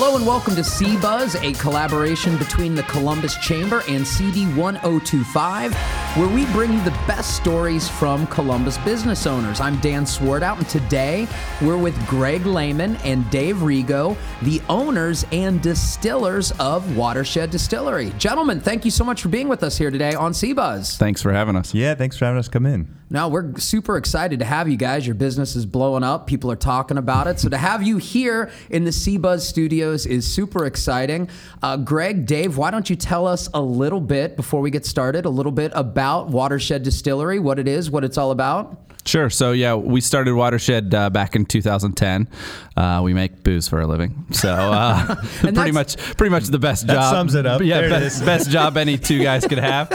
Hello 0.00 0.14
and 0.14 0.24
welcome 0.24 0.54
to 0.54 0.62
C 0.62 0.96
Buzz, 0.98 1.34
a 1.34 1.52
collaboration 1.54 2.36
between 2.38 2.76
the 2.76 2.84
Columbus 2.84 3.34
Chamber 3.38 3.82
and 3.88 4.06
CD 4.06 4.46
1025, 4.54 5.72
where 6.14 6.26
we 6.26 6.46
bring 6.46 6.72
you 6.72 6.82
the 6.84 6.98
best 7.06 7.36
stories 7.36 7.86
from 7.86 8.26
Columbus 8.28 8.78
business 8.78 9.26
owners. 9.26 9.60
I'm 9.60 9.78
Dan 9.80 10.04
Swartout, 10.04 10.56
and 10.56 10.66
today 10.68 11.28
we're 11.60 11.76
with 11.76 11.94
Greg 12.06 12.46
Lehman 12.46 12.96
and 13.04 13.28
Dave 13.30 13.56
Rigo, 13.56 14.16
the 14.40 14.62
owners 14.70 15.26
and 15.32 15.60
distillers 15.60 16.50
of 16.52 16.96
Watershed 16.96 17.50
Distillery. 17.50 18.10
Gentlemen, 18.18 18.58
thank 18.58 18.86
you 18.86 18.90
so 18.90 19.04
much 19.04 19.20
for 19.20 19.28
being 19.28 19.48
with 19.48 19.62
us 19.62 19.76
here 19.76 19.90
today 19.90 20.14
on 20.14 20.32
C 20.32 20.54
Buzz. 20.54 20.96
Thanks 20.96 21.20
for 21.20 21.30
having 21.30 21.56
us. 21.56 21.74
Yeah, 21.74 21.94
thanks 21.94 22.16
for 22.16 22.24
having 22.24 22.38
us 22.38 22.48
come 22.48 22.64
in. 22.64 22.94
No, 23.10 23.28
we're 23.28 23.56
super 23.56 23.96
excited 23.96 24.38
to 24.40 24.44
have 24.44 24.68
you 24.68 24.76
guys. 24.76 25.06
Your 25.06 25.14
business 25.14 25.56
is 25.56 25.64
blowing 25.64 26.04
up. 26.04 26.26
People 26.26 26.50
are 26.52 26.56
talking 26.56 26.98
about 26.98 27.26
it. 27.26 27.40
So 27.40 27.48
to 27.48 27.56
have 27.56 27.82
you 27.82 27.96
here 27.96 28.50
in 28.68 28.84
the 28.84 28.90
CBuzz 28.90 29.40
studios 29.40 30.04
is 30.04 30.30
super 30.30 30.66
exciting. 30.66 31.30
Uh, 31.62 31.78
Greg, 31.78 32.26
Dave, 32.26 32.58
why 32.58 32.70
don't 32.70 32.90
you 32.90 32.96
tell 32.96 33.26
us 33.26 33.48
a 33.54 33.62
little 33.62 34.00
bit 34.00 34.36
before 34.36 34.60
we 34.60 34.70
get 34.70 34.84
started, 34.84 35.24
a 35.24 35.30
little 35.30 35.52
bit 35.52 35.72
about 35.74 35.97
Watershed 36.30 36.84
Distillery, 36.84 37.40
what 37.40 37.58
it 37.58 37.66
is, 37.66 37.90
what 37.90 38.04
it's 38.04 38.16
all 38.16 38.30
about? 38.30 38.87
Sure. 39.08 39.30
So 39.30 39.52
yeah, 39.52 39.74
we 39.74 40.02
started 40.02 40.34
Watershed 40.34 40.94
uh, 40.94 41.08
back 41.08 41.34
in 41.34 41.46
2010. 41.46 42.28
Uh, 42.76 43.00
we 43.02 43.14
make 43.14 43.42
booze 43.42 43.66
for 43.66 43.80
a 43.80 43.86
living, 43.86 44.26
so 44.30 44.52
uh, 44.52 45.14
pretty 45.38 45.72
much 45.72 45.96
pretty 45.96 46.30
much 46.30 46.44
the 46.44 46.58
best 46.58 46.86
that 46.86 46.92
job. 46.94 47.14
Sums 47.14 47.34
it 47.34 47.46
up. 47.46 47.62
Yeah, 47.68 47.88
best, 47.88 48.24
best, 48.24 48.50
job 48.50 48.76
any 48.76 48.96
two 48.96 49.22
guys 49.22 49.46
could 49.46 49.58
have. 49.58 49.92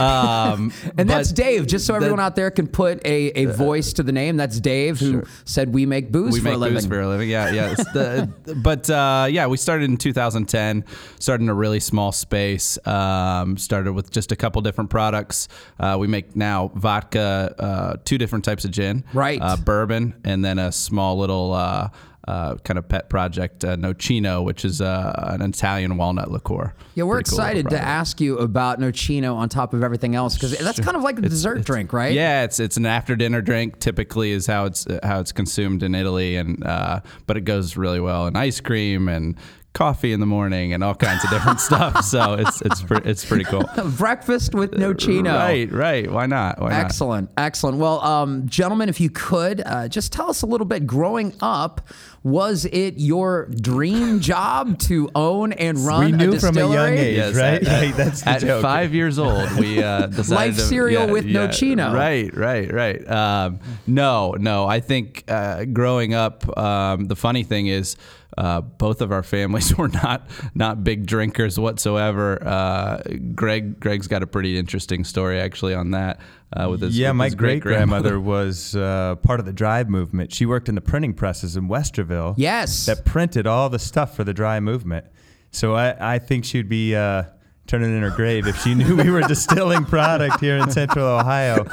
Um, 0.00 0.72
and 0.98 1.08
that's 1.08 1.32
Dave. 1.32 1.66
Just 1.66 1.86
so 1.86 1.94
everyone 1.94 2.20
out 2.20 2.36
there 2.36 2.50
can 2.50 2.68
put 2.68 3.04
a, 3.06 3.30
a 3.30 3.44
voice 3.46 3.94
to 3.94 4.02
the 4.02 4.12
name. 4.12 4.36
That's 4.36 4.60
Dave 4.60 5.00
who 5.00 5.12
sure. 5.12 5.24
said 5.44 5.72
we 5.72 5.86
make 5.86 6.12
booze 6.12 6.34
we 6.34 6.40
for 6.40 6.44
make 6.44 6.54
a 6.54 6.58
living. 6.58 6.74
Booze 6.74 6.86
for 6.86 7.00
a 7.00 7.08
living. 7.08 7.30
Yeah, 7.30 7.50
yeah. 7.50 7.74
the, 7.74 8.32
but 8.56 8.90
uh, 8.90 9.28
yeah, 9.30 9.46
we 9.46 9.56
started 9.56 9.88
in 9.90 9.96
2010. 9.96 10.84
Started 11.18 11.42
in 11.44 11.48
a 11.48 11.54
really 11.54 11.80
small 11.80 12.12
space. 12.12 12.78
Um, 12.86 13.56
started 13.56 13.92
with 13.92 14.10
just 14.10 14.30
a 14.30 14.36
couple 14.36 14.60
different 14.62 14.90
products. 14.90 15.48
Uh, 15.80 15.96
we 15.98 16.06
make 16.06 16.36
now 16.36 16.70
vodka, 16.74 17.54
uh, 17.58 17.96
two 18.04 18.18
different 18.18 18.44
types 18.44 18.55
of 18.64 18.70
gin, 18.70 19.04
right? 19.12 19.40
Uh, 19.40 19.56
bourbon, 19.56 20.14
and 20.24 20.44
then 20.44 20.58
a 20.58 20.72
small 20.72 21.18
little. 21.18 21.52
Uh, 21.52 21.88
uh, 22.26 22.56
kind 22.64 22.76
of 22.76 22.88
pet 22.88 23.08
project, 23.08 23.64
uh, 23.64 23.76
Nocino, 23.76 24.42
which 24.42 24.64
is 24.64 24.80
uh, 24.80 25.12
an 25.28 25.42
Italian 25.42 25.96
walnut 25.96 26.28
liqueur. 26.28 26.74
Yeah, 26.96 27.04
we're 27.04 27.16
Pretty 27.18 27.30
excited 27.30 27.66
cool 27.66 27.78
to 27.78 27.84
ask 27.84 28.20
you 28.20 28.38
about 28.38 28.80
Nocino 28.80 29.36
on 29.36 29.48
top 29.48 29.72
of 29.72 29.84
everything 29.84 30.16
else 30.16 30.34
because 30.34 30.58
that's 30.58 30.80
kind 30.80 30.96
of 30.96 31.04
like 31.04 31.18
a 31.18 31.20
it's, 31.20 31.28
dessert 31.28 31.58
it's, 31.58 31.66
drink, 31.66 31.92
right? 31.92 32.12
Yeah, 32.12 32.42
it's 32.42 32.58
it's 32.58 32.76
an 32.76 32.84
after 32.84 33.14
dinner 33.14 33.40
drink. 33.42 33.78
Typically, 33.78 34.32
is 34.32 34.46
how 34.46 34.64
it's 34.64 34.86
how 35.04 35.20
it's 35.20 35.30
consumed 35.30 35.84
in 35.84 35.94
Italy, 35.94 36.34
and 36.34 36.66
uh, 36.66 37.00
but 37.28 37.36
it 37.36 37.42
goes 37.42 37.76
really 37.76 38.00
well 38.00 38.26
in 38.26 38.34
ice 38.34 38.58
cream 38.60 39.08
and 39.08 39.36
coffee 39.76 40.12
in 40.12 40.20
the 40.20 40.26
morning 40.26 40.72
and 40.72 40.82
all 40.82 40.94
kinds 40.94 41.22
of 41.22 41.30
different 41.30 41.60
stuff. 41.60 42.04
So 42.16 42.34
it's 42.34 42.62
it's 42.62 42.82
pre- 42.82 43.00
it's 43.04 43.24
pretty 43.24 43.44
cool. 43.44 43.64
Breakfast 43.98 44.54
with 44.54 44.72
Nocino. 44.72 45.34
Right, 45.34 45.70
right. 45.70 46.10
Why 46.10 46.26
not? 46.26 46.60
Why 46.60 46.72
excellent, 46.72 47.30
not? 47.36 47.44
excellent. 47.44 47.78
Well, 47.78 48.00
um, 48.00 48.48
gentlemen, 48.48 48.88
if 48.88 49.00
you 49.00 49.10
could 49.10 49.60
uh, 49.66 49.88
just 49.88 50.12
tell 50.12 50.30
us 50.30 50.42
a 50.42 50.46
little 50.46 50.64
bit. 50.66 50.86
Growing 50.86 51.34
up, 51.40 51.88
was 52.22 52.64
it 52.66 52.94
your 52.96 53.46
dream 53.46 54.20
job 54.32 54.78
to 54.80 55.10
own 55.14 55.52
and 55.52 55.78
run? 55.78 56.04
We 56.06 56.12
knew 56.12 56.34
a 56.34 56.40
from 56.40 56.56
a 56.56 56.60
young 56.60 56.96
age, 56.96 57.16
yes, 57.16 57.34
right? 57.34 57.62
At, 57.62 57.82
right, 57.82 57.96
that's 57.96 58.22
the 58.22 58.28
at 58.30 58.40
joke. 58.40 58.62
five 58.62 58.94
years 58.94 59.18
old, 59.18 59.50
we 59.58 59.82
uh, 59.82 60.06
decided 60.06 60.56
life 60.56 60.66
cereal 60.66 61.06
yeah, 61.06 61.12
with 61.12 61.24
yeah, 61.24 61.46
Nocino. 61.46 61.94
Right, 61.94 62.34
right, 62.34 62.72
right. 62.72 63.08
Um, 63.08 63.60
no, 63.86 64.32
no. 64.32 64.66
I 64.66 64.80
think 64.80 65.24
uh, 65.28 65.66
growing 65.66 66.14
up, 66.14 66.56
um, 66.56 67.06
the 67.06 67.16
funny 67.16 67.42
thing 67.42 67.66
is. 67.66 67.96
Uh, 68.36 68.60
both 68.60 69.00
of 69.00 69.12
our 69.12 69.22
families 69.22 69.74
were 69.78 69.88
not 69.88 70.28
not 70.54 70.84
big 70.84 71.06
drinkers 71.06 71.58
whatsoever. 71.58 72.42
Uh, 72.46 73.00
Greg 73.34 73.80
Greg's 73.80 74.08
got 74.08 74.22
a 74.22 74.26
pretty 74.26 74.58
interesting 74.58 75.04
story 75.04 75.40
actually 75.40 75.74
on 75.74 75.92
that. 75.92 76.20
Uh, 76.52 76.68
with 76.70 76.80
his 76.80 76.96
yeah, 76.96 77.10
with 77.10 77.16
my 77.16 77.28
great 77.30 77.60
grandmother 77.60 78.20
was 78.20 78.76
uh, 78.76 79.16
part 79.16 79.40
of 79.40 79.46
the 79.46 79.52
Dry 79.52 79.82
movement. 79.84 80.32
She 80.32 80.46
worked 80.46 80.68
in 80.68 80.74
the 80.76 80.80
printing 80.80 81.12
presses 81.12 81.56
in 81.56 81.68
Westerville. 81.68 82.34
Yes, 82.36 82.86
that 82.86 83.04
printed 83.04 83.46
all 83.46 83.68
the 83.68 83.80
stuff 83.80 84.14
for 84.14 84.22
the 84.22 84.34
Dry 84.34 84.60
movement. 84.60 85.06
So 85.50 85.74
I, 85.74 86.14
I 86.14 86.18
think 86.18 86.44
she'd 86.44 86.68
be 86.68 86.94
uh, 86.94 87.24
turning 87.66 87.96
in 87.96 88.02
her 88.02 88.10
grave 88.10 88.46
if 88.46 88.62
she 88.62 88.74
knew 88.74 88.96
we 88.96 89.10
were 89.10 89.22
distilling 89.28 89.84
product 89.84 90.40
here 90.40 90.56
in 90.56 90.70
Central 90.70 91.06
Ohio. 91.06 91.66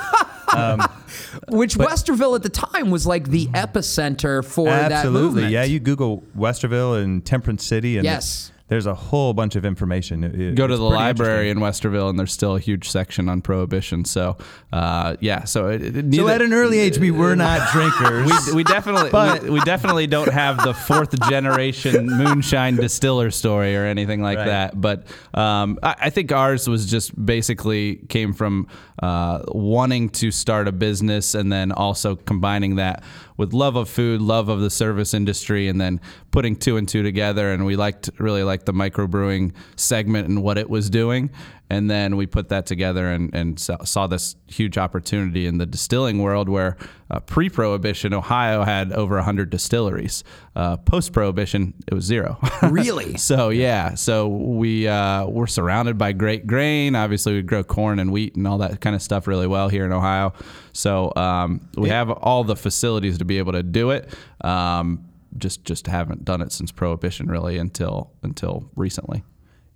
Um, 0.53 0.81
Which 1.49 1.77
but, 1.77 1.89
Westerville 1.89 2.35
at 2.35 2.43
the 2.43 2.49
time 2.49 2.91
was 2.91 3.05
like 3.05 3.29
the 3.29 3.47
epicenter 3.47 4.43
for 4.45 4.69
absolutely. 4.69 5.11
that 5.11 5.11
movement. 5.11 5.51
Yeah, 5.51 5.63
you 5.63 5.79
Google 5.79 6.23
Westerville 6.37 7.01
and 7.03 7.25
Temperance 7.25 7.65
City, 7.65 7.97
and 7.97 8.05
yes 8.05 8.52
there's 8.69 8.85
a 8.85 8.95
whole 8.95 9.33
bunch 9.33 9.55
of 9.55 9.65
information. 9.65 10.23
It, 10.23 10.55
Go 10.55 10.65
to 10.65 10.77
the 10.77 10.83
library 10.83 11.49
in 11.49 11.57
Westerville, 11.59 12.09
and 12.09 12.17
there's 12.17 12.31
still 12.31 12.55
a 12.55 12.59
huge 12.59 12.89
section 12.89 13.27
on 13.27 13.41
prohibition. 13.41 14.05
So, 14.05 14.37
uh, 14.71 15.17
yeah. 15.19 15.43
So, 15.43 15.67
it, 15.67 15.81
it, 15.81 16.05
neither, 16.05 16.23
so 16.23 16.29
at 16.29 16.41
an 16.41 16.53
early 16.53 16.79
age, 16.79 16.97
we 16.97 17.11
were 17.11 17.35
not 17.35 17.69
drinkers. 17.73 18.47
we, 18.47 18.53
we 18.53 18.63
definitely, 18.63 19.09
but, 19.11 19.43
we, 19.43 19.49
we, 19.51 19.59
definitely 19.61 20.07
don't 20.07 20.31
have 20.31 20.63
the 20.63 20.73
fourth 20.73 21.13
generation 21.29 22.07
moonshine 22.17 22.77
distiller 22.77 23.31
story 23.31 23.75
or 23.75 23.85
anything 23.85 24.21
like 24.21 24.37
right. 24.37 24.45
that. 24.45 24.79
But 24.79 25.07
um, 25.33 25.77
I, 25.83 25.95
I, 26.03 26.09
think 26.09 26.31
ours 26.31 26.67
was 26.67 26.89
just 26.89 27.13
basically 27.23 27.97
came 28.07 28.31
from 28.31 28.67
uh, 29.01 29.43
wanting 29.49 30.09
to 30.09 30.31
start 30.31 30.69
a 30.69 30.71
business, 30.71 31.35
and 31.35 31.51
then 31.51 31.73
also 31.73 32.15
combining 32.15 32.77
that 32.77 33.03
with 33.37 33.53
love 33.53 33.75
of 33.75 33.89
food, 33.89 34.21
love 34.21 34.49
of 34.49 34.61
the 34.61 34.69
service 34.69 35.13
industry, 35.13 35.67
and 35.67 35.81
then 35.81 35.99
putting 36.31 36.55
two 36.55 36.77
and 36.77 36.87
two 36.87 37.03
together. 37.03 37.51
And 37.51 37.65
we 37.65 37.75
liked 37.75 38.09
really 38.19 38.43
liked 38.43 38.62
the 38.65 38.73
microbrewing 38.73 39.53
segment 39.75 40.27
and 40.27 40.43
what 40.43 40.57
it 40.57 40.69
was 40.69 40.89
doing. 40.89 41.29
And 41.69 41.89
then 41.89 42.17
we 42.17 42.27
put 42.27 42.49
that 42.49 42.67
together 42.67 43.07
and, 43.07 43.33
and 43.33 43.59
saw 43.59 44.05
this 44.05 44.35
huge 44.47 44.77
opportunity 44.77 45.47
in 45.47 45.57
the 45.57 45.65
distilling 45.65 46.19
world 46.21 46.47
where 46.47 46.77
uh, 47.09 47.19
pre 47.21 47.49
prohibition, 47.49 48.13
Ohio 48.13 48.63
had 48.63 48.91
over 48.91 49.15
100 49.15 49.49
distilleries. 49.49 50.23
Uh, 50.55 50.77
Post 50.77 51.13
prohibition, 51.13 51.73
it 51.87 51.93
was 51.93 52.05
zero. 52.05 52.37
Really? 52.63 53.17
so, 53.17 53.49
yeah. 53.49 53.95
So 53.95 54.27
we 54.27 54.87
uh, 54.87 55.25
were 55.25 55.47
surrounded 55.47 55.97
by 55.97 56.11
great 56.11 56.45
grain. 56.45 56.95
Obviously, 56.95 57.33
we 57.33 57.41
grow 57.41 57.63
corn 57.63 57.97
and 57.99 58.11
wheat 58.11 58.35
and 58.35 58.47
all 58.47 58.59
that 58.59 58.79
kind 58.79 58.95
of 58.95 59.01
stuff 59.01 59.25
really 59.25 59.47
well 59.47 59.67
here 59.67 59.85
in 59.85 59.91
Ohio. 59.91 60.33
So 60.73 61.11
um, 61.15 61.67
we 61.75 61.89
have 61.89 62.09
all 62.09 62.43
the 62.43 62.55
facilities 62.55 63.17
to 63.17 63.25
be 63.25 63.37
able 63.39 63.53
to 63.53 63.63
do 63.63 63.91
it. 63.91 64.13
Um, 64.41 65.05
just 65.37 65.63
just 65.63 65.87
haven't 65.87 66.25
done 66.25 66.41
it 66.41 66.51
since 66.51 66.71
prohibition 66.71 67.27
really 67.27 67.57
until 67.57 68.11
until 68.21 68.69
recently. 68.75 69.23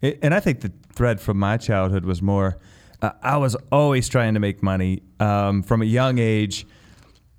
And 0.02 0.34
I 0.34 0.40
think 0.40 0.62
the 0.62 0.72
thread 0.94 1.20
from 1.20 1.38
my 1.38 1.58
childhood 1.58 2.06
was 2.06 2.22
more. 2.22 2.58
Uh, 3.02 3.12
I 3.22 3.38
was 3.38 3.56
always 3.72 4.08
trying 4.10 4.36
to 4.36 4.40
make 4.40 4.62
money 4.62 5.02
um, 5.20 5.64
from 5.64 5.82
a 5.82 5.86
young 5.86 6.20
age. 6.20 6.66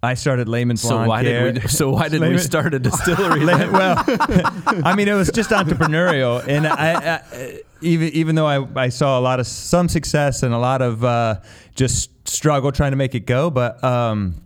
I 0.03 0.15
started 0.15 0.49
Lehman's 0.49 0.81
so 0.81 0.95
Lawn 0.95 1.09
why 1.09 1.23
Care. 1.23 1.53
Did 1.53 1.65
we, 1.65 1.69
so 1.69 1.91
why 1.91 2.09
did 2.09 2.21
we 2.21 2.39
start 2.39 2.73
a 2.75 2.79
distillery? 2.81 3.45
well, 3.45 3.97
I 4.07 4.95
mean, 4.97 5.09
it 5.09 5.15
was 5.15 5.31
just 5.31 5.51
entrepreneurial, 5.51 6.47
and 6.47 6.67
I, 6.69 7.17
I, 7.17 7.61
even 7.81 8.09
even 8.11 8.35
though 8.37 8.47
I, 8.47 8.67
I 8.77 8.89
saw 8.91 9.19
a 9.19 9.23
lot 9.23 9.41
of 9.41 9.47
some 9.47 9.89
success 9.89 10.45
and 10.45 10.55
a 10.55 10.59
lot 10.59 10.83
of 10.83 11.05
uh, 11.05 11.41
just 11.75 12.29
struggle 12.29 12.71
trying 12.71 12.93
to 12.93 12.97
make 12.97 13.17
it 13.17 13.27
go, 13.27 13.51
but 13.51 13.83
um, 13.83 14.37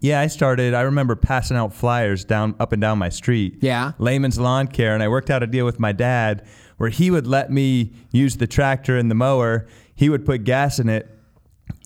yeah, 0.00 0.20
I 0.20 0.26
started. 0.28 0.74
I 0.74 0.82
remember 0.82 1.16
passing 1.16 1.56
out 1.56 1.72
flyers 1.72 2.24
down 2.24 2.54
up 2.60 2.72
and 2.72 2.80
down 2.80 2.98
my 2.98 3.08
street. 3.08 3.58
Yeah, 3.60 3.92
Lehman's 3.98 4.38
Lawn 4.38 4.68
Care, 4.68 4.94
and 4.94 5.02
I 5.02 5.08
worked 5.08 5.30
out 5.30 5.42
a 5.42 5.46
deal 5.46 5.64
with 5.64 5.80
my 5.80 5.92
dad 5.92 6.46
where 6.76 6.90
he 6.90 7.10
would 7.10 7.26
let 7.26 7.50
me 7.50 7.92
use 8.12 8.36
the 8.36 8.46
tractor 8.46 8.96
and 8.96 9.10
the 9.10 9.14
mower. 9.14 9.66
He 9.94 10.08
would 10.08 10.24
put 10.24 10.44
gas 10.44 10.78
in 10.78 10.88
it. 10.88 11.08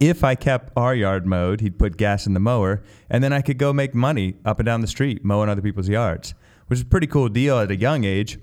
If 0.01 0.23
I 0.23 0.35
kept 0.35 0.73
our 0.77 0.95
yard 0.95 1.27
mowed, 1.27 1.61
he'd 1.61 1.79
put 1.79 1.97
gas 1.97 2.27
in 2.27 2.35
the 2.35 2.41
mower, 2.41 2.83
and 3.11 3.23
then 3.25 3.33
I 3.33 3.41
could 3.41 3.59
go 3.59 3.73
make 3.73 3.95
money 3.95 4.35
up 4.45 4.59
and 4.59 4.67
down 4.67 4.81
the 4.81 4.87
street 4.87 5.25
mowing 5.25 5.49
other 5.49 5.63
people's 5.63 5.89
yards, 5.89 6.35
which 6.67 6.79
is 6.79 6.83
a 6.83 6.87
pretty 6.87 7.07
cool 7.07 7.29
deal 7.29 7.59
at 7.59 7.71
a 7.71 7.77
young 7.77 8.05
age. 8.05 8.39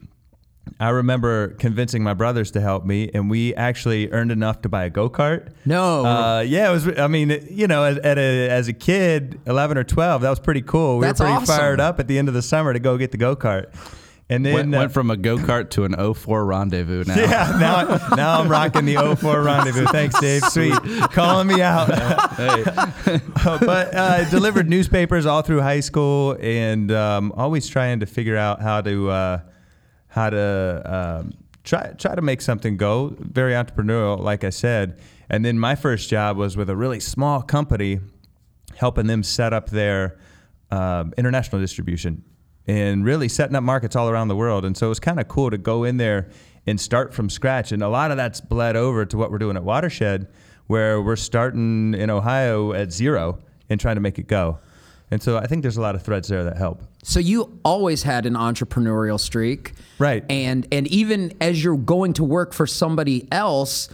I 0.80 0.90
remember 0.90 1.50
convincing 1.50 2.04
my 2.04 2.14
brothers 2.14 2.52
to 2.52 2.62
help 2.62 2.86
me, 2.86 3.10
and 3.14 3.30
we 3.30 3.56
actually 3.56 4.12
earned 4.12 4.32
enough 4.32 4.62
to 4.64 4.70
buy 4.70 4.86
a 4.86 4.90
go 4.90 5.10
kart. 5.10 5.50
No, 5.66 6.06
uh, 6.06 6.40
yeah, 6.42 6.70
it 6.70 6.74
was. 6.74 7.00
I 7.00 7.08
mean, 7.08 7.48
you 7.50 7.68
know, 7.68 7.84
as, 7.84 7.98
a, 7.98 8.50
as 8.50 8.68
a 8.68 8.74
kid, 8.74 9.40
eleven 9.46 9.78
or 9.78 9.84
twelve, 9.84 10.22
that 10.22 10.30
was 10.30 10.40
pretty 10.40 10.62
cool. 10.62 10.98
We 10.98 11.06
That's 11.06 11.20
were 11.20 11.28
pretty 11.28 11.42
awesome. 11.44 11.56
fired 11.58 11.80
up 11.80 12.00
at 12.00 12.08
the 12.08 12.18
end 12.18 12.28
of 12.28 12.34
the 12.34 12.42
summer 12.42 12.74
to 12.74 12.80
go 12.80 12.98
get 12.98 13.12
the 13.12 13.18
go 13.18 13.36
kart. 13.36 13.74
And 14.32 14.46
then 14.46 14.54
went, 14.54 14.76
uh, 14.76 14.78
went 14.78 14.92
from 14.92 15.10
a 15.10 15.18
go 15.18 15.38
kart 15.38 15.72
to 15.72 15.86
an 15.86 16.14
04 16.14 16.46
rendezvous 16.46 17.04
now. 17.04 17.16
Yeah, 17.16 17.58
now, 17.60 18.16
now 18.16 18.40
I'm 18.40 18.48
rocking 18.48 18.86
the 18.86 19.16
04 19.20 19.42
rendezvous. 19.42 19.86
Thanks, 19.88 20.20
Dave. 20.20 20.44
Sweet. 20.44 20.74
Calling 21.12 21.48
me 21.48 21.64
out. 21.64 21.92
hey. 22.36 22.64
but 23.44 23.96
uh, 23.96 24.30
delivered 24.30 24.70
newspapers 24.70 25.26
all 25.26 25.42
through 25.42 25.62
high 25.62 25.80
school 25.80 26.38
and 26.40 26.92
um, 26.92 27.34
always 27.36 27.68
trying 27.68 28.02
to 28.02 28.06
figure 28.06 28.38
out 28.38 28.62
how 28.62 28.82
to 28.82 29.10
uh, 29.10 29.40
how 30.10 30.30
to 30.30 30.82
um, 30.86 31.34
try 31.64 31.94
try 31.98 32.16
to 32.16 32.22
make 32.22 32.42
something 32.42 32.78
go. 32.78 33.16
Very 33.20 33.54
entrepreneurial, 33.54 34.20
like 34.20 34.44
I 34.44 34.50
said. 34.50 35.00
And 35.30 35.46
then 35.46 35.58
my 35.58 35.76
first 35.76 36.10
job 36.10 36.38
was 36.38 36.58
with 36.58 36.70
a 36.70 36.76
really 36.76 37.00
small 37.00 37.42
company, 37.42 38.00
helping 38.76 39.08
them 39.08 39.24
set 39.24 39.54
up 39.54 39.70
their 39.70 40.18
um, 40.72 41.14
international 41.18 41.62
distribution 41.62 42.24
and 42.68 43.04
really 43.04 43.28
setting 43.28 43.56
up 43.56 43.64
markets 43.64 43.96
all 43.96 44.10
around 44.10 44.28
the 44.28 44.36
world. 44.36 44.66
And 44.66 44.78
so 44.78 44.88
it 44.88 44.90
was 44.90 45.00
kind 45.00 45.20
of 45.20 45.28
cool 45.28 45.50
to 45.50 45.58
go 45.58 45.84
in 45.84 45.98
there 45.98 46.30
and 46.68 46.80
start 46.80 47.14
from 47.14 47.30
scratch. 47.30 47.72
And 47.72 47.82
a 47.82 47.90
lot 47.90 48.12
of 48.12 48.18
that's 48.18 48.42
bled 48.42 48.76
over 48.76 49.06
to 49.06 49.18
what 49.18 49.32
we're 49.32 49.40
doing 49.40 49.56
at 49.56 49.64
Watershed, 49.64 50.28
where 50.68 51.02
we're 51.02 51.16
starting 51.16 51.94
in 51.94 52.10
Ohio 52.10 52.74
at 52.74 52.92
zero 52.92 53.40
and 53.70 53.80
trying 53.80 53.96
to 53.96 54.02
make 54.02 54.20
it 54.20 54.28
go. 54.28 54.60
And 55.12 55.22
so 55.22 55.38
I 55.38 55.48
think 55.48 55.64
there's 55.64 55.78
a 55.78 55.82
lot 55.82 55.96
of 55.96 56.04
threads 56.04 56.28
there 56.28 56.44
that 56.44 56.58
help. 56.58 56.84
So 57.04 57.20
you 57.20 57.60
always 57.66 58.04
had 58.04 58.26
an 58.26 58.34
entrepreneurial 58.34 59.20
streak, 59.20 59.74
Right. 60.00 60.24
And 60.30 60.66
and 60.72 60.88
even 60.88 61.34
as 61.42 61.64
you're 61.64 61.78
going 61.78 62.14
to 62.14 62.24
work 62.24 62.54
for 62.54 62.66
somebody 62.66 63.28
else, 63.32 63.90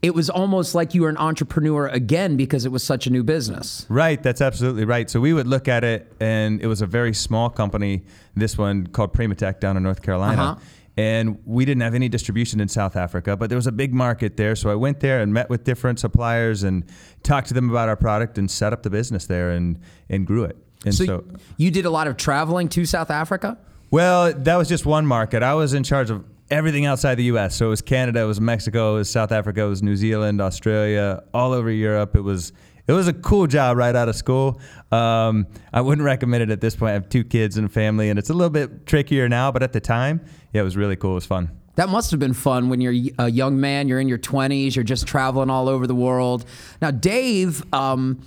it 0.00 0.14
was 0.14 0.30
almost 0.30 0.74
like 0.74 0.94
you 0.94 1.02
were 1.02 1.08
an 1.08 1.18
entrepreneur 1.18 1.88
again 1.88 2.36
because 2.36 2.64
it 2.64 2.72
was 2.72 2.82
such 2.82 3.06
a 3.06 3.10
new 3.10 3.22
business. 3.22 3.84
Right, 3.88 4.22
that's 4.22 4.40
absolutely 4.40 4.84
right. 4.84 5.10
So 5.10 5.20
we 5.20 5.34
would 5.34 5.46
look 5.46 5.68
at 5.68 5.84
it, 5.84 6.10
and 6.20 6.62
it 6.62 6.68
was 6.68 6.80
a 6.80 6.86
very 6.86 7.12
small 7.12 7.50
company, 7.50 8.04
this 8.34 8.56
one 8.56 8.86
called 8.86 9.12
Primatech 9.12 9.60
down 9.60 9.76
in 9.76 9.82
North 9.82 10.00
Carolina. 10.02 10.42
Uh-huh. 10.42 10.60
And 10.96 11.38
we 11.44 11.64
didn't 11.64 11.82
have 11.82 11.94
any 11.94 12.08
distribution 12.08 12.60
in 12.60 12.68
South 12.68 12.96
Africa, 12.96 13.36
but 13.36 13.48
there 13.48 13.56
was 13.56 13.66
a 13.66 13.72
big 13.72 13.94
market 13.94 14.36
there. 14.36 14.54
So 14.56 14.70
I 14.70 14.74
went 14.74 15.00
there 15.00 15.20
and 15.20 15.32
met 15.32 15.48
with 15.48 15.64
different 15.64 15.98
suppliers 15.98 16.62
and 16.62 16.84
talked 17.22 17.48
to 17.48 17.54
them 17.54 17.70
about 17.70 17.88
our 17.88 17.96
product 17.96 18.38
and 18.38 18.50
set 18.50 18.72
up 18.72 18.82
the 18.82 18.90
business 18.90 19.26
there 19.26 19.50
and, 19.50 19.78
and 20.08 20.26
grew 20.26 20.44
it. 20.44 20.56
And 20.84 20.94
So, 20.94 21.04
so, 21.04 21.24
you 21.56 21.70
did 21.70 21.86
a 21.86 21.90
lot 21.90 22.06
of 22.06 22.16
traveling 22.16 22.68
to 22.70 22.84
South 22.84 23.10
Africa. 23.10 23.56
well, 23.90 24.32
that 24.32 24.56
was 24.56 24.68
just 24.68 24.84
one 24.84 25.06
market. 25.06 25.42
I 25.42 25.54
was 25.54 25.74
in 25.74 25.84
charge 25.84 26.10
of 26.10 26.24
everything 26.50 26.84
outside 26.86 27.14
the 27.14 27.24
U.S. 27.24 27.54
So 27.54 27.66
it 27.66 27.70
was 27.70 27.82
Canada, 27.82 28.20
it 28.20 28.26
was 28.26 28.40
Mexico, 28.40 28.94
it 28.96 28.98
was 28.98 29.10
South 29.10 29.32
Africa, 29.32 29.62
it 29.62 29.68
was 29.68 29.82
New 29.82 29.96
Zealand, 29.96 30.40
Australia, 30.40 31.22
all 31.32 31.52
over 31.52 31.70
Europe. 31.70 32.16
It 32.16 32.22
was 32.22 32.52
it 32.86 32.92
was 32.92 33.06
a 33.06 33.12
cool 33.12 33.46
job 33.46 33.76
right 33.76 33.94
out 33.94 34.08
of 34.08 34.16
school. 34.16 34.60
Um, 34.90 35.46
I 35.72 35.80
wouldn't 35.80 36.04
recommend 36.04 36.42
it 36.42 36.50
at 36.50 36.60
this 36.60 36.74
point. 36.74 36.90
I 36.90 36.94
have 36.94 37.08
two 37.08 37.22
kids 37.22 37.56
and 37.56 37.66
a 37.66 37.68
family, 37.68 38.10
and 38.10 38.18
it's 38.18 38.30
a 38.30 38.34
little 38.34 38.50
bit 38.50 38.84
trickier 38.84 39.28
now. 39.28 39.52
But 39.52 39.62
at 39.62 39.72
the 39.72 39.80
time, 39.80 40.22
yeah, 40.52 40.62
it 40.62 40.64
was 40.64 40.76
really 40.76 40.96
cool. 40.96 41.12
It 41.12 41.16
was 41.16 41.26
fun. 41.26 41.50
That 41.76 41.88
must 41.88 42.10
have 42.10 42.20
been 42.20 42.34
fun 42.34 42.68
when 42.68 42.80
you're 42.80 43.12
a 43.18 43.30
young 43.30 43.60
man, 43.60 43.88
you're 43.88 44.00
in 44.00 44.08
your 44.08 44.18
20s, 44.18 44.74
you're 44.74 44.84
just 44.84 45.06
traveling 45.06 45.48
all 45.50 45.68
over 45.68 45.86
the 45.86 45.94
world. 45.94 46.44
Now, 46.82 46.90
Dave, 46.90 47.62
um, 47.72 48.20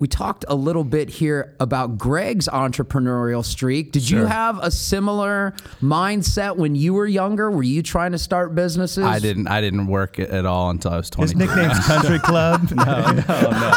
we 0.00 0.06
talked 0.06 0.44
a 0.46 0.54
little 0.54 0.84
bit 0.84 1.08
here 1.08 1.56
about 1.58 1.98
Greg's 1.98 2.46
entrepreneurial 2.46 3.44
streak. 3.44 3.90
Did 3.90 4.08
you 4.08 4.26
have 4.26 4.58
a 4.62 4.70
similar 4.70 5.54
mindset 5.82 6.56
when 6.56 6.76
you 6.76 6.94
were 6.94 7.06
younger? 7.06 7.50
Were 7.50 7.64
you 7.64 7.82
trying 7.82 8.12
to 8.12 8.18
start 8.18 8.54
businesses? 8.54 9.04
I 9.04 9.18
didn't. 9.18 9.48
I 9.48 9.60
didn't 9.60 9.88
work 9.88 10.20
at 10.20 10.46
all 10.46 10.70
until 10.70 10.92
I 10.92 10.96
was 10.98 11.06
His 11.08 11.32
20. 11.32 11.34
nickname's 11.34 11.78
Country 11.86 12.18
Club. 12.28 12.70
No, 12.70 12.84
no, 12.84 13.12
no. 13.12 13.72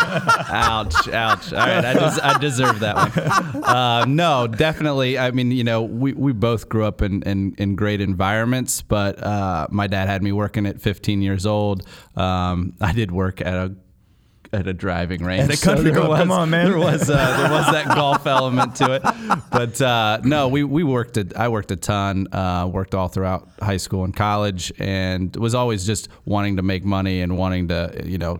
Ouch, 0.50 1.08
ouch. 1.10 1.54
All 1.54 1.60
right, 1.60 1.86
I, 1.86 1.94
des- 1.94 2.22
I 2.22 2.38
deserve 2.40 2.80
that 2.82 2.96
one. 2.96 3.64
Uh, 3.64 4.06
no, 4.06 4.46
definitely. 4.48 5.18
I 5.18 5.32
mean, 5.32 5.52
you 5.52 5.64
know, 5.64 5.82
we, 5.82 6.14
we 6.14 6.34
both 6.34 6.70
grew 6.70 6.86
up 6.86 7.02
in, 7.02 7.24
in, 7.24 7.56
in 7.58 7.76
great 7.76 8.00
environments, 8.02 8.82
but 8.84 9.22
uh, 9.24 9.68
my 9.72 9.88
dad 9.88 10.08
had 10.08 10.22
me 10.22 10.32
working 10.32 10.66
at 10.68 10.80
15 10.82 11.22
years 11.22 11.46
old. 11.46 11.86
Um, 12.16 12.74
I 12.80 12.94
did 12.94 13.12
work 13.12 13.42
at 13.42 13.54
a 13.54 13.76
at 14.54 14.68
a 14.68 14.74
driving 14.74 15.24
range. 15.24 15.50
At 15.50 15.58
a 15.58 15.62
country 15.62 15.86
there 15.92 15.96
club. 16.00 16.10
was, 16.10 16.20
Come 16.20 16.32
on, 16.32 16.50
man. 16.50 16.66
There 16.70 16.78
was 16.78 17.10
uh, 17.10 17.16
there 17.16 17.52
was 17.52 17.72
that 17.72 17.86
golf 17.96 18.26
element 18.28 18.76
to 18.78 18.94
it, 18.94 19.02
but 19.52 19.82
uh, 19.82 20.20
no, 20.24 20.48
we 20.48 20.64
we 20.64 20.84
worked. 20.84 21.18
A, 21.18 21.28
I 21.36 21.48
worked 21.48 21.72
a 21.72 21.76
ton. 21.76 22.28
Uh, 22.34 22.68
worked 22.72 22.94
all 22.94 23.08
throughout 23.08 23.48
high 23.62 23.78
school 23.78 24.04
and 24.04 24.16
college, 24.16 24.72
and 24.80 25.36
was 25.36 25.56
always 25.56 25.86
just 25.86 26.10
wanting 26.26 26.58
to 26.58 26.62
make 26.64 26.84
money 26.84 27.22
and 27.22 27.38
wanting 27.38 27.70
to 27.70 28.02
you 28.06 28.18
know 28.18 28.40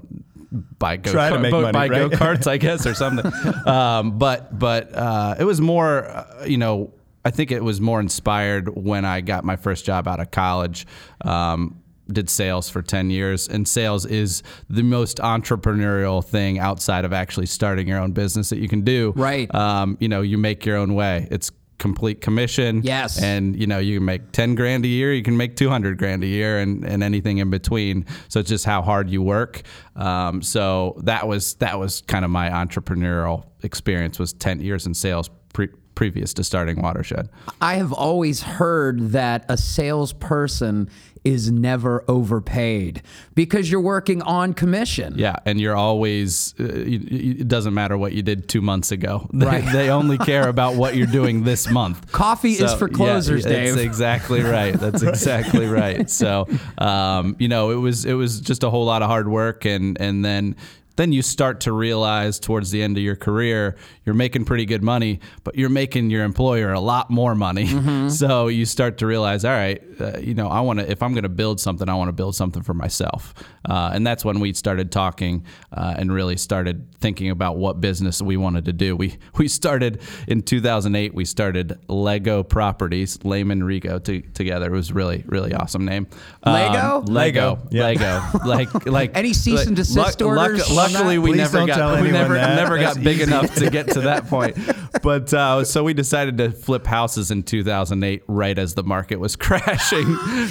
buy 0.52 0.98
go 0.98 1.12
Try 1.12 1.30
to 1.30 1.40
make 1.40 1.52
money, 1.52 1.72
buy 1.72 1.88
right? 1.88 2.10
go 2.12 2.18
karts, 2.18 2.48
I 2.48 2.58
guess, 2.58 2.86
or 2.86 2.94
something. 2.94 3.32
um, 3.68 4.18
but 4.18 4.58
but 4.58 4.94
uh, 4.94 5.36
it 5.40 5.46
was 5.46 5.62
more, 5.62 6.06
uh, 6.06 6.44
you 6.46 6.58
know, 6.58 6.94
I 7.24 7.32
think 7.32 7.52
it 7.52 7.64
was 7.64 7.80
more 7.80 8.00
inspired 8.00 8.68
when 8.76 9.06
I 9.06 9.22
got 9.22 9.44
my 9.46 9.56
first 9.56 9.86
job 9.86 10.08
out 10.08 10.20
of 10.20 10.32
college. 10.32 10.86
Um, 11.22 11.81
did 12.12 12.30
sales 12.30 12.70
for 12.70 12.82
10 12.82 13.10
years 13.10 13.48
and 13.48 13.68
sales 13.68 14.06
is 14.06 14.44
the 14.70 14.84
most 14.84 15.18
entrepreneurial 15.18 16.24
thing 16.24 16.60
outside 16.60 17.06
of 17.06 17.14
actually 17.14 17.46
starting 17.46 17.88
your 17.88 18.00
own 18.00 18.12
business 18.12 18.50
that 18.50 18.60
you 18.60 18.68
can 18.68 18.82
do. 18.82 19.14
Right. 19.16 19.54
um, 19.56 19.98
you 20.00 20.08
know 20.08 20.22
you 20.22 20.38
make 20.38 20.66
your 20.66 20.78
own 20.78 20.94
way. 20.94 21.28
It's 21.32 21.52
complete 21.78 22.22
commission. 22.22 22.82
Yes. 22.84 23.22
and 23.22 23.60
you 23.60 23.66
know 23.66 23.80
you 23.80 23.98
can 23.98 24.06
make 24.06 24.32
10 24.34 24.54
grand 24.54 24.86
a 24.86 24.88
year 24.88 25.14
you 25.14 25.24
can 25.24 25.36
make 25.36 25.56
200 25.56 25.98
grand 25.98 26.24
a 26.24 26.28
year 26.28 26.60
and, 26.60 26.86
and 26.86 27.02
anything 27.04 27.40
in 27.40 27.50
between. 27.50 28.06
So 28.28 28.40
it's 28.40 28.50
just 28.50 28.66
how 28.66 28.82
hard 28.84 29.10
you 29.10 29.22
work. 29.24 29.64
Um, 29.96 30.42
so 30.44 30.96
that 31.04 31.28
was 31.28 31.56
that 31.56 31.80
was 31.80 32.02
kind 32.02 32.24
of 32.24 32.30
my 32.32 32.50
entrepreneurial 32.50 33.46
experience 33.64 34.20
was 34.20 34.34
10 34.34 34.60
years 34.62 34.86
in 34.86 34.94
sales 34.94 35.30
pre- 35.54 35.70
previous 35.96 36.34
to 36.36 36.44
starting 36.44 36.82
watershed. 36.82 37.30
I 37.60 37.76
have 37.76 37.94
always 37.94 38.42
heard 38.42 39.12
that 39.12 39.46
a 39.50 39.58
salesperson 39.58 40.90
is 41.24 41.52
never 41.52 42.04
overpaid 42.08 43.02
because 43.36 43.70
you're 43.72 43.80
working 43.82 44.22
on 44.24 44.54
commission. 44.54 45.14
yeah 45.18 45.36
and 45.46 45.60
you're 45.62 45.76
always 45.76 46.56
uh, 46.60 46.64
it 46.68 47.48
doesn't 47.48 47.74
matter 47.74 47.98
what 47.98 48.14
you 48.14 48.22
did 48.24 48.48
two 48.48 48.62
months 48.62 48.92
ago 48.92 49.28
they, 49.34 49.46
Right. 49.46 49.72
they 49.72 49.90
only 49.90 50.18
care 50.18 50.48
about 50.48 50.76
what 50.76 50.96
you're 50.96 51.06
doing 51.08 51.44
this 51.44 51.70
month 51.70 52.12
Coffee 52.12 52.54
is 52.54 52.74
for 52.74 52.88
closers, 52.90 53.46
yeah, 53.46 53.52
That's 53.52 53.76
Dave. 53.76 53.86
exactly 53.86 54.42
right. 54.58 54.74
That's 54.74 55.04
exactly 55.04 55.66
right. 55.68 56.10
So, 56.10 56.48
um, 56.78 57.36
you 57.40 57.48
know, 57.48 57.72
it 57.72 57.76
was 57.76 58.06
it 58.06 58.14
was 58.14 58.40
just 58.42 58.64
a 58.64 58.70
whole 58.70 58.86
lot 58.86 59.02
of 59.02 59.08
hard 59.10 59.28
work, 59.28 59.66
and 59.66 60.00
and 60.02 60.24
then 60.26 60.56
then 60.98 61.12
you 61.14 61.22
start 61.22 61.62
to 61.62 61.72
realize 61.72 62.38
towards 62.40 62.70
the 62.72 62.84
end 62.84 62.98
of 62.98 63.04
your 63.04 63.16
career 63.16 63.76
you're 64.06 64.14
making 64.16 64.44
pretty 64.46 64.66
good 64.66 64.84
money, 64.84 65.20
but 65.44 65.56
you're 65.56 65.70
making 65.70 66.10
your 66.10 66.24
employer 66.24 66.74
a 66.74 66.80
lot 66.80 67.10
more 67.10 67.34
money. 67.36 67.66
Mm-hmm. 67.68 68.10
So 68.22 68.48
you 68.48 68.66
start 68.66 68.98
to 69.00 69.06
realize, 69.06 69.46
all 69.46 69.52
right, 69.52 69.82
uh, 70.02 70.18
you 70.20 70.34
know, 70.34 70.48
I 70.48 70.62
want 70.62 70.80
to 70.80 70.90
if 70.90 71.02
I'm 71.04 71.14
going 71.14 71.24
to 71.24 71.30
build 71.30 71.60
something, 71.60 71.88
I 71.88 71.96
want 71.96 72.10
to 72.10 72.14
build 72.14 72.36
something 72.36 72.64
for 72.64 72.74
myself, 72.74 73.34
uh, 73.70 73.92
and 73.94 74.06
that's 74.06 74.26
when 74.26 74.40
we 74.40 74.54
started 74.54 74.92
talking 74.92 75.46
uh, 75.72 75.96
and 75.98 76.12
really 76.12 76.38
started 76.38 76.88
thinking 77.00 77.30
about 77.30 77.58
what 77.58 77.80
business 77.82 78.22
we 78.22 78.38
wanted 78.38 78.66
to 78.66 78.74
do. 78.74 78.96
We 78.96 79.18
we 79.38 79.48
started 79.48 80.02
in 80.28 80.42
2008. 80.42 81.14
We 81.14 81.26
started 81.26 81.78
Lego 81.88 82.44
Properties, 82.44 83.24
Lehman 83.24 83.62
Rigo 83.62 84.04
to, 84.04 84.22
together. 84.34 84.68
It 84.68 84.76
was 84.78 84.92
really 84.92 85.24
really 85.28 85.54
awesome 85.54 85.86
name. 85.86 86.08
Lego? 86.46 86.98
Um, 87.00 87.06
Lego, 87.06 87.60
Yeah. 87.70 87.84
Lego, 87.84 88.22
like 88.46 88.86
like 88.86 89.12
Any 89.16 89.34
cease 89.34 89.66
and 89.68 89.76
desist 89.76 90.22
orders 90.22 90.70
on 90.70 90.76
luckily, 90.76 91.18
we 91.18 91.34
never 91.34 91.66
got 91.66 91.94
we 92.02 92.10
anyone 92.10 92.12
never 92.14 92.34
that. 92.36 92.56
never 92.56 92.78
got 92.80 92.96
big 92.96 93.18
easy. 93.18 93.24
enough 93.24 93.54
to 93.56 93.70
get 93.70 93.88
to 93.92 94.02
that 94.02 94.28
point. 94.28 94.58
But 95.02 95.34
uh, 95.34 95.64
so 95.64 95.84
we 95.84 95.94
decided 95.94 96.38
to 96.40 96.52
flip 96.52 96.86
houses 96.86 97.32
in 97.32 97.44
2008, 97.44 98.24
right 98.28 98.58
as 98.58 98.74
the 98.76 98.84
market 98.84 99.20
was 99.20 99.36
crashing. 99.46 99.91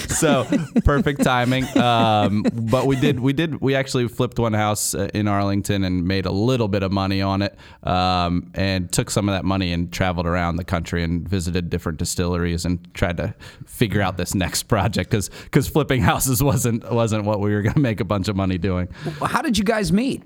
So 0.09 0.45
perfect 0.85 1.23
timing. 1.23 1.65
Um, 1.79 2.43
but 2.43 2.87
we 2.87 2.97
did 2.97 3.21
we 3.21 3.33
did 3.33 3.61
we 3.61 3.75
actually 3.75 4.09
flipped 4.09 4.39
one 4.39 4.53
house 4.53 4.95
uh, 4.95 5.09
in 5.15 5.29
Arlington 5.29 5.85
and 5.85 6.07
made 6.07 6.27
a 6.27 6.31
little 6.31 6.69
bit 6.69 6.83
of 6.83 6.93
money 6.93 7.23
on 7.23 7.43
it, 7.43 7.57
um, 7.83 8.51
and 8.55 8.93
took 8.93 9.11
some 9.11 9.29
of 9.29 9.35
that 9.35 9.45
money 9.45 9.73
and 9.73 9.93
traveled 9.93 10.27
around 10.27 10.57
the 10.57 10.65
country 10.65 11.03
and 11.03 11.29
visited 11.29 11.71
different 11.71 11.99
distilleries 11.99 12.65
and 12.65 12.93
tried 12.95 13.17
to 13.17 13.35
figure 13.67 14.03
out 14.03 14.17
this 14.17 14.35
next 14.35 14.65
project 14.65 15.11
because 15.11 15.29
because 15.45 15.69
flipping 15.69 16.03
houses 16.03 16.43
wasn't 16.43 16.91
wasn't 16.93 17.25
what 17.25 17.41
we 17.41 17.53
were 17.55 17.63
going 17.63 17.75
to 17.75 17.81
make 17.81 18.01
a 18.01 18.05
bunch 18.05 18.29
of 18.29 18.37
money 18.37 18.59
doing 18.59 18.89
How 19.23 19.43
did 19.43 19.59
you 19.59 19.65
guys 19.65 19.93
meet? 19.93 20.23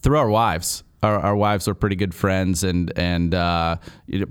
through 0.00 0.18
our 0.18 0.28
wives. 0.28 0.82
Our, 1.02 1.18
our 1.20 1.36
wives 1.36 1.68
were 1.68 1.74
pretty 1.74 1.96
good 1.96 2.14
friends, 2.14 2.64
and 2.64 2.92
and 2.98 3.34
uh, 3.34 3.76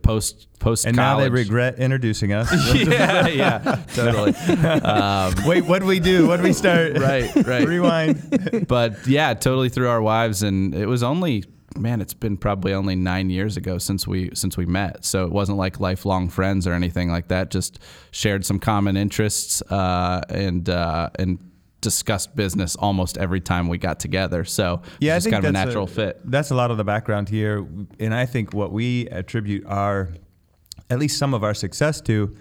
post 0.02 0.48
post 0.60 0.86
And 0.86 0.98
now 0.98 1.20
they 1.20 1.30
regret 1.30 1.80
introducing 1.80 2.34
us. 2.34 2.52
yeah, 2.76 3.28
yeah, 3.28 3.84
totally. 3.94 4.34
Um, 4.36 5.34
Wait, 5.46 5.66
what 5.66 5.80
do 5.80 5.86
we 5.86 6.00
do? 6.00 6.28
What 6.28 6.38
do 6.38 6.44
we 6.44 6.54
start? 6.54 6.98
right, 6.98 7.34
right. 7.46 7.68
Rewind. 7.68 8.66
But 8.68 9.08
yeah, 9.08 9.34
totally 9.34 9.70
through 9.70 9.88
our 9.88 10.02
wives, 10.02 10.44
and 10.44 10.76
it 10.76 10.88
was 10.88 11.04
only 11.04 11.46
man, 11.78 12.02
it's 12.02 12.14
been 12.14 12.38
probably 12.38 12.74
only 12.74 12.96
nine 12.96 13.30
years 13.30 13.58
ago 13.58 13.78
since 13.78 14.08
we 14.08 14.32
since 14.34 14.58
we 14.58 14.66
met. 14.66 15.06
So 15.06 15.26
it 15.26 15.32
wasn't 15.32 15.58
like 15.58 15.80
lifelong 15.80 16.30
friends 16.30 16.68
or 16.68 16.74
anything 16.74 17.10
like 17.10 17.28
that. 17.30 17.52
Just 17.52 17.80
shared 18.12 18.46
some 18.46 18.60
common 18.60 18.98
interests 18.98 19.62
uh, 19.64 20.22
and 20.30 20.70
uh, 20.70 21.10
and 21.18 21.40
discussed 21.88 22.36
business 22.36 22.75
almost 22.75 23.17
every 23.17 23.39
time 23.39 23.70
we 23.70 23.77
got 23.77 23.98
together. 23.98 24.44
So 24.44 24.82
Yeah, 25.00 25.15
it's 25.15 25.25
kind 25.25 25.38
of 25.38 25.50
a 25.50 25.53
that's 25.53 25.65
natural 25.65 25.88
fit. 25.88 26.20
That's 26.25 26.51
a 26.51 26.56
lot 26.56 26.70
of 26.70 26.75
the 26.75 26.84
background 26.84 27.29
here, 27.29 27.65
and 27.98 28.13
I 28.13 28.25
think 28.25 28.53
what 28.53 28.74
we 28.74 29.08
attribute 29.08 29.65
our, 29.65 30.10
at 30.89 31.00
least 31.00 31.17
some 31.17 31.34
of 31.34 31.46
our 31.46 31.53
success 31.53 32.01
to, 32.01 32.36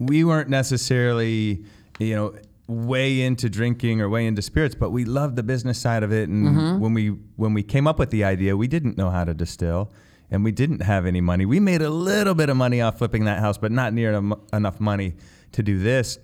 we 0.00 0.24
weren't 0.24 0.48
necessarily, 0.48 1.64
you 2.00 2.16
know, 2.16 2.34
way 2.66 3.22
into 3.22 3.48
drinking 3.48 4.00
or 4.00 4.08
way 4.08 4.26
into 4.26 4.42
spirits, 4.42 4.74
but 4.74 4.90
we 4.90 5.04
loved 5.04 5.36
the 5.36 5.44
business 5.44 5.78
side 5.80 6.02
of 6.02 6.12
it. 6.12 6.28
And 6.28 6.48
mm-hmm. 6.48 6.80
when 6.80 6.92
we 6.92 7.08
when 7.36 7.54
we 7.54 7.62
came 7.62 7.86
up 7.86 8.00
with 8.00 8.10
the 8.10 8.24
idea, 8.24 8.56
we 8.56 8.66
didn't 8.66 8.98
know 8.98 9.10
how 9.10 9.24
to 9.24 9.34
distill. 9.34 9.92
And 10.30 10.44
we 10.44 10.52
didn't 10.52 10.82
have 10.82 11.06
any 11.06 11.22
money. 11.22 11.46
We 11.46 11.58
made 11.58 11.80
a 11.80 11.88
little 11.88 12.34
bit 12.34 12.50
of 12.50 12.56
money 12.58 12.82
off 12.82 12.98
flipping 12.98 13.24
that 13.24 13.38
house, 13.38 13.56
but 13.56 13.72
not 13.72 13.94
near 13.94 14.12
enough 14.52 14.78
money 14.78 15.14
to 15.52 15.62
do 15.62 15.78
this. 15.78 16.18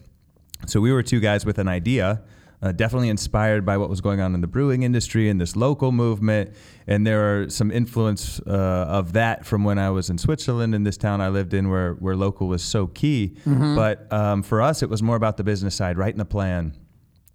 So 0.66 0.78
we 0.80 0.92
were 0.92 1.02
two 1.02 1.20
guys 1.20 1.46
with 1.46 1.58
an 1.58 1.68
idea 1.68 2.22
uh, 2.62 2.72
definitely 2.72 3.08
inspired 3.08 3.64
by 3.64 3.76
what 3.76 3.90
was 3.90 4.00
going 4.00 4.20
on 4.20 4.34
in 4.34 4.40
the 4.40 4.46
brewing 4.46 4.82
industry 4.82 5.28
and 5.28 5.40
this 5.40 5.54
local 5.56 5.92
movement. 5.92 6.54
And 6.86 7.06
there 7.06 7.42
are 7.44 7.50
some 7.50 7.70
influence 7.70 8.40
uh, 8.46 8.86
of 8.88 9.12
that 9.12 9.44
from 9.44 9.64
when 9.64 9.78
I 9.78 9.90
was 9.90 10.10
in 10.10 10.18
Switzerland 10.18 10.74
in 10.74 10.84
this 10.84 10.96
town 10.96 11.20
I 11.20 11.28
lived 11.28 11.54
in, 11.54 11.68
where 11.70 11.94
where 11.94 12.16
local 12.16 12.48
was 12.48 12.62
so 12.62 12.86
key. 12.86 13.36
But 13.74 14.12
um, 14.12 14.42
for 14.42 14.62
us, 14.62 14.82
it 14.82 14.88
was 14.88 15.02
more 15.02 15.16
about 15.16 15.36
the 15.36 15.44
business 15.44 15.74
side, 15.74 15.98
writing 15.98 16.18
the 16.18 16.24
plan. 16.24 16.76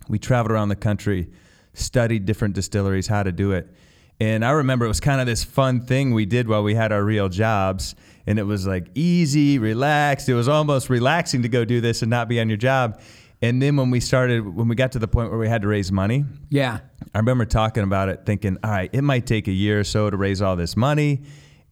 We 0.08 0.18
traveled 0.20 0.52
around 0.52 0.70
the 0.70 0.76
country, 0.76 1.30
studied 1.74 2.26
different 2.26 2.56
distilleries, 2.56 3.08
how 3.08 3.24
to 3.24 3.32
do 3.32 3.52
it. 3.52 3.68
And 4.22 4.44
I 4.44 4.52
remember 4.52 4.84
it 4.84 4.90
was 4.90 5.00
kind 5.00 5.22
of 5.22 5.28
this 5.28 5.44
fun 5.46 5.82
thing 5.82 6.14
we 6.14 6.26
did 6.26 6.48
while 6.48 6.62
we 6.62 6.76
had 6.76 6.92
our 6.92 7.04
real 7.04 7.30
jobs. 7.30 7.96
And 8.28 8.38
it 8.38 8.44
was 8.44 8.68
like 8.68 8.88
easy, 8.94 9.58
relaxed. 9.60 10.28
It 10.28 10.34
was 10.34 10.48
almost 10.50 10.90
relaxing 10.90 11.42
to 11.44 11.50
go 11.50 11.64
do 11.64 11.80
this 11.80 12.02
and 12.02 12.10
not 12.10 12.28
be 12.28 12.40
on 12.40 12.50
your 12.50 12.58
job. 12.58 13.00
And 13.42 13.62
then 13.62 13.78
when 13.78 13.90
we 13.90 14.00
started, 14.02 14.42
when 14.54 14.68
we 14.68 14.76
got 14.76 14.92
to 14.94 15.00
the 15.00 15.08
point 15.08 15.30
where 15.30 15.40
we 15.40 15.48
had 15.48 15.62
to 15.62 15.68
raise 15.68 15.92
money, 15.92 16.26
Yeah. 16.50 16.80
I 17.14 17.18
remember 17.20 17.46
talking 17.46 17.84
about 17.84 18.10
it, 18.10 18.26
thinking, 18.26 18.58
all 18.64 18.70
right, 18.72 18.90
it 18.94 19.02
might 19.02 19.26
take 19.26 19.48
a 19.48 19.52
year 19.52 19.80
or 19.80 19.84
so 19.84 20.10
to 20.10 20.18
raise 20.18 20.42
all 20.42 20.56
this 20.56 20.76
money. 20.78 21.22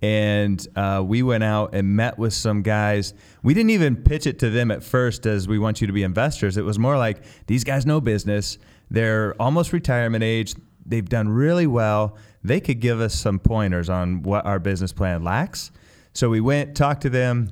And 0.02 0.66
uh, 0.76 1.04
we 1.06 1.24
went 1.24 1.44
out 1.44 1.74
and 1.74 1.96
met 1.96 2.18
with 2.18 2.34
some 2.34 2.62
guys. 2.62 3.14
We 3.44 3.54
didn't 3.54 3.72
even 3.72 3.96
pitch 3.98 4.28
it 4.28 4.40
to 4.40 4.50
them 4.50 4.72
at 4.72 4.84
first 4.84 5.26
as 5.26 5.48
we 5.48 5.58
want 5.60 5.82
you 5.82 5.88
to 5.88 5.94
be 5.94 6.04
investors. 6.04 6.56
It 6.58 6.62
was 6.64 6.78
more 6.80 6.98
like 6.98 7.24
these 7.48 7.64
guys 7.64 7.86
know 7.86 8.00
business. 8.00 8.58
They're 8.90 9.36
almost 9.42 9.74
retirement 9.74 10.24
age. 10.24 10.56
They've 10.86 11.08
done 11.08 11.28
really 11.30 11.68
well. 11.68 12.16
They 12.44 12.60
could 12.62 12.80
give 12.80 13.02
us 13.02 13.14
some 13.14 13.40
pointers 13.40 13.90
on 13.90 14.22
what 14.22 14.46
our 14.46 14.60
business 14.60 14.94
plan 14.94 15.24
lacks. 15.24 15.72
So 16.14 16.30
we 16.30 16.40
went, 16.42 16.78
talked 16.78 17.02
to 17.02 17.10
them, 17.10 17.50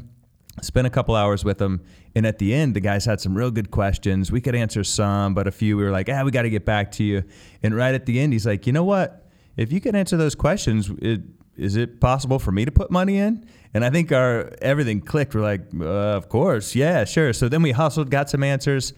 spent 0.61 0.87
a 0.87 0.89
couple 0.91 1.15
hours 1.15 1.43
with 1.43 1.57
them. 1.57 1.81
And 2.15 2.25
at 2.25 2.39
the 2.39 2.53
end, 2.53 2.75
the 2.75 2.79
guys 2.79 3.05
had 3.05 3.19
some 3.19 3.35
real 3.35 3.51
good 3.51 3.71
questions. 3.71 4.31
We 4.31 4.39
could 4.39 4.55
answer 4.55 4.83
some, 4.83 5.33
but 5.33 5.47
a 5.47 5.51
few 5.51 5.75
we 5.75 5.83
were 5.83 5.91
like, 5.91 6.09
ah, 6.09 6.23
we 6.23 6.31
got 6.31 6.43
to 6.43 6.49
get 6.49 6.65
back 6.65 6.91
to 6.93 7.03
you. 7.03 7.23
And 7.61 7.75
right 7.75 7.93
at 7.93 8.05
the 8.05 8.19
end, 8.19 8.31
he's 8.31 8.45
like, 8.45 8.65
you 8.65 8.73
know 8.73 8.85
what? 8.85 9.27
If 9.57 9.71
you 9.71 9.81
can 9.81 9.95
answer 9.95 10.15
those 10.15 10.35
questions, 10.35 10.89
it, 11.01 11.21
is 11.57 11.75
it 11.75 11.99
possible 11.99 12.39
for 12.39 12.51
me 12.51 12.65
to 12.65 12.71
put 12.71 12.91
money 12.91 13.17
in? 13.17 13.45
And 13.73 13.83
I 13.83 13.89
think 13.89 14.11
our 14.11 14.53
everything 14.61 15.01
clicked. 15.01 15.35
We're 15.35 15.41
like, 15.41 15.61
uh, 15.77 15.85
of 15.85 16.29
course, 16.29 16.75
yeah, 16.75 17.03
sure. 17.03 17.33
So 17.33 17.49
then 17.49 17.61
we 17.61 17.71
hustled, 17.71 18.09
got 18.09 18.29
some 18.29 18.43
answers, 18.43 18.93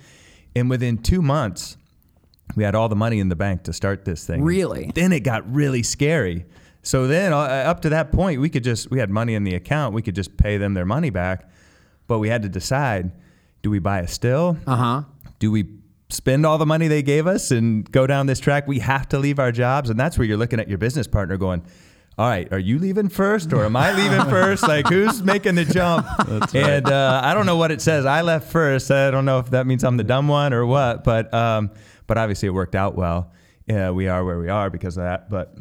and 0.55 0.69
within 0.69 0.99
two 0.99 1.21
months, 1.21 1.77
we 2.55 2.63
had 2.63 2.75
all 2.75 2.89
the 2.89 2.95
money 2.95 3.19
in 3.19 3.29
the 3.29 3.35
bank 3.35 3.63
to 3.63 3.73
start 3.73 4.05
this 4.05 4.25
thing. 4.25 4.43
Really? 4.43 4.91
Then 4.93 5.11
it 5.11 5.21
got 5.21 5.51
really 5.51 5.83
scary. 5.83 6.45
So 6.81 7.07
then, 7.07 7.33
uh, 7.33 7.37
up 7.37 7.81
to 7.81 7.89
that 7.89 8.11
point, 8.11 8.39
we 8.39 8.49
could 8.49 8.63
just 8.63 8.89
we 8.89 8.99
had 8.99 9.09
money 9.09 9.33
in 9.33 9.43
the 9.43 9.55
account. 9.55 9.93
We 9.93 10.01
could 10.01 10.15
just 10.15 10.37
pay 10.37 10.57
them 10.57 10.73
their 10.73 10.85
money 10.85 11.09
back, 11.09 11.49
but 12.07 12.19
we 12.19 12.29
had 12.29 12.41
to 12.43 12.49
decide: 12.49 13.11
do 13.61 13.69
we 13.69 13.79
buy 13.79 13.99
a 13.99 14.07
still? 14.07 14.57
Uh 14.65 14.75
huh. 14.75 15.03
Do 15.39 15.51
we 15.51 15.65
spend 16.09 16.45
all 16.45 16.57
the 16.57 16.65
money 16.65 16.87
they 16.87 17.01
gave 17.03 17.27
us 17.27 17.51
and 17.51 17.89
go 17.91 18.07
down 18.07 18.27
this 18.27 18.39
track? 18.39 18.67
We 18.67 18.79
have 18.79 19.07
to 19.09 19.19
leave 19.19 19.39
our 19.39 19.51
jobs, 19.51 19.89
and 19.89 19.99
that's 19.99 20.17
where 20.17 20.25
you're 20.25 20.37
looking 20.37 20.59
at 20.59 20.67
your 20.67 20.77
business 20.77 21.07
partner, 21.07 21.37
going. 21.37 21.63
All 22.19 22.27
right, 22.27 22.51
are 22.51 22.57
you 22.57 22.79
leaving 22.79 23.09
first 23.09 23.53
or 23.53 23.63
am 23.63 23.75
I 23.75 23.93
leaving 23.93 24.25
first? 24.31 24.63
Like, 24.63 24.87
who's 24.87 25.21
making 25.21 25.53
the 25.53 25.65
jump? 25.65 26.07
And 26.55 26.87
uh, 26.87 27.21
I 27.23 27.35
don't 27.35 27.45
know 27.45 27.57
what 27.57 27.69
it 27.69 27.79
says. 27.79 28.07
I 28.07 28.23
left 28.23 28.51
first. 28.51 28.89
I 28.89 29.11
don't 29.11 29.25
know 29.25 29.37
if 29.37 29.51
that 29.51 29.67
means 29.67 29.83
I'm 29.83 29.97
the 29.97 30.03
dumb 30.03 30.27
one 30.27 30.51
or 30.51 30.65
what, 30.65 31.03
but 31.03 31.31
um, 31.31 31.69
but 32.07 32.17
obviously 32.17 32.47
it 32.47 32.51
worked 32.53 32.73
out 32.73 32.95
well. 32.95 33.31
Yeah, 33.67 33.91
we 33.91 34.07
are 34.07 34.25
where 34.25 34.39
we 34.39 34.49
are 34.49 34.71
because 34.71 34.97
of 34.97 35.03
that. 35.03 35.29
But 35.29 35.57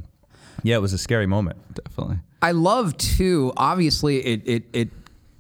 yeah, 0.63 0.77
it 0.77 0.81
was 0.81 0.95
a 0.95 0.99
scary 0.99 1.27
moment. 1.27 1.59
Definitely. 1.75 2.21
I 2.41 2.53
love 2.53 2.97
too. 2.97 3.53
Obviously, 3.59 4.25
it 4.25 4.43
it 4.47 4.65
it 4.73 4.89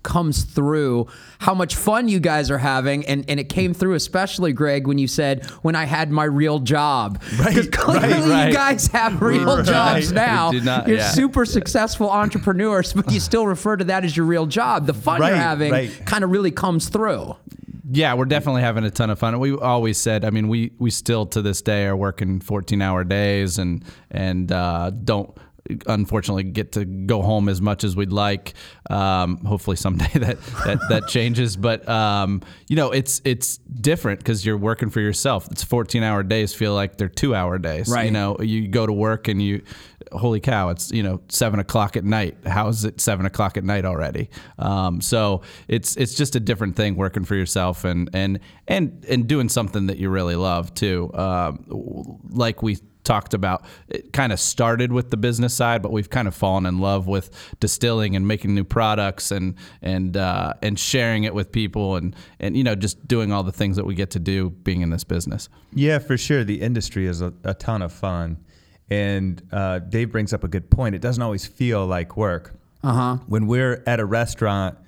comes 0.06 0.44
through 0.44 1.08
how 1.40 1.52
much 1.52 1.74
fun 1.76 2.08
you 2.08 2.18
guys 2.20 2.50
are 2.50 2.56
having, 2.56 3.04
and 3.06 3.24
and 3.28 3.38
it 3.38 3.50
came 3.50 3.74
through 3.74 3.92
especially 3.94 4.54
Greg 4.54 4.86
when 4.86 4.96
you 4.96 5.06
said 5.08 5.44
when 5.60 5.76
I 5.76 5.84
had 5.84 6.10
my 6.10 6.24
real 6.24 6.60
job. 6.60 7.20
Right, 7.38 7.54
Because 7.54 7.68
clearly 7.68 8.08
right, 8.14 8.28
right. 8.30 8.48
you 8.48 8.54
guys 8.54 8.86
have 8.88 9.20
real 9.20 9.62
jobs 9.62 10.12
now. 10.12 10.50
not- 10.52 10.88
you're 10.88 10.96
yeah. 10.98 11.10
super 11.10 11.44
successful 11.44 12.08
entrepreneurs, 12.08 12.94
but 12.94 13.10
you 13.12 13.20
still 13.20 13.46
refer 13.46 13.76
to 13.76 13.84
that 13.84 14.04
as 14.04 14.16
your 14.16 14.24
real 14.24 14.46
job. 14.46 14.86
The 14.86 14.94
fun 14.94 15.20
you're 15.20 15.36
having 15.36 15.90
kind 16.06 16.24
of 16.24 16.30
really 16.30 16.50
comes 16.52 16.88
through. 16.88 17.36
Yeah, 17.88 18.14
we're 18.14 18.24
definitely 18.24 18.62
having 18.62 18.82
a 18.84 18.90
ton 18.90 19.10
of 19.10 19.18
fun. 19.18 19.38
We 19.38 19.52
always 19.56 19.96
said, 19.98 20.24
I 20.24 20.30
mean, 20.30 20.48
we 20.48 20.72
we 20.78 20.90
still 20.90 21.26
to 21.26 21.42
this 21.42 21.62
day 21.62 21.86
are 21.86 21.96
working 21.96 22.40
14 22.40 22.80
hour 22.82 23.04
days 23.04 23.58
and 23.58 23.84
and 24.10 24.50
uh, 24.50 24.90
don't 24.90 25.36
unfortunately 25.86 26.44
get 26.44 26.72
to 26.72 26.84
go 26.84 27.22
home 27.22 27.48
as 27.48 27.60
much 27.60 27.84
as 27.84 27.96
we'd 27.96 28.12
like. 28.12 28.54
Um, 28.90 29.38
hopefully 29.44 29.76
someday 29.76 30.08
that 30.14 30.40
that, 30.64 30.78
that 30.88 31.08
changes. 31.08 31.56
But 31.56 31.88
um, 31.88 32.42
you 32.68 32.76
know, 32.76 32.90
it's 32.90 33.20
it's 33.24 33.58
different 33.58 34.20
because 34.20 34.44
you're 34.44 34.58
working 34.58 34.90
for 34.90 35.00
yourself. 35.00 35.48
It's 35.50 35.64
14 35.64 36.02
hour 36.02 36.22
days 36.22 36.54
feel 36.54 36.74
like 36.74 36.96
they're 36.96 37.08
two 37.08 37.34
hour 37.34 37.58
days. 37.58 37.88
Right. 37.88 38.06
You 38.06 38.10
know, 38.10 38.36
you 38.40 38.68
go 38.68 38.86
to 38.86 38.92
work 38.92 39.28
and 39.28 39.42
you. 39.42 39.62
Holy 40.12 40.38
cow! 40.38 40.68
It's 40.68 40.92
you 40.92 41.02
know 41.02 41.20
seven 41.28 41.58
o'clock 41.58 41.96
at 41.96 42.04
night. 42.04 42.36
How 42.46 42.68
is 42.68 42.84
it 42.84 43.00
seven 43.00 43.26
o'clock 43.26 43.56
at 43.56 43.64
night 43.64 43.84
already? 43.84 44.30
Um, 44.56 45.00
so 45.00 45.42
it's 45.66 45.96
it's 45.96 46.14
just 46.14 46.36
a 46.36 46.40
different 46.40 46.76
thing 46.76 46.94
working 46.94 47.24
for 47.24 47.34
yourself 47.34 47.84
and 47.84 48.08
and 48.12 48.38
and 48.68 49.04
and 49.08 49.26
doing 49.26 49.48
something 49.48 49.88
that 49.88 49.98
you 49.98 50.08
really 50.08 50.36
love 50.36 50.72
too. 50.74 51.10
Um, 51.12 52.20
like 52.30 52.62
we 52.62 52.78
talked 53.06 53.32
about, 53.32 53.64
it 53.88 54.12
kind 54.12 54.32
of 54.32 54.40
started 54.40 54.92
with 54.92 55.10
the 55.10 55.16
business 55.16 55.54
side, 55.54 55.80
but 55.80 55.92
we've 55.92 56.10
kind 56.10 56.28
of 56.28 56.34
fallen 56.34 56.66
in 56.66 56.78
love 56.78 57.06
with 57.06 57.30
distilling 57.60 58.16
and 58.16 58.26
making 58.28 58.54
new 58.54 58.64
products 58.64 59.30
and 59.30 59.54
and 59.80 60.16
uh, 60.16 60.52
and 60.62 60.78
sharing 60.78 61.24
it 61.24 61.34
with 61.34 61.50
people 61.52 61.96
and 61.96 62.14
and 62.40 62.56
you 62.56 62.64
know 62.64 62.74
just 62.74 63.06
doing 63.08 63.32
all 63.32 63.42
the 63.42 63.52
things 63.52 63.76
that 63.76 63.86
we 63.86 63.94
get 63.94 64.10
to 64.10 64.18
do 64.18 64.50
being 64.50 64.82
in 64.82 64.90
this 64.90 65.04
business. 65.04 65.48
Yeah, 65.72 65.98
for 65.98 66.18
sure. 66.18 66.44
The 66.44 66.60
industry 66.60 67.06
is 67.06 67.22
a, 67.22 67.32
a 67.44 67.54
ton 67.54 67.82
of 67.82 67.92
fun. 67.92 68.38
And 68.88 69.42
uh, 69.50 69.80
Dave 69.80 70.12
brings 70.12 70.32
up 70.32 70.44
a 70.44 70.48
good 70.48 70.70
point. 70.70 70.94
It 70.94 71.00
doesn't 71.00 71.22
always 71.22 71.44
feel 71.46 71.86
like 71.86 72.16
work. 72.16 72.54
Uh 72.84 72.92
huh. 72.92 73.16
When 73.26 73.46
we're 73.46 73.82
at 73.86 73.98
a 73.98 74.04
restaurant 74.04 74.78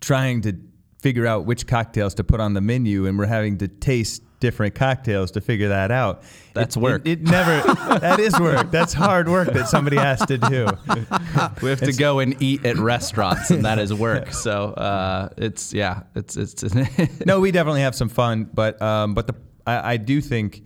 trying 0.00 0.40
to 0.42 0.56
figure 1.00 1.26
out 1.26 1.44
which 1.44 1.66
cocktails 1.66 2.14
to 2.14 2.24
put 2.24 2.40
on 2.40 2.54
the 2.54 2.60
menu 2.60 3.06
and 3.06 3.18
we're 3.18 3.26
having 3.26 3.58
to 3.58 3.68
taste 3.68 4.22
different 4.40 4.74
cocktails 4.74 5.30
to 5.32 5.40
figure 5.40 5.68
that 5.68 5.90
out. 5.90 6.22
That's 6.54 6.76
it, 6.76 6.80
work. 6.80 7.02
It, 7.06 7.20
it 7.20 7.22
never, 7.22 7.74
that 7.98 8.20
is 8.20 8.38
work. 8.38 8.70
That's 8.70 8.92
hard 8.92 9.28
work 9.28 9.52
that 9.52 9.68
somebody 9.68 9.96
has 9.96 10.24
to 10.26 10.38
do. 10.38 10.68
We 11.62 11.70
have 11.70 11.80
to 11.80 11.92
go 11.92 12.18
and 12.18 12.40
eat 12.42 12.64
at 12.64 12.76
restaurants, 12.76 13.50
and 13.50 13.64
that 13.64 13.78
is 13.78 13.92
work. 13.92 14.32
So 14.38 14.72
uh, 14.72 15.30
it's 15.36 15.74
yeah, 15.74 16.02
it's 16.14 16.36
it's. 16.36 16.62
no, 17.26 17.40
we 17.40 17.50
definitely 17.50 17.80
have 17.80 17.94
some 17.94 18.08
fun, 18.08 18.48
but 18.52 18.80
um, 18.80 19.14
but 19.14 19.26
the 19.26 19.34
I, 19.68 19.92
I 19.92 19.96
do 19.96 20.20
think, 20.20 20.64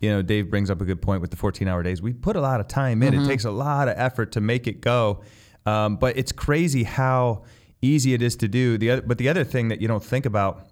you 0.00 0.10
know, 0.10 0.22
Dave 0.22 0.48
brings 0.50 0.70
up 0.70 0.80
a 0.80 0.84
good 0.84 1.02
point 1.02 1.20
with 1.20 1.30
the 1.30 1.36
14 1.36 1.66
hour 1.66 1.82
days. 1.82 2.00
We 2.00 2.12
put 2.12 2.36
a 2.36 2.40
lot 2.40 2.60
of 2.60 2.68
time 2.68 3.02
in. 3.02 3.14
It 3.14 3.26
takes 3.26 3.44
a 3.44 3.50
lot 3.50 3.88
of 3.88 3.94
effort 3.98 4.32
to 4.32 4.40
make 4.40 4.66
it 4.66 4.80
go, 4.80 5.22
um, 5.66 5.96
but 5.96 6.16
it's 6.16 6.32
crazy 6.32 6.84
how 6.84 7.44
easy 7.82 8.14
it 8.14 8.22
is 8.22 8.36
to 8.36 8.48
do. 8.48 8.78
The 8.78 8.90
other, 8.92 9.02
but 9.02 9.18
the 9.18 9.28
other 9.28 9.44
thing 9.44 9.68
that 9.68 9.80
you 9.80 9.88
don't 9.88 10.04
think 10.04 10.26
about 10.26 10.68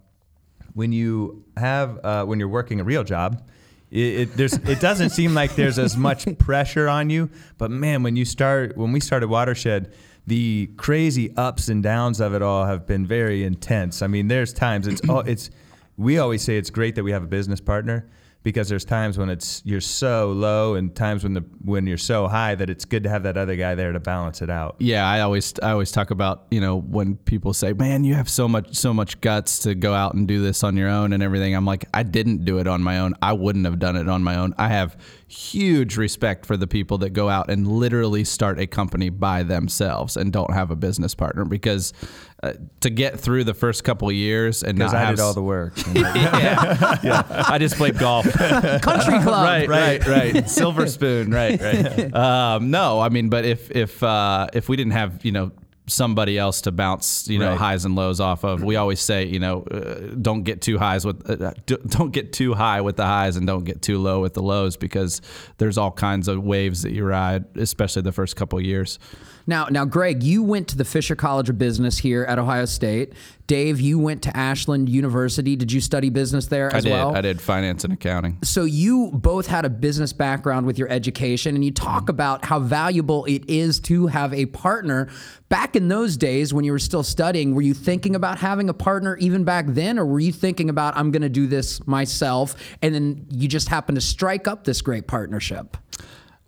when 0.75 0.93
you 0.93 1.45
have 1.57 1.99
uh, 2.05 2.25
when 2.25 2.39
you're 2.39 2.49
working 2.49 2.81
a 2.81 2.85
real 2.85 3.05
job. 3.05 3.43
It, 3.91 3.99
it, 3.99 4.37
there's, 4.39 4.55
it 4.55 4.81
doesn't 4.81 5.11
seem 5.11 5.35
like 5.35 5.55
there's 5.55 5.79
as 5.79 5.99
much 5.99 6.27
pressure 6.39 6.89
on 6.89 7.11
you, 7.11 7.29
but 7.59 7.71
man, 7.71 8.03
when 8.03 8.17
you 8.17 8.25
start, 8.25 8.75
when 8.75 8.91
we 8.91 9.01
started 9.01 9.29
Watershed, 9.29 9.93
the 10.27 10.71
crazy 10.79 11.37
ups 11.37 11.69
and 11.69 11.83
downs 11.83 12.19
of 12.19 12.33
it 12.33 12.41
all 12.41 12.65
have 12.65 12.87
been 12.87 13.07
very 13.07 13.45
intense. 13.45 14.01
I 14.01 14.07
mean, 14.07 14.29
there's 14.29 14.53
times 14.53 14.87
it's 14.87 15.07
all 15.09 15.21
it's. 15.21 15.51
We 15.99 16.17
always 16.19 16.43
say 16.43 16.57
it's 16.57 16.71
great 16.71 16.95
that 16.95 17.05
we 17.05 17.13
have 17.13 17.23
a 17.23 17.27
business 17.27 17.61
partner 17.61 18.09
because 18.43 18.69
there's 18.69 18.85
times 18.85 19.19
when 19.19 19.29
it's 19.29 19.63
you're 19.65 19.81
so 19.81 20.33
low 20.33 20.75
and 20.75 20.95
times 20.95 21.23
when 21.23 21.35
the 21.35 21.45
when 21.65 21.87
you're 21.87 21.99
so 21.99 22.29
high 22.29 22.55
that 22.55 22.69
it's 22.69 22.85
good 22.85 23.05
to 23.05 23.09
have 23.09 23.23
that 23.23 23.37
other 23.37 23.57
guy 23.57 23.75
there 23.75 23.93
to 23.93 24.01
balance 24.01 24.43
it 24.43 24.51
out. 24.51 24.77
yeah, 24.79 25.09
I 25.09 25.21
always 25.21 25.55
I 25.63 25.71
always 25.71 25.93
talk 25.93 26.11
about 26.11 26.47
you 26.51 26.61
know 26.61 26.81
when 26.81 27.17
people 27.17 27.53
say, 27.53 27.73
"Man, 27.73 28.05
you 28.05 28.15
have 28.15 28.29
so 28.29 28.49
much 28.49 28.75
so 28.75 28.93
much 28.93 29.21
guts 29.21 29.61
to 29.61 29.75
go 29.75 29.95
out 29.95 30.15
and 30.15 30.27
do 30.27 30.43
this 30.43 30.65
on 30.65 30.77
your 30.77 30.89
own 30.89 31.13
and 31.13 31.23
everything." 31.23 31.55
I'm 31.55 31.67
like, 31.67 31.85
I 31.95 32.03
didn't 32.03 32.45
do 32.45 32.59
it 32.59 32.67
on 32.67 32.83
my 32.83 32.99
own. 32.99 33.15
I 33.23 33.33
wouldn't 33.33 33.65
have 33.65 33.79
done 33.79 33.97
it 33.97 34.09
on 34.09 34.23
my 34.23 34.37
own. 34.37 34.55
I 34.59 34.69
have 34.69 34.97
huge 35.33 35.97
respect 35.97 36.45
for 36.45 36.59
the 36.59 36.67
people 36.67 36.99
that 36.99 37.11
go 37.11 37.29
out 37.31 37.51
and 37.51 37.67
literally 37.67 38.23
start 38.23 38.61
a 38.61 38.67
company 38.67 39.09
by 39.09 39.43
themselves 39.43 40.15
and 40.17 40.31
don't 40.31 40.53
have 40.53 40.71
a 40.71 40.77
business 40.77 41.15
partner 41.15 41.47
because 41.47 41.95
uh, 42.43 42.53
to 42.81 42.91
get 42.91 43.19
through 43.19 43.43
the 43.43 43.55
first 43.55 43.83
couple 43.83 44.09
of 44.09 44.15
years 44.15 44.63
and 44.63 44.77
not 44.77 44.95
I 44.95 45.01
have 45.01 45.17
did 45.17 45.23
all 45.23 45.33
the 45.33 45.43
work. 45.43 45.73
yeah, 45.95 46.99
yeah. 47.03 47.45
I 47.49 47.57
just 47.59 47.77
played 47.77 47.99
golf. 47.99 48.31
Country 48.33 49.21
club. 49.23 49.27
right, 49.27 49.67
right, 49.67 50.07
right. 50.07 50.51
Silver 50.51 50.87
spoon, 50.87 51.31
right, 51.31 51.59
right. 51.61 52.15
Um, 52.15 52.71
no, 52.71 53.01
I 53.01 53.09
mean, 53.09 53.31
but 53.31 53.47
if 53.47 53.71
if 53.71 54.03
uh, 54.03 54.49
if 54.53 54.69
we 54.69 54.77
didn't 54.77 54.93
have 54.93 55.25
you 55.25 55.33
know 55.33 55.53
somebody 55.89 56.39
else 56.39 56.61
to 56.63 56.71
bounce 56.73 57.27
you 57.29 57.39
know 57.39 57.51
Right. 57.51 57.59
highs 57.59 57.85
and 57.85 57.97
lows 57.97 58.21
off 58.21 58.45
of, 58.45 58.63
we 58.63 58.77
always 58.77 59.01
say 59.01 59.25
you 59.27 59.41
know 59.41 59.63
uh, 59.65 60.15
don't 60.21 60.45
get 60.45 60.63
too 60.63 60.79
highs 60.79 61.05
with 61.05 61.29
uh, 61.29 61.53
don't 61.67 62.13
get 62.13 62.33
too 62.33 62.55
high 62.55 62.81
with 62.81 62.97
the 62.97 63.05
highs 63.05 63.37
and 63.37 63.47
don't 63.47 63.65
get 63.65 63.83
too 63.83 63.99
low 63.99 64.21
with 64.21 64.35
the 64.35 64.43
lows 64.43 64.77
because 64.77 65.21
there's 65.59 65.79
all 65.79 65.91
kinds 65.91 66.29
of 66.29 66.43
waves 66.43 66.83
that 66.83 66.93
you 66.93 67.05
ride, 67.05 67.45
especially 67.57 68.03
the 68.03 68.13
first 68.13 68.37
couple 68.37 68.61
years. 68.61 68.99
Now, 69.45 69.67
now, 69.69 69.85
Greg, 69.85 70.23
you 70.23 70.41
went 70.45 70.69
to 70.69 70.77
the 70.77 70.85
Fisher 70.85 71.17
College 71.17 71.51
of 71.51 71.59
Business 71.59 71.99
here 71.99 72.23
at 72.23 72.39
Ohio 72.39 72.65
State. 72.65 73.13
Dave, 73.49 73.81
you 73.81 73.99
went 73.99 74.23
to 74.23 74.37
Ashland 74.37 74.89
University. 74.89 75.57
Did 75.57 75.73
you 75.73 75.81
study 75.81 76.11
business 76.11 76.47
there 76.47 76.73
I 76.73 76.79
did. 76.79 76.93
well? 76.93 77.17
I 77.17 77.23
did 77.23 77.41
finance 77.41 77.83
and 77.83 77.93
accounting. 77.93 78.39
So 78.45 78.63
you 78.63 79.11
both 79.13 79.49
had 79.49 79.65
a 79.65 79.69
business 79.69 80.13
background 80.13 80.65
with 80.65 80.79
your 80.79 80.89
education, 80.89 81.57
and 81.57 81.65
you 81.65 81.73
talk 81.73 82.09
about 82.09 82.45
how 82.45 82.61
valuable 82.61 83.25
it 83.25 83.43
is 83.49 83.81
to 83.81 84.07
have 84.07 84.33
a 84.33 84.47
partner. 84.47 85.09
Back 85.49 85.72
in 85.77 85.89
those 85.89 86.17
days, 86.17 86.53
when 86.55 86.65
you 86.65 86.73
were 86.73 86.79
still 86.79 87.03
studying, 87.03 87.55
were 87.55 87.63
you 87.63 87.75
thinking 87.75 88.15
about 88.15 88.39
having 88.39 88.69
a 88.69 88.75
partner 88.75 89.17
even 89.17 89.45
back 89.45 89.67
then, 89.69 89.99
or 89.99 90.07
were 90.07 90.21
you 90.21 90.33
thinking 90.33 90.71
about 90.71 90.97
I'm 90.97 91.11
going 91.11 91.23
to 91.23 91.29
do 91.29 91.47
this 91.47 91.87
myself, 91.87 92.55
and 92.83 92.95
then 92.95 93.27
you 93.31 93.49
just 93.49 93.69
happened 93.69 93.97
to 93.97 94.01
strike 94.01 94.49
up 94.49 94.65
this 94.65 94.83
great 94.83 95.07
partnership? 95.07 95.77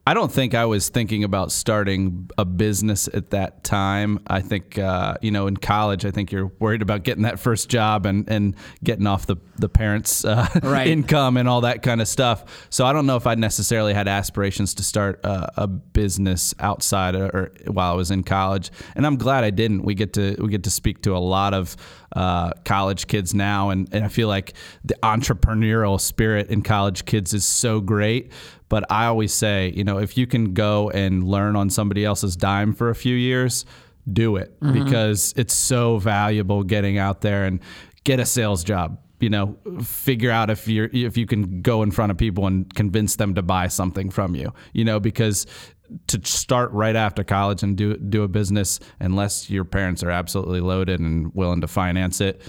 I 0.06 0.12
don't 0.12 0.30
think 0.30 0.54
I 0.54 0.66
was 0.66 0.90
thinking 0.90 1.24
about 1.24 1.50
starting 1.50 2.28
a 2.36 2.44
business 2.44 3.08
at 3.08 3.30
that 3.30 3.64
time. 3.64 4.20
I 4.26 4.42
think, 4.42 4.78
uh, 4.78 5.14
you 5.22 5.30
know, 5.30 5.46
in 5.46 5.56
college, 5.56 6.04
I 6.04 6.10
think 6.10 6.30
you're 6.30 6.52
worried 6.58 6.82
about 6.82 7.04
getting 7.04 7.22
that 7.22 7.38
first 7.38 7.70
job 7.70 8.04
and, 8.04 8.28
and 8.28 8.54
getting 8.82 9.06
off 9.06 9.24
the, 9.24 9.36
the 9.56 9.70
parents' 9.70 10.22
uh, 10.22 10.46
Right. 10.62 10.86
income 10.94 11.38
and 11.38 11.48
all 11.48 11.62
that 11.62 11.82
kind 11.82 12.02
of 12.02 12.08
stuff. 12.08 12.68
So 12.68 12.84
I 12.84 12.92
don't 12.92 13.06
know 13.06 13.16
if 13.16 13.26
I 13.26 13.34
necessarily 13.34 13.94
had 13.94 14.06
aspirations 14.06 14.74
to 14.74 14.82
start 14.82 15.20
a, 15.24 15.62
a 15.62 15.66
business 15.66 16.54
outside 16.58 17.14
or, 17.14 17.24
or 17.26 17.52
while 17.72 17.92
I 17.92 17.96
was 17.96 18.10
in 18.10 18.24
college. 18.24 18.70
And 18.94 19.06
I'm 19.06 19.16
glad 19.16 19.42
I 19.42 19.50
didn't. 19.50 19.84
We 19.84 19.94
get 19.94 20.12
to 20.14 20.36
we 20.38 20.50
get 20.50 20.64
to 20.64 20.70
speak 20.70 21.00
to 21.02 21.16
a 21.16 21.18
lot 21.18 21.54
of 21.54 21.76
uh, 22.14 22.52
college 22.64 23.06
kids 23.06 23.34
now, 23.34 23.70
and, 23.70 23.88
and 23.92 24.04
I 24.04 24.08
feel 24.08 24.28
like 24.28 24.54
the 24.84 24.94
entrepreneurial 25.02 26.00
spirit 26.00 26.48
in 26.48 26.62
college 26.62 27.04
kids 27.04 27.34
is 27.34 27.44
so 27.44 27.80
great. 27.80 28.32
But 28.68 28.90
I 28.90 29.06
always 29.06 29.32
say, 29.32 29.72
you 29.74 29.84
know, 29.84 29.98
if 29.98 30.16
you 30.16 30.26
can 30.26 30.54
go 30.54 30.90
and 30.90 31.24
learn 31.24 31.54
on 31.54 31.70
somebody 31.70 32.04
else's 32.04 32.36
dime 32.36 32.72
for 32.72 32.90
a 32.90 32.94
few 32.94 33.14
years, 33.14 33.64
do 34.12 34.36
it 34.36 34.52
because 34.60 35.32
it's 35.36 35.54
so 35.54 35.98
valuable 35.98 36.62
getting 36.62 36.98
out 36.98 37.20
there 37.20 37.44
and 37.44 37.60
get 38.04 38.20
a 38.20 38.26
sales 38.26 38.64
job. 38.64 38.98
You 39.20 39.30
know, 39.30 39.56
figure 39.82 40.30
out 40.30 40.50
if 40.50 40.68
you're 40.68 40.90
if 40.92 41.16
you 41.16 41.24
can 41.24 41.62
go 41.62 41.82
in 41.82 41.90
front 41.90 42.10
of 42.10 42.18
people 42.18 42.46
and 42.46 42.72
convince 42.74 43.16
them 43.16 43.34
to 43.36 43.42
buy 43.42 43.68
something 43.68 44.10
from 44.10 44.34
you. 44.34 44.52
You 44.74 44.84
know, 44.84 45.00
because 45.00 45.46
to 46.08 46.20
start 46.24 46.70
right 46.72 46.96
after 46.96 47.24
college 47.24 47.62
and 47.62 47.76
do 47.76 47.96
do 47.96 48.22
a 48.22 48.28
business, 48.28 48.80
unless 49.00 49.50
your 49.50 49.64
parents 49.64 50.02
are 50.02 50.10
absolutely 50.10 50.60
loaded 50.60 51.00
and 51.00 51.34
willing 51.34 51.60
to 51.60 51.66
finance 51.68 52.20
it, 52.20 52.42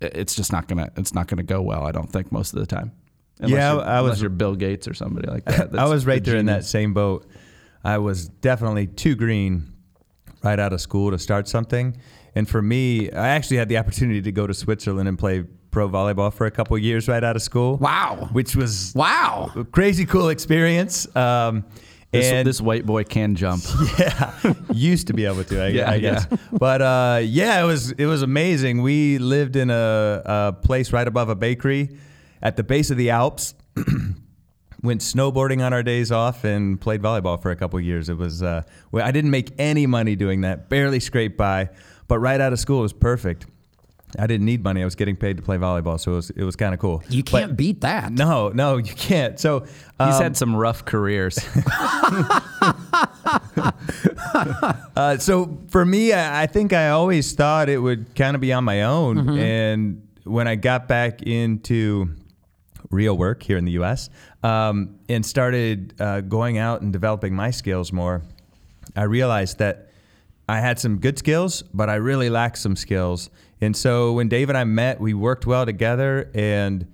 it's 0.00 0.34
just 0.34 0.52
not 0.52 0.68
gonna 0.68 0.90
it's 0.96 1.14
not 1.14 1.26
gonna 1.28 1.42
go 1.42 1.60
well. 1.62 1.84
I 1.86 1.92
don't 1.92 2.10
think 2.10 2.30
most 2.32 2.52
of 2.54 2.60
the 2.60 2.66
time. 2.66 2.92
Unless 3.40 3.52
Yeah, 3.58 3.72
you're, 3.74 3.82
I 3.82 4.00
was- 4.00 4.08
unless 4.10 4.20
you're 4.22 4.30
Bill 4.30 4.54
Gates 4.56 4.88
or 4.88 4.94
somebody 4.94 5.28
like 5.30 5.44
that. 5.44 5.74
I 5.78 5.86
was 5.88 6.06
right 6.06 6.22
the 6.24 6.30
there 6.32 6.40
in 6.40 6.46
that 6.46 6.64
same 6.64 6.92
boat. 6.94 7.26
I 7.84 7.98
was 7.98 8.28
definitely 8.28 8.86
too 8.88 9.14
green 9.14 9.72
right 10.42 10.58
out 10.58 10.72
of 10.72 10.80
school 10.80 11.10
to 11.12 11.18
start 11.18 11.46
something. 11.48 11.96
And 12.34 12.48
for 12.48 12.60
me, 12.62 13.10
I 13.12 13.28
actually 13.28 13.56
had 13.56 13.68
the 13.68 13.78
opportunity 13.78 14.20
to 14.22 14.32
go 14.32 14.46
to 14.46 14.54
Switzerland 14.54 15.08
and 15.08 15.18
play 15.18 15.44
pro 15.70 15.88
volleyball 15.88 16.32
for 16.32 16.46
a 16.46 16.50
couple 16.50 16.76
of 16.76 16.82
years 16.82 17.08
right 17.08 17.22
out 17.22 17.36
of 17.36 17.42
school. 17.42 17.76
Wow. 17.76 18.28
Which 18.32 18.56
was 18.56 18.92
Wow. 18.94 19.52
a 19.56 19.64
crazy 19.64 20.04
cool 20.06 20.28
experience. 20.30 21.06
Um, 21.16 21.64
This, 22.10 22.26
and 22.26 22.48
this 22.48 22.60
white 22.60 22.86
boy 22.86 23.04
can 23.04 23.34
jump. 23.34 23.62
yeah, 23.98 24.32
used 24.72 25.08
to 25.08 25.12
be 25.12 25.26
able 25.26 25.44
to, 25.44 25.62
I, 25.62 25.68
Yeah, 25.68 25.90
I 25.90 25.98
guess. 25.98 26.26
But 26.52 26.80
uh, 26.80 27.20
yeah, 27.22 27.62
it 27.62 27.66
was 27.66 27.92
it 27.92 28.06
was 28.06 28.22
amazing. 28.22 28.80
We 28.80 29.18
lived 29.18 29.56
in 29.56 29.68
a, 29.68 30.22
a 30.24 30.52
place 30.54 30.90
right 30.92 31.06
above 31.06 31.28
a 31.28 31.34
bakery 31.34 31.98
at 32.40 32.56
the 32.56 32.62
base 32.62 32.90
of 32.90 32.96
the 32.96 33.10
Alps. 33.10 33.54
Went 34.82 35.00
snowboarding 35.00 35.62
on 35.64 35.72
our 35.72 35.82
days 35.82 36.10
off 36.12 36.44
and 36.44 36.80
played 36.80 37.02
volleyball 37.02 37.42
for 37.42 37.50
a 37.50 37.56
couple 37.56 37.78
of 37.78 37.84
years. 37.84 38.08
It 38.08 38.16
was 38.16 38.42
uh, 38.42 38.62
I 38.94 39.10
didn't 39.10 39.32
make 39.32 39.52
any 39.58 39.86
money 39.86 40.16
doing 40.16 40.42
that, 40.42 40.68
barely 40.70 41.00
scraped 41.00 41.36
by. 41.36 41.68
But 42.06 42.20
right 42.20 42.40
out 42.40 42.54
of 42.54 42.58
school, 42.58 42.78
it 42.78 42.82
was 42.82 42.92
perfect. 42.94 43.46
I 44.18 44.26
didn't 44.26 44.46
need 44.46 44.64
money. 44.64 44.82
I 44.82 44.84
was 44.84 44.94
getting 44.94 45.16
paid 45.16 45.36
to 45.36 45.42
play 45.42 45.58
volleyball, 45.58 46.00
so 46.00 46.12
it 46.12 46.14
was 46.14 46.30
it 46.30 46.44
was 46.44 46.56
kind 46.56 46.72
of 46.72 46.80
cool. 46.80 47.02
You 47.08 47.22
can't 47.22 47.56
beat 47.56 47.82
that. 47.82 48.12
no, 48.12 48.48
no, 48.50 48.76
you 48.76 48.94
can't. 48.94 49.38
So 49.38 49.60
He's 49.60 49.70
um, 49.98 50.22
had 50.22 50.36
some 50.36 50.56
rough 50.56 50.84
careers. 50.84 51.38
Uh, 54.96 55.16
so 55.16 55.58
for 55.68 55.84
me, 55.84 56.12
I 56.12 56.42
I 56.42 56.46
think 56.46 56.72
I 56.72 56.90
always 56.90 57.32
thought 57.32 57.68
it 57.68 57.78
would 57.78 58.14
kind 58.14 58.34
of 58.34 58.40
be 58.40 58.52
on 58.52 58.64
my 58.64 58.82
own. 58.82 59.38
And 59.38 60.06
when 60.24 60.48
I 60.48 60.56
got 60.56 60.88
back 60.88 61.22
into 61.22 62.10
real 62.90 63.16
work 63.16 63.42
here 63.42 63.56
in 63.56 63.64
the 63.64 63.72
U.S. 63.72 64.10
Um, 64.42 64.98
and 65.08 65.24
started 65.24 65.94
uh, 66.00 66.20
going 66.22 66.58
out 66.58 66.82
and 66.82 66.92
developing 66.92 67.34
my 67.34 67.50
skills 67.50 67.92
more, 67.92 68.22
I 68.96 69.04
realized 69.04 69.58
that 69.58 69.90
I 70.48 70.60
had 70.60 70.78
some 70.78 70.98
good 70.98 71.18
skills, 71.18 71.62
but 71.62 71.88
I 71.88 71.96
really 71.96 72.30
lacked 72.30 72.58
some 72.58 72.76
skills. 72.76 73.30
And 73.60 73.76
so 73.76 74.12
when 74.12 74.28
Dave 74.28 74.48
and 74.48 74.58
I 74.58 74.64
met, 74.64 75.00
we 75.00 75.14
worked 75.14 75.46
well 75.46 75.66
together, 75.66 76.30
and 76.34 76.86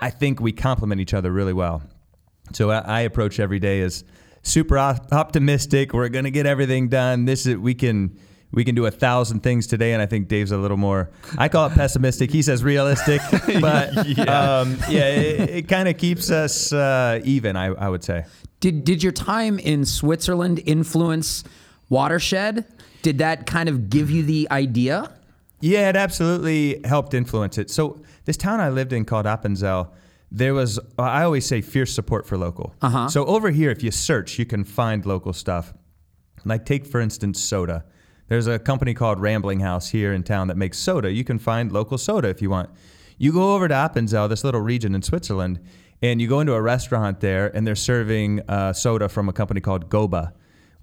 I 0.00 0.10
think 0.10 0.40
we 0.40 0.52
complement 0.52 1.00
each 1.00 1.14
other 1.14 1.32
really 1.32 1.52
well. 1.52 1.82
So 2.52 2.70
I, 2.70 2.78
I 2.78 3.00
approach 3.00 3.40
every 3.40 3.58
day 3.58 3.80
as 3.80 4.04
super 4.42 4.78
op- 4.78 5.12
optimistic. 5.12 5.92
We're 5.92 6.08
gonna 6.08 6.30
get 6.30 6.46
everything 6.46 6.88
done. 6.88 7.24
This 7.24 7.46
is 7.46 7.56
we 7.56 7.74
can 7.74 8.18
we 8.52 8.64
can 8.64 8.76
do 8.76 8.86
a 8.86 8.90
thousand 8.90 9.40
things 9.42 9.66
today, 9.66 9.92
and 9.92 10.00
I 10.00 10.06
think 10.06 10.28
Dave's 10.28 10.52
a 10.52 10.56
little 10.56 10.76
more. 10.76 11.10
I 11.36 11.48
call 11.48 11.66
it 11.66 11.74
pessimistic. 11.74 12.30
He 12.30 12.42
says 12.42 12.62
realistic, 12.62 13.20
but 13.60 14.06
yeah, 14.06 14.58
um, 14.58 14.76
yeah 14.88 15.08
it, 15.08 15.50
it 15.50 15.68
kind 15.68 15.88
of 15.88 15.96
keeps 15.98 16.30
us 16.30 16.72
uh, 16.72 17.20
even. 17.24 17.56
I, 17.56 17.66
I 17.66 17.88
would 17.88 18.04
say. 18.04 18.24
Did 18.60 18.84
did 18.84 19.02
your 19.02 19.12
time 19.12 19.58
in 19.58 19.84
Switzerland 19.84 20.62
influence 20.64 21.44
Watershed? 21.88 22.64
Did 23.02 23.18
that 23.18 23.46
kind 23.46 23.68
of 23.68 23.90
give 23.90 24.10
you 24.10 24.22
the 24.22 24.48
idea? 24.50 25.12
Yeah, 25.64 25.88
it 25.88 25.96
absolutely 25.96 26.82
helped 26.84 27.14
influence 27.14 27.56
it. 27.56 27.70
So 27.70 28.02
this 28.26 28.36
town 28.36 28.60
I 28.60 28.68
lived 28.68 28.92
in 28.92 29.06
called 29.06 29.24
Appenzell, 29.24 29.92
there 30.30 30.52
was 30.52 30.78
I 30.98 31.22
always 31.22 31.46
say 31.46 31.62
fierce 31.62 31.94
support 31.94 32.26
for 32.26 32.36
local. 32.36 32.74
Uh-huh. 32.82 33.08
So 33.08 33.24
over 33.24 33.50
here, 33.50 33.70
if 33.70 33.82
you 33.82 33.90
search, 33.90 34.38
you 34.38 34.44
can 34.44 34.64
find 34.64 35.06
local 35.06 35.32
stuff. 35.32 35.72
Like 36.44 36.66
take 36.66 36.86
for 36.86 37.00
instance 37.00 37.40
soda. 37.40 37.86
There's 38.28 38.46
a 38.46 38.58
company 38.58 38.92
called 38.92 39.20
Rambling 39.20 39.60
House 39.60 39.88
here 39.88 40.12
in 40.12 40.22
town 40.22 40.48
that 40.48 40.58
makes 40.58 40.78
soda. 40.78 41.10
You 41.10 41.24
can 41.24 41.38
find 41.38 41.72
local 41.72 41.96
soda 41.96 42.28
if 42.28 42.42
you 42.42 42.50
want. 42.50 42.68
You 43.16 43.32
go 43.32 43.54
over 43.54 43.66
to 43.66 43.74
Appenzell, 43.74 44.28
this 44.28 44.44
little 44.44 44.60
region 44.60 44.94
in 44.94 45.00
Switzerland, 45.00 45.60
and 46.02 46.20
you 46.20 46.28
go 46.28 46.40
into 46.40 46.52
a 46.52 46.60
restaurant 46.60 47.20
there, 47.20 47.46
and 47.56 47.66
they're 47.66 47.74
serving 47.74 48.42
uh, 48.50 48.74
soda 48.74 49.08
from 49.08 49.30
a 49.30 49.32
company 49.32 49.62
called 49.62 49.88
Goba, 49.88 50.32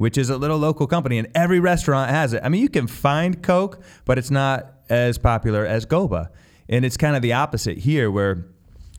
which 0.01 0.17
is 0.17 0.31
a 0.31 0.37
little 0.37 0.57
local 0.57 0.87
company, 0.87 1.19
and 1.19 1.27
every 1.35 1.59
restaurant 1.59 2.09
has 2.09 2.33
it. 2.33 2.41
I 2.43 2.49
mean, 2.49 2.63
you 2.63 2.69
can 2.69 2.87
find 2.87 3.43
Coke, 3.43 3.83
but 4.03 4.17
it's 4.17 4.31
not 4.31 4.73
as 4.89 5.19
popular 5.19 5.63
as 5.63 5.85
Goba, 5.85 6.29
and 6.67 6.83
it's 6.83 6.97
kind 6.97 7.15
of 7.15 7.21
the 7.21 7.33
opposite 7.33 7.77
here, 7.77 8.09
where 8.09 8.47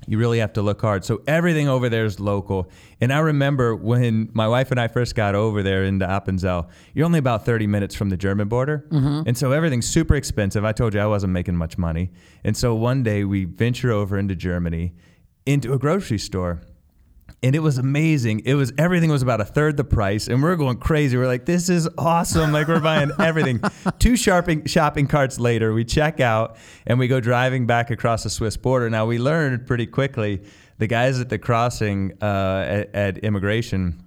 you 0.07 0.17
really 0.17 0.39
have 0.39 0.53
to 0.53 0.63
look 0.63 0.81
hard. 0.81 1.05
So 1.05 1.21
everything 1.27 1.69
over 1.69 1.89
there 1.89 2.05
is 2.05 2.21
local. 2.21 2.71
And 3.01 3.13
I 3.13 3.19
remember 3.19 3.75
when 3.75 4.31
my 4.33 4.47
wife 4.47 4.71
and 4.71 4.81
I 4.81 4.89
first 4.89 5.15
got 5.15 5.35
over 5.35 5.63
there 5.63 5.85
into 5.85 6.07
Appenzell, 6.07 6.69
you're 6.95 7.07
only 7.07 7.19
about 7.19 7.45
30 7.45 7.67
minutes 7.67 7.95
from 7.95 8.09
the 8.09 8.17
German 8.17 8.49
border. 8.49 8.87
Mm-hmm. 8.91 9.23
And 9.27 9.37
so 9.39 9.53
everything's 9.53 9.89
super 9.89 10.15
expensive. 10.15 10.65
I 10.65 10.73
told 10.73 10.95
you 10.95 11.01
I 11.01 11.07
wasn't 11.07 11.33
making 11.33 11.57
much 11.57 11.79
money. 11.79 12.11
And 12.43 12.57
so 12.57 12.75
one 12.75 13.03
day 13.03 13.25
we 13.25 13.45
venture 13.45 13.93
over 13.93 14.19
into 14.19 14.35
Germany 14.35 14.93
into 15.47 15.73
a 15.73 15.79
grocery 15.79 16.19
store. 16.19 16.63
And 17.45 17.57
it 17.57 17.59
was 17.59 17.79
amazing. 17.79 18.43
It 18.45 18.55
was 18.55 18.73
everything 18.79 19.11
was 19.11 19.23
about 19.23 19.41
a 19.41 19.45
third 19.45 19.77
the 19.77 19.85
price, 19.85 20.29
and 20.29 20.43
we're 20.43 20.55
going 20.55 20.77
crazy. 20.77 21.17
We're 21.17 21.27
like, 21.27 21.45
"This 21.45 21.69
is 21.69 21.89
awesome!" 21.99 22.53
Like 22.53 22.69
we're 22.69 22.81
buying 22.81 23.11
everything. 23.19 23.61
Two 23.99 24.17
shopping 24.17 24.67
shopping 24.67 25.09
carts 25.09 25.41
later, 25.41 25.73
we 25.73 25.85
check 25.85 26.21
out 26.21 26.57
and 26.87 27.01
we 27.01 27.09
go 27.09 27.19
driving 27.19 27.67
back 27.67 27.91
across 27.91 28.23
the 28.23 28.31
Swiss 28.31 28.57
border. 28.57 28.89
Now 28.89 29.07
we 29.07 29.19
learned 29.19 29.67
pretty 29.67 29.87
quickly 29.87 30.43
the 30.79 30.87
guys 30.87 31.21
at 31.21 31.31
the 31.31 31.39
crossing 31.39 32.13
uh, 32.23 32.65
at, 32.69 32.95
at 32.95 33.19
immigration 33.19 34.05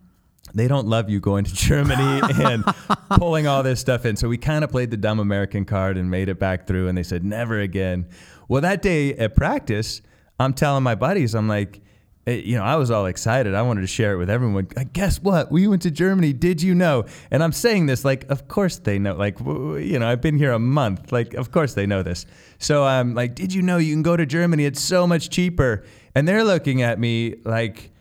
they 0.56 0.68
don't 0.68 0.88
love 0.88 1.10
you 1.10 1.20
going 1.20 1.44
to 1.44 1.54
Germany 1.56 2.22
and 2.44 2.64
pulling 3.12 3.46
all 3.46 3.62
this 3.62 3.80
stuff 3.80 4.06
in. 4.06 4.16
So 4.16 4.30
we 4.30 4.38
kind 4.38 4.64
of 4.64 4.72
played 4.72 4.90
the 4.90 4.98
dumb 4.98 5.20
American 5.20 5.66
card 5.66 5.98
and 5.98 6.10
made 6.10 6.30
it 6.30 6.40
back 6.40 6.66
through. 6.66 6.88
And 6.88 6.98
they 6.98 7.04
said, 7.04 7.24
never 7.24 7.60
again. 7.60 8.08
Well, 8.48 8.62
that 8.62 8.82
day 8.82 9.14
at 9.16 9.36
practice, 9.36 10.02
I'm 10.40 10.54
telling 10.54 10.84
my 10.84 10.96
buddies, 10.96 11.36
I'm 11.36 11.48
like, 11.48 11.82
eh, 12.28 12.42
you 12.44 12.56
know, 12.58 12.64
I 12.64 12.76
was 12.76 12.92
all 12.92 13.06
excited. 13.06 13.54
I 13.56 13.62
wanted 13.62 13.82
to 13.82 13.88
share 13.88 14.14
it 14.14 14.18
with 14.18 14.30
everyone. 14.30 14.68
Uh, 14.76 14.84
Guess 14.94 15.22
what? 15.22 15.52
We 15.52 15.68
went 15.68 15.82
to 15.84 15.92
Germany. 15.92 16.34
Did 16.34 16.62
you 16.62 16.76
know? 16.76 17.06
And 17.32 17.44
I'm 17.44 17.52
saying 17.52 17.86
this 17.86 18.04
like, 18.06 18.30
of 18.30 18.48
course 18.48 18.78
they 18.78 19.00
know. 19.00 19.16
Like, 19.16 19.40
you 19.40 19.98
know, 20.00 20.08
I've 20.08 20.22
been 20.22 20.38
here 20.38 20.52
a 20.52 20.60
month. 20.60 21.12
Like, 21.12 21.34
of 21.36 21.52
course 21.52 21.74
they 21.74 21.86
know 21.86 22.04
this. 22.04 22.26
So 22.60 22.84
I'm 22.84 23.14
like, 23.14 23.36
did 23.36 23.54
you 23.54 23.62
know 23.62 23.78
you 23.78 23.94
can 23.94 24.04
go 24.04 24.16
to 24.18 24.26
Germany? 24.26 24.66
It's 24.66 24.82
so 24.82 25.06
much 25.08 25.30
cheaper. 25.30 25.84
And 26.16 26.28
they're 26.28 26.44
looking 26.44 26.82
at 26.82 27.00
me 27.00 27.36
like 27.44 27.92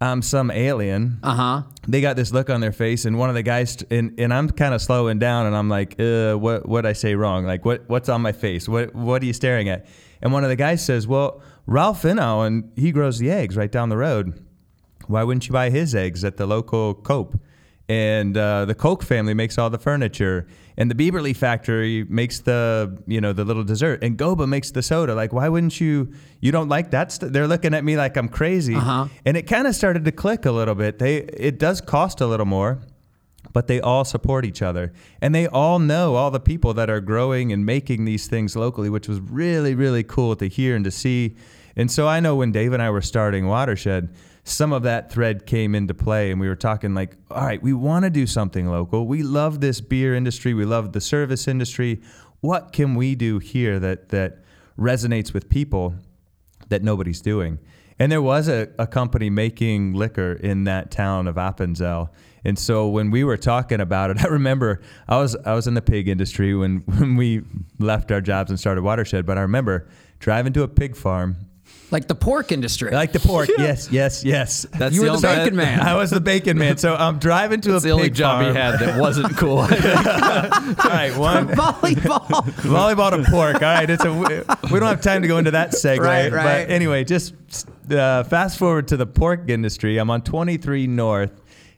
I'm 0.00 0.20
some 0.20 0.50
alien 0.50 1.18
Uh 1.22 1.34
huh. 1.34 1.62
they 1.88 2.02
got 2.02 2.16
this 2.16 2.30
look 2.30 2.50
on 2.50 2.60
their 2.60 2.72
face, 2.72 3.06
and 3.06 3.18
one 3.18 3.30
of 3.30 3.34
the 3.36 3.42
guys, 3.42 3.82
and, 3.90 4.12
and 4.20 4.34
I'm 4.34 4.50
kind 4.50 4.74
of 4.74 4.82
slowing 4.82 5.18
down, 5.18 5.46
and 5.46 5.56
I'm 5.56 5.70
like, 5.70 5.98
uh, 5.98 6.34
what 6.34 6.68
what 6.68 6.84
I 6.84 6.92
say 6.92 7.14
wrong? 7.14 7.46
Like, 7.46 7.64
what 7.64 7.88
what's 7.88 8.10
on 8.10 8.20
my 8.20 8.32
face? 8.32 8.68
What 8.68 8.94
what 8.94 9.22
are 9.22 9.24
you 9.24 9.32
staring 9.32 9.70
at? 9.70 9.86
And 10.20 10.30
one 10.32 10.42
of 10.44 10.50
the 10.50 10.56
guys 10.56 10.84
says, 10.84 11.06
well, 11.06 11.40
Ralph 11.66 12.02
Finau, 12.02 12.46
and 12.46 12.70
he 12.76 12.92
grows 12.92 13.18
the 13.18 13.30
eggs 13.30 13.56
right 13.56 13.70
down 13.72 13.88
the 13.88 13.96
road. 13.96 14.40
Why 15.06 15.22
wouldn't 15.22 15.46
you 15.46 15.52
buy 15.52 15.70
his 15.70 15.94
eggs 15.94 16.24
at 16.24 16.36
the 16.36 16.46
local 16.46 16.94
Coop? 16.94 17.40
and 17.86 18.34
uh, 18.38 18.64
the 18.64 18.74
Koch 18.74 19.02
family 19.02 19.34
makes 19.34 19.58
all 19.58 19.68
the 19.68 19.76
furniture, 19.78 20.46
and 20.78 20.90
the 20.90 20.94
Biberli 20.94 21.36
factory 21.36 22.04
makes 22.08 22.40
the 22.40 22.96
you 23.06 23.20
know 23.20 23.34
the 23.34 23.44
little 23.44 23.62
dessert, 23.62 24.02
and 24.02 24.16
Goba 24.16 24.48
makes 24.48 24.70
the 24.70 24.80
soda. 24.82 25.14
Like, 25.14 25.34
why 25.34 25.50
wouldn't 25.50 25.78
you? 25.82 26.10
You 26.40 26.50
don't 26.50 26.70
like 26.70 26.92
that? 26.92 27.12
St-? 27.12 27.30
They're 27.30 27.46
looking 27.46 27.74
at 27.74 27.84
me 27.84 27.98
like 27.98 28.16
I'm 28.16 28.30
crazy, 28.30 28.74
Uh-huh. 28.74 29.08
and 29.26 29.36
it 29.36 29.42
kind 29.42 29.66
of 29.66 29.74
started 29.74 30.06
to 30.06 30.12
click 30.12 30.46
a 30.46 30.50
little 30.50 30.74
bit. 30.74 30.98
They 30.98 31.16
it 31.16 31.58
does 31.58 31.82
cost 31.82 32.22
a 32.22 32.26
little 32.26 32.46
more, 32.46 32.78
but 33.54 33.66
they 33.66 33.80
all 33.80 34.04
support 34.04 34.44
each 34.44 34.60
other, 34.60 34.92
and 35.22 35.34
they 35.34 35.46
all 35.46 35.78
know 35.78 36.16
all 36.16 36.30
the 36.30 36.38
people 36.38 36.74
that 36.74 36.90
are 36.90 37.00
growing 37.00 37.50
and 37.50 37.64
making 37.64 38.04
these 38.04 38.26
things 38.26 38.54
locally, 38.54 38.90
which 38.90 39.08
was 39.08 39.20
really 39.20 39.74
really 39.74 40.02
cool 40.02 40.36
to 40.36 40.46
hear 40.46 40.76
and 40.76 40.84
to 40.84 40.90
see. 40.90 41.34
And 41.74 41.90
so 41.90 42.06
I 42.06 42.20
know 42.20 42.36
when 42.36 42.52
Dave 42.52 42.74
and 42.74 42.82
I 42.82 42.90
were 42.90 43.00
starting 43.00 43.46
Watershed 43.46 44.10
some 44.44 44.74
of 44.74 44.82
that 44.82 45.10
thread 45.10 45.46
came 45.46 45.74
into 45.74 45.94
play 45.94 46.30
and 46.30 46.38
we 46.38 46.46
were 46.46 46.54
talking 46.54 46.94
like 46.94 47.16
all 47.30 47.44
right 47.44 47.62
we 47.62 47.72
want 47.72 48.04
to 48.04 48.10
do 48.10 48.26
something 48.26 48.68
local. 48.68 49.06
We 49.06 49.22
love 49.22 49.60
this 49.60 49.80
beer 49.80 50.14
industry. 50.14 50.52
We 50.54 50.66
love 50.66 50.92
the 50.92 51.00
service 51.00 51.48
industry. 51.48 52.02
What 52.40 52.72
can 52.72 52.94
we 52.94 53.14
do 53.14 53.38
here 53.38 53.80
that 53.80 54.10
that 54.10 54.44
resonates 54.78 55.32
with 55.32 55.48
people 55.48 55.94
that 56.68 56.82
nobody's 56.82 57.22
doing? 57.22 57.58
And 57.98 58.12
there 58.12 58.20
was 58.20 58.48
a, 58.48 58.68
a 58.78 58.86
company 58.86 59.30
making 59.30 59.94
liquor 59.94 60.32
in 60.32 60.64
that 60.64 60.90
town 60.90 61.26
of 61.26 61.36
Appenzell 61.36 62.10
and 62.44 62.58
so 62.58 62.88
when 62.88 63.10
we 63.10 63.24
were 63.24 63.36
talking 63.36 63.80
about 63.80 64.10
it 64.10 64.20
I 64.24 64.28
remember 64.28 64.80
I 65.08 65.18
was 65.18 65.34
I 65.44 65.54
was 65.54 65.66
in 65.66 65.74
the 65.74 65.82
pig 65.82 66.08
industry 66.08 66.54
when 66.54 66.78
when 66.98 67.16
we 67.16 67.42
left 67.78 68.10
our 68.12 68.20
jobs 68.20 68.50
and 68.50 68.58
started 68.60 68.82
Watershed 68.82 69.26
but 69.26 69.38
I 69.38 69.42
remember 69.42 69.86
driving 70.20 70.52
to 70.54 70.62
a 70.62 70.68
pig 70.68 70.96
farm 70.96 71.36
Like 71.90 72.08
the 72.08 72.14
pork 72.14 72.50
industry. 72.50 72.90
like 72.90 73.12
the 73.12 73.20
pork. 73.20 73.48
yes, 73.58 73.88
yes, 73.92 74.24
yes. 74.24 74.66
That's 74.78 74.94
you 74.94 75.04
the 75.04 75.10
were 75.12 75.16
the 75.18 75.28
only- 75.28 75.40
bacon 75.44 75.56
man. 75.56 75.80
I 75.90 75.94
was 75.96 76.10
the 76.10 76.20
bacon 76.20 76.58
man. 76.58 76.76
So 76.78 76.94
I'm 76.96 77.18
driving 77.18 77.60
to 77.62 77.72
That's 77.72 77.84
a 77.84 77.88
the 77.88 77.92
only 77.92 78.04
pig 78.08 78.14
job 78.14 78.42
he 78.46 78.52
had 78.52 78.80
that 78.80 78.98
wasn't 78.98 79.36
cool. 79.36 79.58
All 79.58 79.68
right, 79.68 81.12
one 81.16 81.48
Volleyball. 81.48 82.26
volleyball 82.64 83.10
to 83.24 83.30
pork. 83.30 83.56
All 83.56 83.60
right, 83.62 83.88
it's 83.88 84.04
a. 84.04 84.12
We 84.72 84.78
don't 84.80 84.88
have 84.88 85.02
time 85.02 85.22
to 85.22 85.28
go 85.28 85.38
into 85.38 85.52
that 85.52 85.70
segue. 85.72 85.98
Right, 86.00 86.32
right. 86.32 86.66
But 86.66 86.70
anyway, 86.70 87.04
just 87.04 87.34
uh, 87.90 88.24
fast 88.24 88.58
forward 88.58 88.88
to 88.88 88.96
the 88.96 89.06
pork 89.06 89.48
industry. 89.48 89.98
I'm 89.98 90.10
on 90.10 90.22
23 90.22 90.86
North, 90.86 91.32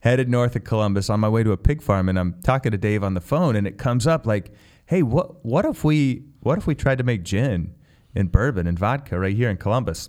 headed 0.07 0.29
north 0.29 0.55
of 0.55 0.63
Columbus, 0.63 1.11
on 1.11 1.19
my 1.19 1.29
way 1.29 1.43
to 1.43 1.51
a 1.51 1.57
pig 1.57 1.83
farm, 1.83 2.09
and 2.09 2.17
I'm 2.17 2.41
talking 2.45 2.71
to 2.71 2.79
Dave 2.79 3.03
on 3.03 3.15
the 3.15 3.21
phone, 3.21 3.57
and 3.57 3.67
it 3.67 3.77
comes 3.77 4.07
up 4.07 4.25
like, 4.25 4.53
"Hey, 4.87 5.03
what 5.03 5.45
what 5.45 5.65
if 5.65 5.83
we 5.83 6.23
what 6.41 6.59
if 6.59 6.67
we 6.67 6.77
tried 6.77 6.99
to 6.99 7.05
make 7.05 7.25
gin 7.25 7.75
and 8.15 8.31
bourbon 8.31 8.69
and 8.69 8.79
vodka 8.79 9.19
right 9.19 9.35
here 9.35 9.51
in 9.51 9.57
Columbus?" 9.57 10.09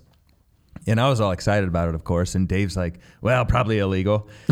And 0.86 1.00
I 1.00 1.08
was 1.08 1.20
all 1.20 1.32
excited 1.32 1.68
about 1.68 1.88
it, 1.88 1.96
of 1.96 2.04
course. 2.04 2.36
And 2.36 2.46
Dave's 2.48 2.76
like, 2.76 3.00
well, 3.20 3.44
probably 3.44 3.78
illegal. 3.78 4.28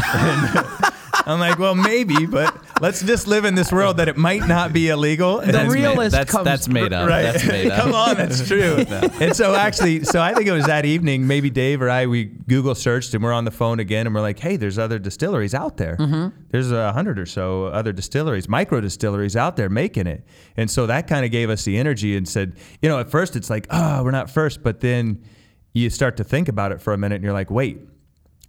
I'm 1.32 1.40
like, 1.40 1.58
well, 1.58 1.74
maybe, 1.74 2.24
but 2.26 2.56
let's 2.80 3.02
just 3.02 3.26
live 3.26 3.44
in 3.44 3.54
this 3.56 3.72
world 3.72 3.96
that 3.96 4.08
it 4.08 4.16
might 4.16 4.46
not 4.46 4.72
be 4.72 4.88
illegal. 4.88 5.38
The 5.38 5.44
And- 5.46 5.54
That's 5.54 5.74
realist 5.74 5.98
made, 6.12 6.18
that's, 6.20 6.30
comes- 6.30 6.44
that's 6.44 6.68
made 6.68 6.92
up. 6.92 7.08
Right. 7.08 7.22
That's 7.22 7.46
made 7.46 7.70
up. 7.72 7.82
Come 7.82 7.94
on, 7.94 8.16
that's 8.16 8.46
true. 8.46 8.84
And 9.20 9.34
so 9.34 9.54
actually, 9.54 10.04
so 10.04 10.20
I 10.20 10.34
think 10.34 10.46
it 10.46 10.52
was 10.52 10.66
that 10.66 10.84
evening, 10.84 11.26
maybe 11.26 11.50
Dave 11.50 11.80
or 11.82 11.88
I, 11.90 12.06
we 12.06 12.24
Google 12.24 12.74
searched 12.74 13.14
and 13.14 13.24
we're 13.24 13.32
on 13.32 13.44
the 13.44 13.50
phone 13.50 13.80
again 13.80 14.06
and 14.06 14.14
we're 14.14 14.20
like, 14.20 14.38
hey, 14.38 14.56
there's 14.56 14.78
other 14.78 14.98
distilleries 14.98 15.54
out 15.54 15.76
there. 15.78 15.96
Mm-hmm. 15.96 16.36
There's 16.50 16.70
a 16.70 16.92
hundred 16.92 17.18
or 17.18 17.26
so 17.26 17.66
other 17.66 17.92
distilleries, 17.92 18.48
micro 18.48 18.80
distilleries 18.80 19.36
out 19.36 19.56
there 19.56 19.68
making 19.68 20.06
it. 20.06 20.24
And 20.56 20.70
so 20.70 20.86
that 20.86 21.06
kind 21.08 21.24
of 21.24 21.30
gave 21.30 21.50
us 21.50 21.64
the 21.64 21.76
energy 21.78 22.16
and 22.16 22.28
said, 22.28 22.56
you 22.82 22.88
know, 22.88 22.98
at 23.00 23.10
first 23.10 23.36
it's 23.36 23.50
like, 23.50 23.66
oh, 23.70 24.04
we're 24.04 24.10
not 24.12 24.30
first, 24.30 24.62
but 24.62 24.80
then 24.80 25.22
you 25.72 25.90
start 25.90 26.16
to 26.18 26.24
think 26.24 26.48
about 26.48 26.72
it 26.72 26.80
for 26.80 26.92
a 26.92 26.98
minute 26.98 27.16
and 27.16 27.24
you're 27.24 27.32
like, 27.32 27.50
wait, 27.50 27.80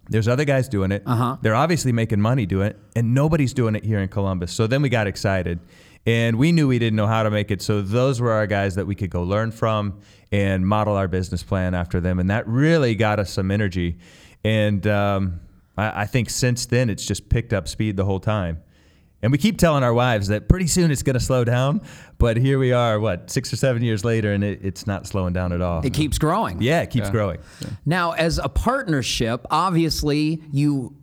there's 0.08 0.28
other 0.28 0.44
guys 0.44 0.68
doing 0.68 0.92
it. 0.92 1.02
Uh-huh. 1.06 1.36
They're 1.42 1.54
obviously 1.54 1.92
making 1.92 2.20
money 2.20 2.46
doing 2.46 2.68
it, 2.68 2.78
and 2.96 3.14
nobody's 3.14 3.52
doing 3.52 3.74
it 3.74 3.84
here 3.84 3.98
in 3.98 4.08
Columbus. 4.08 4.52
So 4.52 4.66
then 4.66 4.82
we 4.82 4.88
got 4.88 5.06
excited, 5.06 5.60
and 6.06 6.38
we 6.38 6.52
knew 6.52 6.68
we 6.68 6.78
didn't 6.78 6.96
know 6.96 7.06
how 7.06 7.22
to 7.22 7.30
make 7.30 7.50
it. 7.50 7.62
So 7.62 7.82
those 7.82 8.20
were 8.20 8.32
our 8.32 8.46
guys 8.46 8.74
that 8.76 8.86
we 8.86 8.94
could 8.94 9.10
go 9.10 9.22
learn 9.22 9.50
from 9.50 10.00
and 10.32 10.66
model 10.66 10.94
our 10.94 11.08
business 11.08 11.42
plan 11.42 11.74
after 11.74 12.00
them, 12.00 12.18
and 12.18 12.30
that 12.30 12.46
really 12.48 12.94
got 12.94 13.18
us 13.18 13.32
some 13.32 13.50
energy. 13.50 13.98
And 14.44 14.86
um, 14.86 15.40
I, 15.76 16.02
I 16.02 16.06
think 16.06 16.30
since 16.30 16.66
then 16.66 16.90
it's 16.90 17.04
just 17.04 17.28
picked 17.28 17.52
up 17.52 17.68
speed 17.68 17.96
the 17.96 18.04
whole 18.04 18.20
time. 18.20 18.62
And 19.22 19.32
we 19.32 19.38
keep 19.38 19.58
telling 19.58 19.82
our 19.82 19.92
wives 19.92 20.28
that 20.28 20.48
pretty 20.48 20.68
soon 20.68 20.90
it's 20.92 21.02
going 21.02 21.14
to 21.14 21.20
slow 21.20 21.42
down, 21.44 21.80
but 22.18 22.36
here 22.36 22.58
we 22.58 22.72
are, 22.72 23.00
what 23.00 23.30
six 23.30 23.52
or 23.52 23.56
seven 23.56 23.82
years 23.82 24.04
later, 24.04 24.32
and 24.32 24.44
it, 24.44 24.60
it's 24.62 24.86
not 24.86 25.06
slowing 25.08 25.32
down 25.32 25.52
at 25.52 25.60
all. 25.60 25.84
It 25.84 25.92
keeps 25.92 26.18
growing. 26.18 26.62
yeah, 26.62 26.82
it 26.82 26.90
keeps 26.90 27.10
growing. 27.10 27.38
Now, 27.84 28.12
as 28.12 28.38
a 28.38 28.48
partnership, 28.48 29.44
obviously 29.50 30.42
you. 30.52 30.94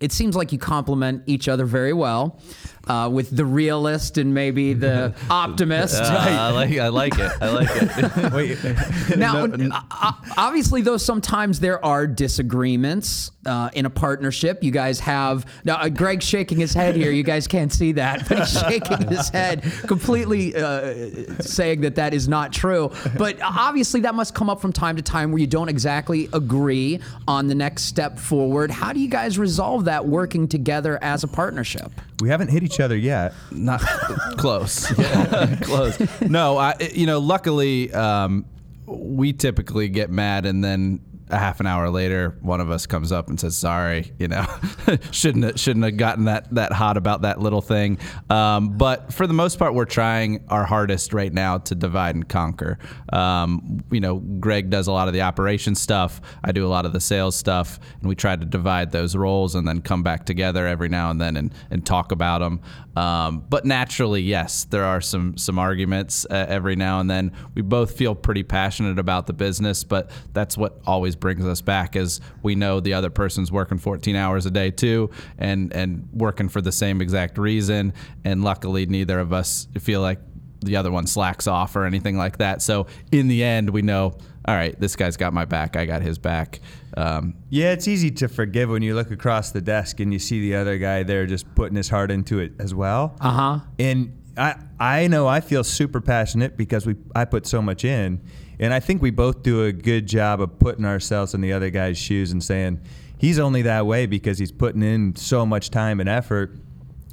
It 0.00 0.12
seems 0.12 0.36
like 0.36 0.52
you 0.52 0.58
complement 0.58 1.22
each 1.26 1.48
other 1.48 1.64
very 1.64 1.94
well, 1.94 2.38
uh, 2.86 3.08
with 3.12 3.34
the 3.34 3.44
realist 3.44 4.18
and 4.18 4.34
maybe 4.34 4.72
the 4.74 5.14
optimist. 5.30 6.00
Uh, 6.02 6.06
I 6.06 6.50
like. 6.50 6.78
I 6.78 6.88
like 6.88 7.18
it. 7.18 7.32
I 7.40 7.50
like 7.50 7.68
it. 7.70 8.32
Wait, 8.32 8.58
Now, 9.16 9.44
uh, 9.44 10.12
obviously, 10.36 10.82
though, 10.82 10.96
sometimes 10.96 11.60
there 11.60 11.84
are 11.84 12.06
disagreements 12.06 13.30
uh, 13.46 13.70
in 13.74 13.86
a 13.86 13.90
partnership. 13.90 14.62
You 14.62 14.70
guys 14.70 15.00
have 15.00 15.46
now. 15.64 15.76
Uh, 15.76 15.88
Greg's 15.88 16.24
shaking 16.24 16.58
his 16.58 16.72
head 16.72 16.96
here. 16.96 17.10
You 17.10 17.22
guys 17.22 17.46
can't 17.46 17.72
see 17.72 17.92
that, 17.92 18.28
but 18.28 18.38
he's 18.38 18.60
shaking 18.60 19.08
his 19.08 19.28
head, 19.28 19.62
completely 19.86 20.54
uh, 20.54 20.94
saying 21.40 21.82
that 21.82 21.94
that 21.96 22.14
is 22.14 22.28
not 22.28 22.52
true. 22.52 22.90
But 23.16 23.38
obviously, 23.42 24.00
that 24.02 24.14
must 24.14 24.34
come 24.34 24.48
up 24.50 24.60
from 24.60 24.72
time 24.72 24.96
to 24.96 25.02
time 25.02 25.30
where 25.32 25.40
you 25.40 25.46
don't 25.46 25.68
exactly 25.68 26.28
agree 26.32 27.00
on 27.28 27.46
the 27.48 27.54
next 27.54 27.84
step 27.84 28.18
forward. 28.18 28.70
How 28.70 28.92
do 28.92 29.00
you 29.00 29.08
guys 29.08 29.38
resolve 29.38 29.84
that 29.86 30.06
working 30.06 30.48
together 30.48 30.98
as 31.02 31.24
a 31.24 31.28
partnership? 31.28 31.90
We 32.24 32.30
haven't 32.30 32.48
hit 32.48 32.62
each 32.62 32.80
other 32.80 32.96
yet. 32.96 33.34
Not 33.50 33.80
close. 34.38 34.86
close. 35.60 36.20
No, 36.22 36.56
I. 36.56 36.74
You 36.94 37.04
know, 37.04 37.18
luckily, 37.18 37.92
um, 37.92 38.46
we 38.86 39.34
typically 39.34 39.90
get 39.90 40.10
mad 40.10 40.46
and 40.46 40.64
then. 40.64 41.00
A 41.30 41.38
half 41.38 41.58
an 41.60 41.66
hour 41.66 41.88
later, 41.88 42.36
one 42.42 42.60
of 42.60 42.70
us 42.70 42.86
comes 42.86 43.10
up 43.10 43.28
and 43.28 43.40
says, 43.40 43.56
"Sorry, 43.56 44.12
you 44.18 44.28
know, 44.28 44.46
shouldn't 45.10 45.44
have, 45.44 45.60
shouldn't 45.60 45.84
have 45.84 45.96
gotten 45.96 46.26
that 46.26 46.54
that 46.54 46.72
hot 46.72 46.96
about 46.96 47.22
that 47.22 47.40
little 47.40 47.62
thing." 47.62 47.98
Um, 48.28 48.76
but 48.76 49.12
for 49.12 49.26
the 49.26 49.32
most 49.32 49.58
part, 49.58 49.74
we're 49.74 49.86
trying 49.86 50.44
our 50.48 50.64
hardest 50.64 51.14
right 51.14 51.32
now 51.32 51.58
to 51.58 51.74
divide 51.74 52.14
and 52.14 52.28
conquer. 52.28 52.78
Um, 53.12 53.82
you 53.90 54.00
know, 54.00 54.16
Greg 54.16 54.68
does 54.68 54.86
a 54.86 54.92
lot 54.92 55.08
of 55.08 55.14
the 55.14 55.22
operation 55.22 55.74
stuff. 55.74 56.20
I 56.42 56.52
do 56.52 56.66
a 56.66 56.68
lot 56.68 56.84
of 56.84 56.92
the 56.92 57.00
sales 57.00 57.36
stuff, 57.36 57.80
and 58.00 58.08
we 58.08 58.14
try 58.14 58.36
to 58.36 58.44
divide 58.44 58.92
those 58.92 59.16
roles 59.16 59.54
and 59.54 59.66
then 59.66 59.80
come 59.80 60.02
back 60.02 60.26
together 60.26 60.66
every 60.66 60.88
now 60.88 61.10
and 61.10 61.20
then 61.20 61.36
and, 61.36 61.54
and 61.70 61.84
talk 61.86 62.12
about 62.12 62.38
them. 62.40 62.60
Um, 62.96 63.44
but 63.48 63.64
naturally, 63.64 64.22
yes, 64.22 64.64
there 64.64 64.84
are 64.84 65.00
some 65.00 65.36
some 65.36 65.58
arguments 65.58 66.26
uh, 66.30 66.46
every 66.48 66.76
now 66.76 67.00
and 67.00 67.10
then. 67.10 67.32
We 67.54 67.62
both 67.62 67.96
feel 67.96 68.14
pretty 68.14 68.42
passionate 68.44 68.98
about 68.98 69.26
the 69.26 69.32
business, 69.32 69.82
but 69.84 70.10
that's 70.32 70.56
what 70.56 70.80
always 70.86 71.13
brings 71.14 71.44
us 71.44 71.60
back. 71.60 71.96
as 71.96 72.20
we 72.42 72.54
know 72.54 72.80
the 72.80 72.94
other 72.94 73.10
person's 73.10 73.50
working 73.52 73.78
14 73.78 74.16
hours 74.16 74.46
a 74.46 74.50
day 74.50 74.70
too, 74.70 75.10
and 75.38 75.72
and 75.72 76.08
working 76.12 76.48
for 76.48 76.60
the 76.60 76.72
same 76.72 77.00
exact 77.00 77.38
reason. 77.38 77.92
And 78.24 78.44
luckily, 78.44 78.86
neither 78.86 79.18
of 79.20 79.32
us 79.32 79.68
feel 79.80 80.00
like 80.00 80.18
the 80.64 80.76
other 80.76 80.90
one 80.90 81.06
slacks 81.06 81.46
off 81.46 81.76
or 81.76 81.84
anything 81.84 82.16
like 82.16 82.38
that. 82.38 82.62
So 82.62 82.86
in 83.12 83.28
the 83.28 83.42
end, 83.44 83.70
we 83.70 83.82
know. 83.82 84.16
All 84.46 84.54
right, 84.54 84.78
this 84.78 84.94
guy's 84.94 85.16
got 85.16 85.32
my 85.32 85.46
back. 85.46 85.74
I 85.74 85.86
got 85.86 86.02
his 86.02 86.18
back. 86.18 86.60
Um, 86.98 87.34
Yeah, 87.48 87.72
it's 87.72 87.88
easy 87.88 88.10
to 88.10 88.28
forgive 88.28 88.68
when 88.68 88.82
you 88.82 88.94
look 88.94 89.10
across 89.10 89.52
the 89.52 89.62
desk 89.62 90.00
and 90.00 90.12
you 90.12 90.18
see 90.18 90.40
the 90.40 90.56
other 90.56 90.76
guy 90.76 91.02
there 91.02 91.24
just 91.24 91.52
putting 91.54 91.76
his 91.76 91.88
heart 91.88 92.10
into 92.10 92.40
it 92.40 92.52
as 92.58 92.74
well. 92.74 93.16
Uh 93.22 93.30
huh. 93.30 93.60
And 93.78 94.18
I 94.36 94.56
I 94.78 95.06
know 95.06 95.26
I 95.26 95.40
feel 95.40 95.64
super 95.64 96.00
passionate 96.00 96.56
because 96.58 96.86
we 96.86 96.96
I 97.14 97.24
put 97.24 97.46
so 97.46 97.62
much 97.62 97.84
in, 97.84 98.20
and 98.64 98.72
I 98.72 98.80
think 98.80 99.02
we 99.02 99.10
both 99.10 99.42
do 99.42 99.64
a 99.64 99.72
good 99.72 100.06
job 100.06 100.40
of 100.40 100.58
putting 100.58 100.86
ourselves 100.86 101.34
in 101.34 101.42
the 101.42 101.52
other 101.52 101.68
guy's 101.68 101.98
shoes 101.98 102.32
and 102.32 102.42
saying 102.42 102.80
he's 103.18 103.38
only 103.38 103.60
that 103.62 103.84
way 103.84 104.06
because 104.06 104.38
he's 104.38 104.52
putting 104.52 104.82
in 104.82 105.14
so 105.16 105.44
much 105.44 105.68
time 105.68 106.00
and 106.00 106.08
effort. 106.08 106.56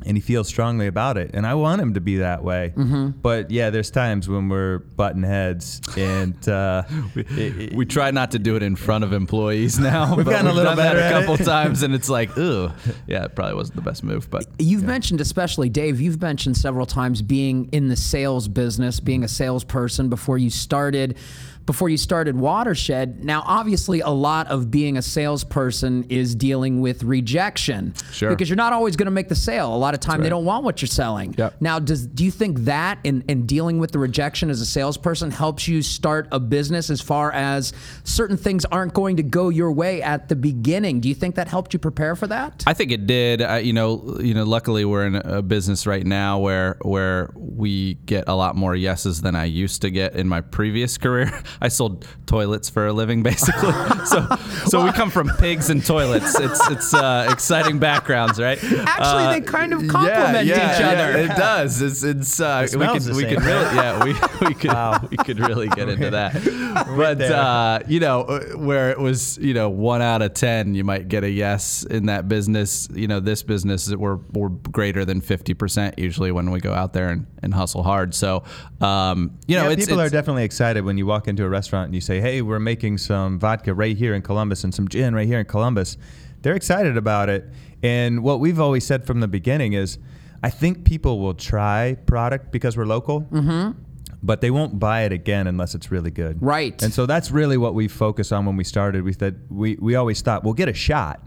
And 0.05 0.17
he 0.17 0.21
feels 0.21 0.47
strongly 0.47 0.87
about 0.87 1.17
it, 1.17 1.31
and 1.35 1.45
I 1.45 1.53
want 1.53 1.79
him 1.81 1.93
to 1.93 2.01
be 2.01 2.17
that 2.17 2.43
way. 2.43 2.73
But 3.21 3.51
yeah, 3.51 3.69
there's 3.69 3.91
times 3.91 4.27
when 4.27 4.49
we're 4.49 4.79
butting 4.79 5.21
heads, 5.23 5.79
and 5.95 6.35
uh, 6.49 6.83
it- 7.15 7.31
it- 7.37 7.73
we 7.75 7.85
try 7.85 8.09
not 8.11 8.31
to 8.31 8.39
do 8.39 8.55
it 8.55 8.63
in 8.63 8.75
front 8.75 9.03
of 9.03 9.13
employees 9.13 9.77
now. 9.91 10.15
We've 10.15 10.25
but 10.25 10.31
gotten 10.31 10.47
a 10.47 10.53
little 10.53 10.71
done 10.75 10.77
that 10.77 10.95
better 10.95 11.15
a 11.15 11.21
couple 11.21 11.37
times, 11.45 11.83
and 11.83 11.93
it's 11.93 12.09
like, 12.09 12.35
ooh, 12.37 12.71
yeah, 13.07 13.25
it 13.25 13.35
probably 13.35 13.53
wasn't 13.55 13.75
the 13.75 13.81
best 13.83 14.03
move, 14.03 14.29
but 14.29 14.45
You've 14.57 14.83
mentioned, 14.83 15.21
especially 15.21 15.69
Dave, 15.69 16.01
you've 16.01 16.21
mentioned 16.21 16.57
several 16.57 16.85
times 16.85 17.21
being 17.21 17.69
in 17.71 17.87
the 17.87 17.95
sales 17.95 18.47
business, 18.47 18.99
being 18.99 19.23
a 19.23 19.27
salesperson 19.27 20.09
before 20.09 20.37
you 20.37 20.49
started. 20.49 21.15
Before 21.65 21.89
you 21.89 21.97
started 21.97 22.35
Watershed. 22.35 23.23
Now, 23.23 23.43
obviously, 23.45 24.01
a 24.01 24.09
lot 24.09 24.47
of 24.47 24.71
being 24.71 24.97
a 24.97 25.01
salesperson 25.01 26.05
is 26.09 26.35
dealing 26.35 26.81
with 26.81 27.03
rejection. 27.03 27.93
Sure. 28.11 28.29
Because 28.29 28.49
you're 28.49 28.55
not 28.55 28.73
always 28.73 28.95
going 28.95 29.05
to 29.05 29.11
make 29.11 29.29
the 29.29 29.35
sale. 29.35 29.73
A 29.73 29.77
lot 29.77 29.93
of 29.93 29.99
time 29.99 30.21
they 30.21 30.29
don't 30.29 30.45
want 30.45 30.63
what 30.63 30.81
you're 30.81 30.87
selling. 30.87 31.35
Yep. 31.37 31.55
Now, 31.61 31.79
does 31.79 32.07
do 32.07 32.23
you 32.23 32.31
think 32.31 32.59
that 32.59 32.99
in, 33.03 33.23
in 33.27 33.45
dealing 33.45 33.79
with 33.79 33.91
the 33.91 33.99
rejection 33.99 34.49
as 34.49 34.61
a 34.61 34.65
salesperson 34.65 35.31
helps 35.31 35.67
you 35.67 35.81
start 35.81 36.27
a 36.31 36.39
business 36.39 36.89
as 36.89 37.01
far 37.01 37.31
as 37.31 37.73
certain 38.03 38.37
things 38.37 38.65
aren't 38.65 38.93
going 38.93 39.17
to 39.17 39.23
go 39.23 39.49
your 39.49 39.71
way 39.71 40.01
at 40.01 40.29
the 40.29 40.35
beginning? 40.35 40.99
Do 40.99 41.09
you 41.09 41.15
think 41.15 41.35
that 41.35 41.47
helped 41.47 41.73
you 41.73 41.79
prepare 41.79 42.15
for 42.15 42.27
that? 42.27 42.63
I 42.67 42.73
think 42.73 42.91
it 42.91 43.07
did. 43.07 43.41
Uh, 43.41 43.55
you 43.55 43.73
know, 43.73 44.17
you 44.19 44.33
know. 44.33 44.43
Luckily, 44.43 44.83
we're 44.83 45.05
in 45.05 45.15
a 45.15 45.41
business 45.41 45.87
right 45.87 46.05
now 46.05 46.39
where 46.39 46.77
where 46.81 47.31
we 47.35 47.95
get 48.05 48.25
a 48.27 48.35
lot 48.35 48.55
more 48.55 48.75
yeses 48.75 49.21
than 49.21 49.35
I 49.35 49.45
used 49.45 49.81
to 49.83 49.89
get 49.89 50.15
in 50.15 50.27
my 50.27 50.41
previous 50.41 50.97
career. 50.97 51.31
I 51.59 51.67
sold 51.67 52.07
toilets 52.25 52.69
for 52.69 52.87
a 52.87 52.93
living, 52.93 53.23
basically. 53.23 53.71
so 54.05 54.25
so 54.65 54.85
we 54.85 54.91
come 54.91 55.09
from 55.09 55.29
pigs 55.37 55.69
and 55.69 55.85
toilets. 55.85 56.39
It's 56.39 56.69
it's 56.69 56.93
uh, 56.93 57.27
exciting 57.31 57.79
backgrounds, 57.79 58.39
right? 58.39 58.57
Actually, 58.63 59.23
Uh, 59.23 59.31
they 59.31 59.41
kind 59.41 59.73
of 59.73 59.79
complement 59.87 60.45
yeah, 60.45 60.55
yeah, 60.55 60.75
each 60.75 60.83
other. 60.83 61.17
Yeah, 61.17 61.33
it 61.33 61.37
does. 61.37 61.81
It's 61.81 62.03
it's 62.03 62.39
uh, 62.39 62.59
we 62.63 62.67
smells 62.67 63.05
could 63.05 63.13
the 63.13 63.17
we 63.17 63.23
same. 63.23 63.35
could 63.35 63.43
really 63.43 63.75
yeah 63.75 64.03
we 64.03 64.13
we 64.47 64.53
could 64.53 64.71
wow. 64.71 65.07
we 65.09 65.17
could 65.17 65.39
really 65.39 65.67
get 65.69 65.89
into 65.89 66.09
that. 66.11 66.31
But 67.01 67.21
uh, 67.21 67.79
you 67.87 67.99
know 67.99 68.21
uh, 68.21 68.39
where 68.57 68.91
it 68.91 68.99
was 68.99 69.37
you 69.37 69.53
know 69.53 69.69
one 69.69 70.01
out 70.01 70.21
of 70.21 70.33
ten 70.33 70.73
you 70.73 70.83
might 70.83 71.07
get 71.07 71.23
a 71.23 71.29
yes 71.29 71.83
in 71.83 72.05
that 72.07 72.27
business. 72.27 72.87
You 72.93 73.07
know 73.07 73.19
this 73.19 73.43
business 73.43 73.93
we're 73.93 74.17
we're 74.33 74.49
greater 74.49 75.05
than 75.05 75.21
fifty 75.21 75.53
percent 75.53 75.99
usually 75.99 76.31
when 76.31 76.51
we 76.51 76.59
go 76.59 76.73
out 76.73 76.93
there 76.93 77.09
and, 77.09 77.27
and 77.41 77.53
hustle 77.53 77.83
hard. 77.83 78.13
So 78.13 78.43
um, 78.79 79.37
you 79.47 79.55
know 79.55 79.63
yeah, 79.63 79.71
it's, 79.71 79.85
people 79.85 79.99
it's 79.99 80.09
are 80.09 80.15
definitely 80.15 80.43
excited 80.43 80.85
when 80.85 80.97
you 80.97 81.05
walk 81.05 81.27
into 81.27 81.40
a 81.45 81.49
restaurant 81.49 81.87
and 81.87 81.95
you 81.95 82.01
say, 82.01 82.19
"Hey, 82.21 82.41
we're 82.41 82.59
making 82.59 82.97
some 82.97 83.39
vodka 83.39 83.73
right 83.73 83.95
here 83.95 84.13
in 84.13 84.21
Columbus 84.21 84.63
and 84.63 84.73
some 84.73 84.87
gin 84.87 85.13
right 85.15 85.27
here 85.27 85.39
in 85.39 85.45
Columbus." 85.45 85.97
They're 86.41 86.55
excited 86.55 86.97
about 86.97 87.29
it, 87.29 87.49
and 87.83 88.23
what 88.23 88.39
we've 88.39 88.59
always 88.59 88.85
said 88.85 89.05
from 89.05 89.19
the 89.19 89.27
beginning 89.27 89.73
is, 89.73 89.99
I 90.43 90.49
think 90.49 90.85
people 90.85 91.19
will 91.19 91.35
try 91.35 91.97
product 92.05 92.51
because 92.51 92.75
we're 92.75 92.85
local. 92.85 93.21
Mm-hmm. 93.21 93.77
But 94.23 94.41
they 94.41 94.51
won't 94.51 94.79
buy 94.79 95.01
it 95.01 95.11
again 95.11 95.47
unless 95.47 95.73
it's 95.73 95.89
really 95.89 96.11
good. 96.11 96.39
Right. 96.43 96.79
And 96.83 96.93
so 96.93 97.07
that's 97.07 97.31
really 97.31 97.57
what 97.57 97.73
we 97.73 97.87
focus 97.87 98.31
on 98.31 98.45
when 98.45 98.55
we 98.55 98.63
started. 98.63 99.03
We 99.03 99.13
said 99.13 99.41
we, 99.49 99.77
we 99.81 99.95
always 99.95 100.21
thought 100.21 100.43
we'll 100.43 100.53
get 100.53 100.69
a 100.69 100.75
shot, 100.75 101.23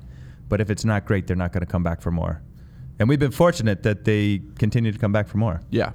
but 0.48 0.61
if 0.61 0.70
it's 0.70 0.85
not 0.85 1.05
great, 1.05 1.27
they're 1.27 1.35
not 1.35 1.53
going 1.53 1.62
to 1.62 1.66
come 1.66 1.83
back 1.83 2.00
for 2.00 2.12
more. 2.12 2.40
And 3.00 3.09
we've 3.09 3.18
been 3.18 3.33
fortunate 3.33 3.83
that 3.83 4.05
they 4.05 4.42
continue 4.61 4.92
to 4.92 4.98
come 4.98 5.11
back 5.11 5.27
for 5.27 5.38
more. 5.38 5.61
yeah. 5.70 5.90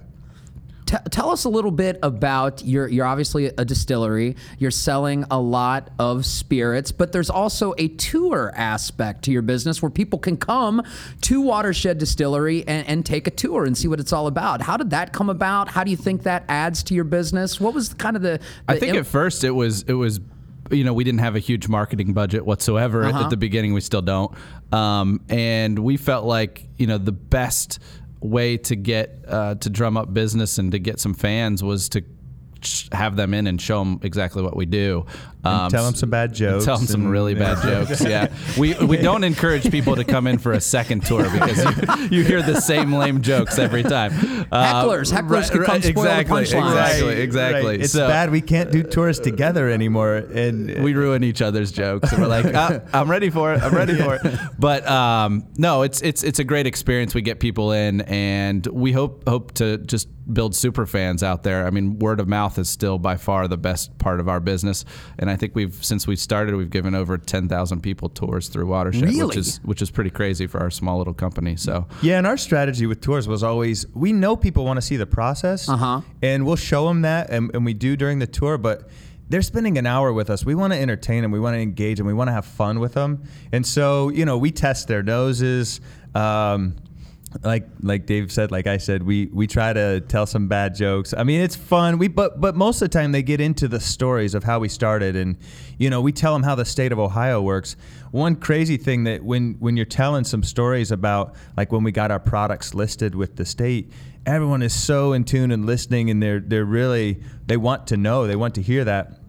T- 0.89 0.97
tell 1.11 1.29
us 1.29 1.43
a 1.45 1.49
little 1.49 1.69
bit 1.69 1.99
about 2.01 2.65
your. 2.65 2.87
You're 2.87 3.05
obviously 3.05 3.45
a 3.45 3.63
distillery. 3.63 4.35
You're 4.57 4.71
selling 4.71 5.23
a 5.29 5.39
lot 5.39 5.91
of 5.99 6.25
spirits, 6.25 6.91
but 6.91 7.11
there's 7.11 7.29
also 7.29 7.75
a 7.77 7.89
tour 7.89 8.51
aspect 8.55 9.23
to 9.25 9.31
your 9.31 9.43
business 9.43 9.83
where 9.83 9.91
people 9.91 10.17
can 10.17 10.35
come 10.35 10.81
to 11.21 11.41
Watershed 11.41 11.99
Distillery 11.99 12.67
and, 12.67 12.87
and 12.87 13.05
take 13.05 13.27
a 13.27 13.31
tour 13.31 13.65
and 13.65 13.77
see 13.77 13.87
what 13.87 13.99
it's 13.99 14.11
all 14.11 14.25
about. 14.25 14.61
How 14.63 14.77
did 14.77 14.89
that 14.89 15.13
come 15.13 15.29
about? 15.29 15.69
How 15.69 15.83
do 15.83 15.91
you 15.91 15.97
think 15.97 16.23
that 16.23 16.43
adds 16.49 16.81
to 16.85 16.95
your 16.95 17.03
business? 17.03 17.59
What 17.61 17.75
was 17.75 17.93
kind 17.93 18.15
of 18.15 18.23
the? 18.23 18.39
I 18.67 18.79
think 18.79 18.95
im- 18.95 19.01
at 19.01 19.05
first 19.05 19.43
it 19.43 19.51
was 19.51 19.83
it 19.83 19.93
was 19.93 20.19
you 20.71 20.83
know 20.83 20.93
we 20.93 21.03
didn't 21.03 21.19
have 21.19 21.35
a 21.35 21.39
huge 21.39 21.67
marketing 21.67 22.13
budget 22.13 22.45
whatsoever 22.47 23.03
Uh-huh. 23.03 23.25
at 23.25 23.29
the 23.29 23.37
beginning 23.37 23.73
we 23.73 23.81
still 23.81 24.03
don't 24.03 24.31
um, 24.71 25.19
and 25.27 25.79
we 25.79 25.97
felt 25.97 26.25
like 26.25 26.67
you 26.77 26.85
know 26.85 26.99
the 26.99 27.11
best 27.11 27.79
way 28.21 28.57
to 28.57 28.75
get 28.75 29.23
uh, 29.27 29.55
to 29.55 29.69
drum 29.69 29.97
up 29.97 30.13
business 30.13 30.57
and 30.57 30.71
to 30.71 30.79
get 30.79 30.99
some 30.99 31.13
fans 31.13 31.63
was 31.63 31.89
to 31.89 32.03
have 32.91 33.15
them 33.15 33.33
in 33.33 33.47
and 33.47 33.61
show 33.61 33.79
them 33.79 33.99
exactly 34.03 34.41
what 34.41 34.55
we 34.55 34.65
do 34.65 35.05
um, 35.43 35.69
them 35.69 35.95
some 35.95 36.09
bad 36.09 36.33
jokes 36.33 36.65
tell 36.65 36.77
them 36.77 36.85
some 36.87 37.07
really 37.07 37.33
bad 37.33 37.61
jokes 37.63 38.03
yeah 38.05 38.27
we 38.57 38.73
we 38.85 38.97
don't 38.97 39.23
encourage 39.23 39.69
people 39.71 39.95
to 39.95 40.03
come 40.03 40.27
in 40.27 40.37
for 40.37 40.51
a 40.51 40.61
second 40.61 41.05
tour 41.05 41.23
because 41.31 41.63
you, 42.11 42.17
you 42.19 42.23
hear 42.23 42.41
the 42.41 42.59
same 42.59 42.91
lame 42.93 43.21
jokes 43.21 43.57
every 43.57 43.83
time 43.83 44.11
Uh, 44.51 44.83
Hecklers. 44.83 45.11
Hecklers 45.13 45.51
could 45.51 45.63
come 45.65 45.81
spoil 45.81 46.03
the 46.05 46.19
exactly 46.19 46.41
punchline. 46.43 46.67
exactly 46.69 47.21
exactly 47.21 47.65
Right. 47.69 47.81
It's 47.81 47.93
So- 47.93 48.07
bad 48.07 48.31
we 48.31 48.41
can't 48.41 48.71
do 48.71 48.83
tours 48.83 49.19
together 49.19 49.69
anymore. 49.69 50.15
And 50.15 50.83
we 50.83 50.93
ruin 50.93 51.23
each 51.23 51.41
other's 51.41 51.71
jokes. 51.71 52.11
And 52.11 52.21
we're 52.21 52.27
like, 52.27 52.45
ah, 52.53 52.79
I'm 52.93 53.09
ready 53.09 53.29
for 53.29 53.53
it. 53.53 53.61
I'm 53.61 53.73
ready 53.75 53.95
for 53.95 54.15
it. 54.15 54.21
But 54.57 54.87
um, 54.87 55.45
no, 55.57 55.83
it's 55.83 56.01
it's 56.01 56.23
it's 56.23 56.39
a 56.39 56.43
great 56.43 56.65
experience. 56.67 57.13
We 57.13 57.21
get 57.21 57.39
people 57.39 57.71
in, 57.71 58.01
and 58.01 58.65
we 58.67 58.91
hope 58.91 59.27
hope 59.27 59.53
to 59.55 59.77
just 59.79 60.07
build 60.31 60.55
super 60.55 60.85
fans 60.85 61.23
out 61.23 61.43
there. 61.43 61.65
I 61.65 61.69
mean, 61.71 61.97
word 61.99 62.19
of 62.19 62.27
mouth 62.27 62.57
is 62.59 62.69
still 62.69 62.97
by 62.99 63.17
far 63.17 63.47
the 63.47 63.57
best 63.57 63.97
part 63.97 64.19
of 64.19 64.27
our 64.27 64.39
business, 64.39 64.85
and 65.17 65.28
I 65.29 65.35
think 65.35 65.55
we've 65.55 65.73
since 65.83 66.07
we 66.07 66.15
started, 66.15 66.55
we've 66.55 66.69
given 66.69 66.95
over 66.95 67.17
10,000 67.17 67.81
people 67.81 68.09
tours 68.09 68.47
through 68.49 68.67
Watershed, 68.67 69.03
Really? 69.03 69.23
which 69.25 69.37
is 69.37 69.57
which 69.63 69.81
is 69.81 69.91
pretty 69.91 70.09
crazy 70.09 70.47
for 70.47 70.59
our 70.59 70.69
small 70.71 70.97
little 70.97 71.13
company. 71.13 71.55
So. 71.55 71.87
yeah, 72.01 72.17
and 72.17 72.27
our 72.27 72.37
strategy 72.37 72.85
with 72.85 73.01
tours 73.01 73.27
was 73.27 73.43
always 73.43 73.85
we 73.93 74.13
know 74.13 74.35
people 74.35 74.65
want 74.65 74.77
to 74.77 74.81
see 74.81 74.97
the 74.97 75.05
process, 75.07 75.67
Uh-huh. 75.69 76.01
and 76.21 76.45
we'll 76.45 76.55
show 76.55 76.87
them 76.87 77.01
that, 77.03 77.29
and, 77.29 77.51
and 77.53 77.65
we 77.65 77.73
do 77.73 77.95
during 77.95 78.19
the 78.19 78.27
tour, 78.27 78.57
but. 78.57 78.89
They're 79.31 79.43
spending 79.43 79.77
an 79.77 79.85
hour 79.85 80.11
with 80.11 80.31
us. 80.31 80.43
We 80.43 80.55
want 80.55 80.73
to 80.73 80.79
entertain 80.79 81.21
them. 81.21 81.29
We 81.31 81.39
want 81.39 81.53
to 81.53 81.59
engage 81.59 81.99
them. 81.99 82.07
We 82.07 82.15
want 82.15 82.29
to 82.29 82.31
have 82.31 82.45
fun 82.45 82.79
with 82.79 82.95
them. 82.95 83.21
And 83.51 83.63
so, 83.63 84.09
you 84.09 84.25
know, 84.25 84.39
we 84.39 84.49
test 84.49 84.87
their 84.87 85.03
noses. 85.03 85.81
Um, 86.15 86.77
like 87.43 87.67
like 87.81 88.05
Dave 88.05 88.31
said, 88.31 88.51
like 88.51 88.65
I 88.65 88.77
said, 88.77 89.03
we 89.03 89.27
we 89.27 89.45
try 89.45 89.71
to 89.71 90.01
tell 90.01 90.25
some 90.25 90.47
bad 90.47 90.73
jokes. 90.73 91.13
I 91.15 91.23
mean, 91.23 91.41
it's 91.41 91.55
fun. 91.55 91.99
We 91.99 92.07
but 92.07 92.41
but 92.41 92.55
most 92.55 92.81
of 92.81 92.89
the 92.89 92.97
time 92.97 93.11
they 93.11 93.21
get 93.21 93.39
into 93.39 93.67
the 93.67 93.79
stories 93.79 94.33
of 94.33 94.43
how 94.43 94.59
we 94.59 94.67
started, 94.67 95.15
and 95.15 95.37
you 95.77 95.89
know, 95.89 96.01
we 96.01 96.11
tell 96.11 96.33
them 96.33 96.43
how 96.43 96.55
the 96.55 96.65
state 96.65 96.91
of 96.91 96.97
Ohio 96.97 97.41
works. 97.41 97.75
One 98.11 98.35
crazy 98.35 98.77
thing 98.77 99.03
that 99.03 99.23
when 99.23 99.55
when 99.59 99.77
you're 99.77 99.85
telling 99.85 100.23
some 100.23 100.41
stories 100.41 100.91
about 100.91 101.35
like 101.55 101.71
when 101.71 101.83
we 101.83 101.91
got 101.91 102.09
our 102.09 102.19
products 102.19 102.73
listed 102.73 103.13
with 103.13 103.35
the 103.35 103.45
state, 103.45 103.91
everyone 104.25 104.63
is 104.63 104.73
so 104.73 105.13
in 105.13 105.23
tune 105.23 105.51
and 105.51 105.65
listening, 105.67 106.09
and 106.09 106.23
they're 106.23 106.39
they're 106.39 106.65
really 106.65 107.21
they 107.45 107.57
want 107.57 107.87
to 107.87 107.97
know, 107.97 108.25
they 108.25 108.35
want 108.35 108.55
to 108.55 108.61
hear 108.61 108.83
that 108.85 109.19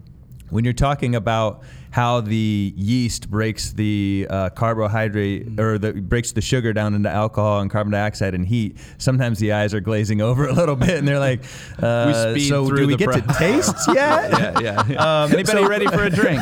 when 0.49 0.65
you're 0.65 0.73
talking 0.73 1.15
about 1.15 1.63
how 1.91 2.21
the 2.21 2.73
yeast 2.75 3.29
breaks 3.29 3.71
the 3.73 4.25
uh, 4.29 4.49
carbohydrate 4.49 5.59
or 5.59 5.77
the 5.77 5.93
breaks 5.93 6.31
the 6.31 6.41
sugar 6.41 6.73
down 6.73 6.93
into 6.93 7.09
alcohol 7.09 7.59
and 7.61 7.69
carbon 7.69 7.91
dioxide 7.91 8.33
and 8.33 8.47
heat, 8.47 8.77
sometimes 8.97 9.39
the 9.39 9.51
eyes 9.53 9.73
are 9.73 9.79
glazing 9.81 10.21
over 10.29 10.47
a 10.47 10.53
little 10.53 10.75
bit, 10.75 10.97
and 10.97 11.07
they're 11.07 11.19
like, 11.19 11.43
uh, 11.79 12.31
speed 12.31 12.47
"So 12.49 12.69
do 12.69 12.87
we 12.87 12.95
get 12.95 13.11
to 13.13 13.21
pro- 13.21 13.33
taste 13.35 13.75
yet?" 13.87 14.31
Yeah, 14.31 14.59
yeah. 14.59 14.83
yeah. 14.89 15.01
Um, 15.11 15.31
Anybody 15.33 15.63
so- 15.63 15.67
ready 15.67 15.87
for 15.87 16.03
a 16.03 16.09
drink? 16.09 16.41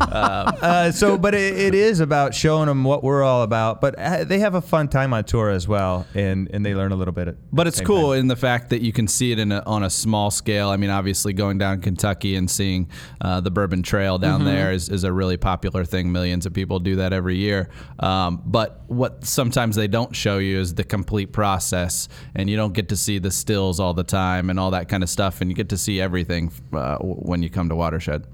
Uh, 0.00 0.90
so, 0.92 1.16
but 1.18 1.34
it, 1.34 1.56
it 1.58 1.74
is 1.74 2.00
about 2.00 2.34
showing 2.34 2.66
them 2.66 2.84
what 2.84 3.02
we're 3.02 3.22
all 3.22 3.42
about. 3.42 3.80
But 3.80 3.98
uh, 3.98 4.24
they 4.24 4.38
have 4.40 4.54
a 4.54 4.60
fun 4.60 4.88
time 4.88 5.12
on 5.12 5.24
tour 5.24 5.50
as 5.50 5.66
well, 5.68 6.06
and 6.14 6.48
and 6.52 6.64
they 6.64 6.74
learn 6.74 6.92
a 6.92 6.96
little 6.96 7.12
bit. 7.12 7.28
At 7.28 7.36
But 7.52 7.66
it's 7.66 7.80
cool 7.80 8.10
time. 8.12 8.20
in 8.20 8.26
the 8.28 8.36
fact 8.36 8.70
that 8.70 8.80
you 8.82 8.92
can 8.92 9.08
see 9.08 9.32
it 9.32 9.38
in 9.38 9.52
a, 9.52 9.62
on 9.66 9.82
a 9.82 9.90
small 9.90 10.30
scale. 10.30 10.68
I 10.68 10.76
mean, 10.76 10.90
obviously, 10.90 11.32
going 11.32 11.58
down 11.58 11.80
Kentucky 11.80 12.36
and 12.36 12.50
seeing 12.50 12.88
uh, 13.20 13.40
the 13.40 13.50
Bourbon 13.50 13.82
Trail 13.82 14.18
down 14.18 14.34
Mm-hmm. 14.34 14.44
there 14.46 14.72
is, 14.72 14.83
is 14.88 15.04
a 15.04 15.12
really 15.12 15.36
popular 15.36 15.84
thing. 15.84 16.12
Millions 16.12 16.46
of 16.46 16.52
people 16.52 16.78
do 16.78 16.96
that 16.96 17.12
every 17.12 17.36
year. 17.36 17.70
Um, 17.98 18.42
but 18.44 18.82
what 18.86 19.24
sometimes 19.24 19.76
they 19.76 19.88
don't 19.88 20.14
show 20.14 20.38
you 20.38 20.58
is 20.58 20.74
the 20.74 20.84
complete 20.84 21.32
process, 21.32 22.08
and 22.34 22.48
you 22.48 22.56
don't 22.56 22.72
get 22.72 22.88
to 22.90 22.96
see 22.96 23.18
the 23.18 23.30
stills 23.30 23.80
all 23.80 23.94
the 23.94 24.04
time 24.04 24.50
and 24.50 24.58
all 24.58 24.70
that 24.72 24.88
kind 24.88 25.02
of 25.02 25.10
stuff. 25.10 25.40
And 25.40 25.50
you 25.50 25.56
get 25.56 25.68
to 25.70 25.78
see 25.78 26.00
everything 26.00 26.52
uh, 26.72 26.98
when 26.98 27.42
you 27.42 27.50
come 27.50 27.68
to 27.68 27.76
Watershed. 27.76 28.26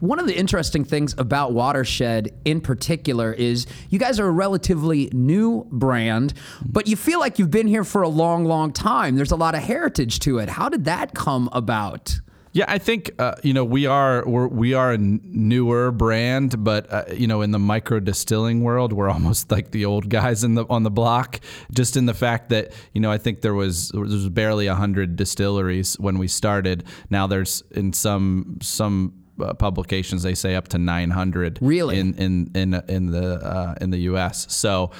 One 0.00 0.20
of 0.20 0.26
the 0.28 0.38
interesting 0.38 0.84
things 0.84 1.14
about 1.18 1.52
Watershed 1.52 2.32
in 2.44 2.60
particular 2.60 3.32
is 3.32 3.66
you 3.90 3.98
guys 3.98 4.20
are 4.20 4.28
a 4.28 4.30
relatively 4.30 5.10
new 5.12 5.66
brand, 5.72 6.34
but 6.64 6.86
you 6.86 6.94
feel 6.94 7.18
like 7.18 7.38
you've 7.38 7.50
been 7.50 7.66
here 7.66 7.82
for 7.82 8.02
a 8.02 8.08
long, 8.08 8.44
long 8.44 8.72
time. 8.72 9.16
There's 9.16 9.32
a 9.32 9.36
lot 9.36 9.56
of 9.56 9.62
heritage 9.62 10.20
to 10.20 10.38
it. 10.38 10.50
How 10.50 10.68
did 10.68 10.84
that 10.84 11.14
come 11.14 11.48
about? 11.52 12.20
Yeah, 12.58 12.64
I 12.66 12.78
think 12.78 13.12
uh, 13.20 13.36
you 13.44 13.54
know 13.54 13.64
we 13.64 13.86
are 13.86 14.24
we're, 14.26 14.48
we 14.48 14.74
are 14.74 14.90
a 14.90 14.98
newer 14.98 15.92
brand, 15.92 16.64
but 16.64 16.92
uh, 16.92 17.04
you 17.12 17.28
know 17.28 17.40
in 17.40 17.52
the 17.52 17.58
micro 17.60 18.00
distilling 18.00 18.64
world, 18.64 18.92
we're 18.92 19.08
almost 19.16 19.52
like 19.52 19.70
the 19.70 19.84
old 19.84 20.10
guys 20.10 20.42
in 20.42 20.56
the 20.56 20.66
on 20.68 20.82
the 20.82 20.90
block. 20.90 21.38
Just 21.70 21.96
in 21.96 22.06
the 22.06 22.14
fact 22.14 22.48
that 22.48 22.72
you 22.94 23.00
know 23.00 23.12
I 23.12 23.18
think 23.18 23.42
there 23.42 23.54
was 23.54 23.90
there 23.90 24.00
was 24.00 24.28
barely 24.30 24.66
hundred 24.66 25.14
distilleries 25.14 25.94
when 26.00 26.18
we 26.18 26.26
started. 26.26 26.82
Now 27.10 27.28
there's 27.28 27.62
in 27.70 27.92
some 27.92 28.58
some. 28.60 29.14
Uh, 29.40 29.54
publications 29.54 30.24
they 30.24 30.34
say 30.34 30.56
up 30.56 30.66
to 30.66 30.78
900 30.78 31.60
Really? 31.62 32.00
in 32.00 32.12
in 32.14 32.50
in 32.56 32.74
in 32.88 33.12
the 33.12 33.34
uh, 33.36 33.76
in 33.80 33.90
the 33.90 33.98
US 34.10 34.52
so 34.52 34.90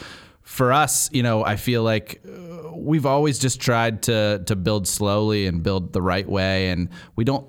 for 0.49 0.73
us 0.73 1.11
you 1.13 1.23
know 1.23 1.45
I 1.45 1.57
feel 1.57 1.83
like 1.83 2.23
uh, 2.27 2.73
we've 2.75 3.05
always 3.05 3.39
just 3.39 3.61
tried 3.61 4.03
to 4.05 4.43
to 4.47 4.57
build 4.57 4.89
slowly 4.89 5.47
and 5.47 5.63
build 5.63 5.93
the 5.93 6.01
right 6.01 6.29
way 6.29 6.71
and 6.71 6.89
we 7.17 7.25
don't 7.25 7.47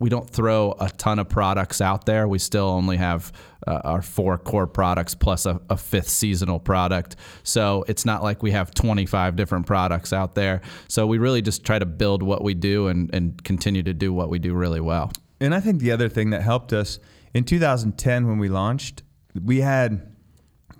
we 0.00 0.08
don't 0.08 0.28
throw 0.28 0.74
a 0.80 0.88
ton 0.88 1.18
of 1.18 1.28
products 1.28 1.80
out 1.80 2.06
there. 2.06 2.26
We 2.26 2.38
still 2.38 2.64
only 2.64 2.96
have 2.96 3.32
uh, 3.66 3.82
our 3.84 4.00
four 4.00 4.38
core 4.38 4.66
products 4.66 5.14
plus 5.14 5.44
a, 5.44 5.60
a 5.68 5.76
fifth 5.76 6.08
seasonal 6.08 6.58
product. 6.58 7.16
So 7.42 7.84
it's 7.86 8.06
not 8.06 8.22
like 8.22 8.42
we 8.42 8.50
have 8.52 8.72
25 8.72 9.36
different 9.36 9.66
products 9.66 10.14
out 10.14 10.34
there. 10.34 10.62
So 10.88 11.06
we 11.06 11.18
really 11.18 11.42
just 11.42 11.64
try 11.64 11.78
to 11.78 11.84
build 11.84 12.22
what 12.22 12.42
we 12.42 12.54
do 12.54 12.88
and, 12.88 13.14
and 13.14 13.44
continue 13.44 13.82
to 13.82 13.92
do 13.92 14.10
what 14.12 14.30
we 14.30 14.38
do 14.38 14.54
really 14.54 14.80
well. 14.80 15.12
And 15.38 15.54
I 15.54 15.60
think 15.60 15.80
the 15.80 15.92
other 15.92 16.08
thing 16.08 16.30
that 16.30 16.40
helped 16.40 16.72
us 16.72 16.98
in 17.34 17.44
2010 17.44 18.26
when 18.26 18.38
we 18.38 18.48
launched, 18.48 19.02
we 19.44 19.60
had 19.60 20.09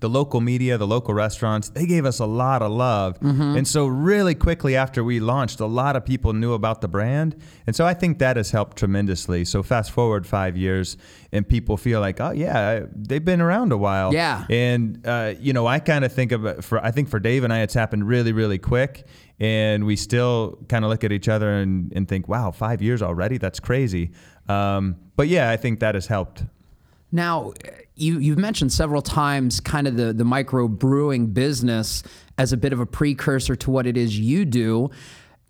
the 0.00 0.08
local 0.08 0.40
media, 0.40 0.78
the 0.78 0.86
local 0.86 1.14
restaurants, 1.14 1.68
they 1.68 1.86
gave 1.86 2.04
us 2.04 2.18
a 2.18 2.26
lot 2.26 2.62
of 2.62 2.70
love. 2.72 3.18
And 3.56 3.68
so, 3.68 3.86
really 3.86 4.34
quickly 4.34 4.74
after 4.76 5.04
we 5.04 5.20
launched, 5.20 5.60
a 5.60 5.66
lot 5.66 5.96
of 5.96 6.04
people 6.04 6.32
knew 6.32 6.54
about 6.54 6.80
the 6.80 6.88
brand. 6.88 7.36
And 7.66 7.76
so, 7.76 7.86
I 7.86 7.94
think 7.94 8.18
that 8.18 8.36
has 8.36 8.50
helped 8.50 8.78
tremendously. 8.78 9.44
So, 9.44 9.62
fast 9.62 9.90
forward 9.90 10.26
five 10.26 10.56
years, 10.56 10.96
and 11.32 11.48
people 11.48 11.76
feel 11.76 12.00
like, 12.00 12.20
oh, 12.20 12.32
yeah, 12.32 12.86
they've 12.94 13.24
been 13.24 13.40
around 13.40 13.72
a 13.72 13.76
while. 13.76 14.12
Yeah. 14.12 14.44
And, 14.50 15.06
uh, 15.06 15.34
you 15.38 15.52
know, 15.52 15.66
I 15.66 15.78
kind 15.78 16.04
of 16.04 16.12
think 16.12 16.32
of 16.32 16.44
it 16.44 16.64
for, 16.64 16.84
I 16.84 16.90
think 16.90 17.08
for 17.08 17.20
Dave 17.20 17.44
and 17.44 17.52
I, 17.52 17.60
it's 17.60 17.74
happened 17.74 18.08
really, 18.08 18.32
really 18.32 18.58
quick. 18.58 19.06
And 19.38 19.86
we 19.86 19.96
still 19.96 20.58
kind 20.68 20.84
of 20.84 20.90
look 20.90 21.04
at 21.04 21.12
each 21.12 21.28
other 21.28 21.50
and, 21.50 21.92
and 21.94 22.08
think, 22.08 22.28
wow, 22.28 22.50
five 22.50 22.82
years 22.82 23.00
already? 23.00 23.38
That's 23.38 23.60
crazy. 23.60 24.10
Um, 24.48 24.96
but 25.16 25.28
yeah, 25.28 25.50
I 25.50 25.56
think 25.56 25.80
that 25.80 25.94
has 25.94 26.08
helped. 26.08 26.44
Now, 27.12 27.52
you, 28.00 28.18
you've 28.18 28.38
mentioned 28.38 28.72
several 28.72 29.02
times 29.02 29.60
kind 29.60 29.86
of 29.86 29.96
the, 29.96 30.12
the 30.12 30.24
micro 30.24 30.68
brewing 30.68 31.26
business 31.28 32.02
as 32.38 32.52
a 32.52 32.56
bit 32.56 32.72
of 32.72 32.80
a 32.80 32.86
precursor 32.86 33.54
to 33.56 33.70
what 33.70 33.86
it 33.86 33.96
is 33.96 34.18
you 34.18 34.44
do. 34.44 34.90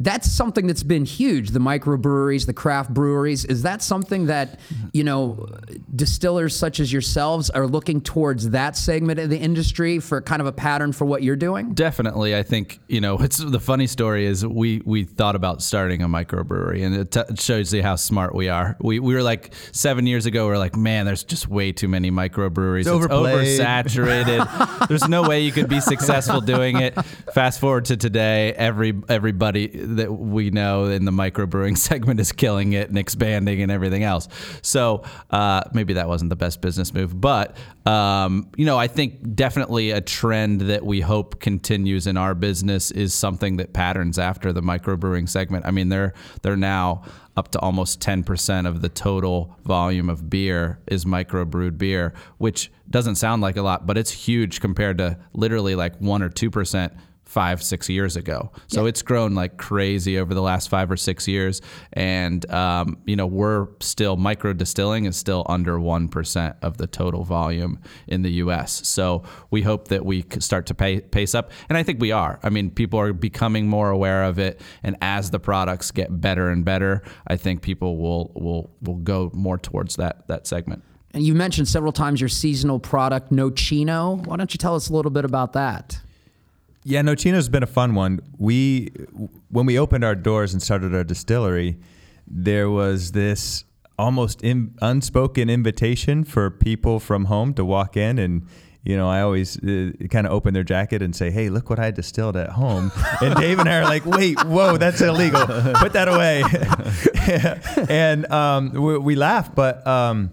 That's 0.01 0.31
something 0.31 0.67
that's 0.67 0.83
been 0.83 1.05
huge. 1.05 1.51
The 1.51 1.59
microbreweries, 1.59 2.47
the 2.47 2.55
craft 2.55 2.93
breweries. 2.93 3.45
Is 3.45 3.63
that 3.63 3.83
something 3.83 4.27
that, 4.27 4.59
you 4.93 5.05
know, 5.05 5.47
distillers 5.95 6.57
such 6.57 6.81
as 6.81 6.91
yourselves 6.91 7.51
are 7.51 7.67
looking 7.67 8.01
towards 8.01 8.51
that 8.51 8.77
segment 8.77 9.21
of 9.21 9.29
the 9.29 9.39
industry 9.39 9.99
for 9.99 10.23
kind 10.23 10.41
of 10.41 10.47
a 10.47 10.53
pattern 10.53 10.93
for 10.93 11.05
what 11.05 11.23
you're 11.23 11.37
doing? 11.37 11.75
Definitely, 11.75 12.35
I 12.35 12.43
think 12.43 12.81
you 12.89 13.01
know. 13.01 13.19
It's 13.19 13.37
the 13.37 13.61
funny 13.61 13.87
story 13.87 14.25
is 14.25 14.47
we 14.47 14.81
we 14.87 15.05
thought 15.05 15.37
about 15.37 15.63
starting 15.63 16.03
a 16.03 16.09
microbrewery, 16.09 16.85
and 16.85 16.97
it, 16.97 17.11
t- 17.11 17.21
it 17.21 17.41
shows 17.41 17.73
you 17.75 17.83
how 17.83 17.97
smart 17.97 18.35
we 18.35 18.49
are. 18.49 18.77
We, 18.81 18.99
we 19.01 19.15
were 19.15 19.23
like 19.23 19.53
seven 19.73 20.07
years 20.07 20.25
ago. 20.25 20.47
We 20.47 20.55
are 20.55 20.59
like, 20.59 20.77
man, 20.77 21.05
there's 21.05 21.25
just 21.25 21.49
way 21.49 21.73
too 21.73 21.89
many 21.89 22.11
microbreweries. 22.11 22.81
It's, 22.81 22.89
overplayed." 22.89 23.61
oversaturated. 23.61 24.89
there's 24.89 25.09
no 25.09 25.29
way 25.29 25.43
you 25.43 25.53
could 25.53 25.69
be 25.69 25.81
successful 25.81 26.41
doing 26.41 26.79
it. 26.79 26.95
Fast 27.35 27.61
forward 27.61 27.85
to 27.87 27.97
today, 27.97 28.53
every 28.55 28.95
everybody 29.09 29.69
that 29.97 30.13
we 30.13 30.51
know 30.51 30.87
in 30.87 31.05
the 31.05 31.11
microbrewing 31.11 31.77
segment 31.91 32.21
is 32.21 32.33
killing 32.33 32.73
it 32.73 32.89
and 32.89 32.99
expanding 32.99 33.63
and 33.63 33.71
everything 33.71 34.03
else. 34.03 34.29
So 34.63 35.03
uh, 35.31 35.63
maybe 35.73 35.95
that 35.95 36.09
wasn't 36.09 36.31
the 36.31 36.37
best 36.37 36.61
business 36.61 36.93
move, 36.95 37.21
but 37.21 37.57
um, 37.87 38.51
you 38.57 38.67
know, 38.67 38.79
I 38.79 38.87
think 38.87 39.35
definitely 39.35 39.91
a 39.91 40.01
trend 40.01 40.63
that 40.63 40.85
we 40.85 41.01
hope 41.01 41.41
continues 41.41 42.07
in 42.07 42.17
our 42.17 42.35
business 42.35 42.91
is 42.91 43.15
something 43.15 43.57
that 43.57 43.73
patterns 43.73 44.19
after 44.19 44.53
the 44.53 44.61
microbrewing 44.61 45.29
segment. 45.29 45.67
I 45.67 45.71
mean, 45.71 45.89
they're 45.89 46.13
they're 46.43 46.57
now 46.57 47.03
up 47.37 47.51
to 47.53 47.59
almost 47.61 48.01
10% 48.01 48.67
of 48.67 48.83
the 48.83 48.89
total 48.89 49.57
volume 49.65 50.11
of 50.11 50.29
beer 50.29 50.79
is 50.89 51.05
microbrewed 51.05 51.79
beer, 51.79 52.13
which 52.39 52.71
doesn't 52.91 53.15
sound 53.15 53.41
like 53.41 53.57
a 53.57 53.63
lot, 53.63 53.87
but 53.87 53.97
it's 53.97 54.11
huge 54.11 54.61
compared 54.61 54.99
to 54.99 55.17
literally 55.33 55.75
like 55.75 55.97
1 56.01 56.23
or 56.23 56.29
2% 56.29 56.99
five, 57.31 57.63
six 57.63 57.89
years 57.89 58.17
ago. 58.17 58.51
So 58.67 58.87
it's 58.87 59.03
grown 59.03 59.37
like 59.37 59.57
crazy 59.57 60.19
over 60.19 60.35
the 60.35 60.43
last 60.43 60.69
five 60.69 60.91
or 60.91 60.97
six 60.97 61.29
years. 61.29 61.63
And, 61.93 62.45
um, 62.51 62.99
you 63.07 63.15
know, 63.15 63.27
we're 63.27 63.69
still, 63.79 64.17
micro 64.17 64.53
distilling 64.53 65.05
is 65.05 65.17
still 65.17 65.47
under 65.49 65.79
1% 65.79 66.57
of 66.61 66.77
the 66.77 66.89
total 66.89 67.23
volume 67.23 67.79
in 68.09 68.23
the 68.23 68.33
US. 68.45 68.85
So 68.89 69.23
we 69.49 69.63
hope 69.63 69.87
that 69.89 70.05
we 70.05 70.25
start 70.41 70.67
to 70.67 70.75
pay, 70.75 71.03
pace 71.03 71.37
up. 71.37 71.53
And 71.69 71.79
I 71.79 71.85
think 71.85 72.01
we 72.01 72.11
are. 72.11 72.41
I 72.43 72.51
mean, 72.51 72.69
people 72.69 72.99
are 72.99 73.13
becoming 73.13 73.69
more 73.69 73.91
aware 73.91 74.25
of 74.25 74.41
it. 74.41 74.61
And 74.83 74.97
as 75.01 75.31
the 75.31 75.39
products 75.39 75.93
get 75.93 76.21
better 76.21 76.51
and 76.51 76.65
better, 76.65 77.05
I 77.29 77.37
think 77.37 77.63
people 77.63 77.97
will, 77.97 78.33
will, 78.35 78.71
will 78.83 78.97
go 78.97 79.31
more 79.33 79.57
towards 79.57 79.95
that, 79.97 80.27
that 80.27 80.49
segment. 80.49 80.83
And 81.13 81.23
you 81.23 81.37
mentioned 81.37 81.69
several 81.69 81.93
times 81.93 82.21
your 82.21 82.29
seasonal 82.29 82.81
product, 82.81 83.31
Nocino. 83.31 84.27
Why 84.27 84.37
don't 84.37 84.53
you 84.53 84.59
tell 84.59 84.75
us 84.75 84.89
a 84.89 84.93
little 84.93 85.13
bit 85.13 85.25
about 85.25 85.53
that? 85.53 86.01
Yeah, 86.83 87.03
Nocino's 87.03 87.49
been 87.49 87.63
a 87.63 87.67
fun 87.67 87.95
one. 87.95 88.21
We, 88.39 88.91
when 89.51 89.67
we 89.67 89.79
opened 89.79 90.03
our 90.03 90.15
doors 90.15 90.53
and 90.55 90.63
started 90.63 90.95
our 90.95 91.05
distillery, 91.05 91.79
there 92.27 92.71
was 92.71 93.13
this 93.13 93.65
almost 93.99 94.43
in, 94.43 94.75
unspoken 94.81 95.51
invitation 95.51 96.25
for 96.25 96.51
people 96.51 96.99
from 96.99 97.27
home 97.27 97.55
to 97.55 97.65
walk 97.65 97.97
in 97.97 98.19
and. 98.19 98.47
You 98.83 98.97
know, 98.97 99.11
I 99.11 99.21
always 99.21 99.59
uh, 99.59 99.91
kind 100.09 100.27
of 100.27 100.33
open 100.33 100.55
their 100.55 100.65
jacket 100.65 101.03
and 101.03 101.15
say, 101.15 101.31
"Hey, 101.31 101.51
look 101.51 101.69
what 101.69 101.79
I 101.79 101.91
distilled 101.91 102.35
at 102.35 102.49
home." 102.49 102.91
And 103.21 103.35
Dave 103.37 103.59
and 103.59 103.69
I 103.69 103.77
are 103.81 103.85
like, 103.85 104.07
"Wait, 104.07 104.43
whoa, 104.43 104.79
that's 104.79 105.03
illegal. 105.03 105.45
Put 105.75 105.93
that 105.93 106.09
away." 106.09 106.43
and 107.91 108.25
um, 108.33 108.73
we, 108.73 108.97
we 108.97 109.15
laugh, 109.17 109.55
but 109.55 109.87
um, 109.87 110.31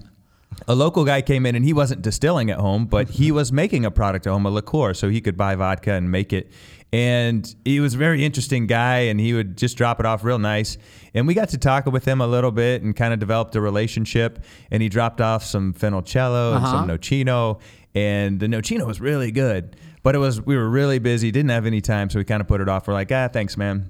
a 0.67 0.75
local 0.75 1.05
guy 1.05 1.21
came 1.21 1.45
in 1.45 1.55
and 1.55 1.63
he 1.65 1.73
wasn't 1.73 2.01
distilling 2.01 2.49
at 2.49 2.59
home, 2.59 2.85
but 2.85 3.09
he 3.09 3.31
was 3.31 3.51
making 3.51 3.85
a 3.85 3.91
product 3.91 4.27
at 4.27 4.31
home, 4.31 4.45
a 4.45 4.49
liqueur, 4.49 4.93
so 4.93 5.09
he 5.09 5.21
could 5.21 5.37
buy 5.37 5.55
vodka 5.55 5.93
and 5.93 6.09
make 6.11 6.33
it. 6.33 6.51
And 6.93 7.53
he 7.65 7.81
was 7.81 7.95
a 7.95 7.97
very 7.97 8.23
interesting 8.23 8.65
guy, 8.65 8.99
and 8.99 9.19
he 9.19 9.33
would 9.33 9.57
just 9.57 9.75
drop 9.77 9.99
it 9.99 10.05
off 10.05 10.23
real 10.23 10.39
nice. 10.39 10.77
And 11.13 11.27
we 11.27 11.33
got 11.33 11.49
to 11.49 11.57
talk 11.57 11.85
with 11.85 12.05
him 12.05 12.21
a 12.21 12.27
little 12.27 12.51
bit 12.51 12.81
and 12.81 12.95
kind 12.95 13.13
of 13.13 13.19
developed 13.19 13.55
a 13.57 13.61
relationship. 13.61 14.43
And 14.71 14.81
he 14.81 14.87
dropped 14.87 15.19
off 15.19 15.43
some 15.43 15.73
Fenolcello 15.73 16.55
and 16.55 16.63
Uh-huh. 16.65 16.77
some 16.77 16.87
Nocino, 16.87 17.59
and 17.93 18.39
the 18.39 18.47
Nocino 18.47 18.87
was 18.87 19.01
really 19.01 19.31
good. 19.31 19.75
But 20.01 20.15
it 20.15 20.19
was 20.19 20.39
we 20.45 20.55
were 20.55 20.69
really 20.69 20.99
busy, 20.99 21.29
didn't 21.31 21.49
have 21.49 21.65
any 21.65 21.81
time, 21.81 22.09
so 22.09 22.19
we 22.19 22.23
kind 22.23 22.39
of 22.39 22.47
put 22.47 22.61
it 22.61 22.69
off. 22.69 22.87
We're 22.87 22.93
like, 22.93 23.11
ah, 23.11 23.27
thanks, 23.27 23.57
man. 23.57 23.89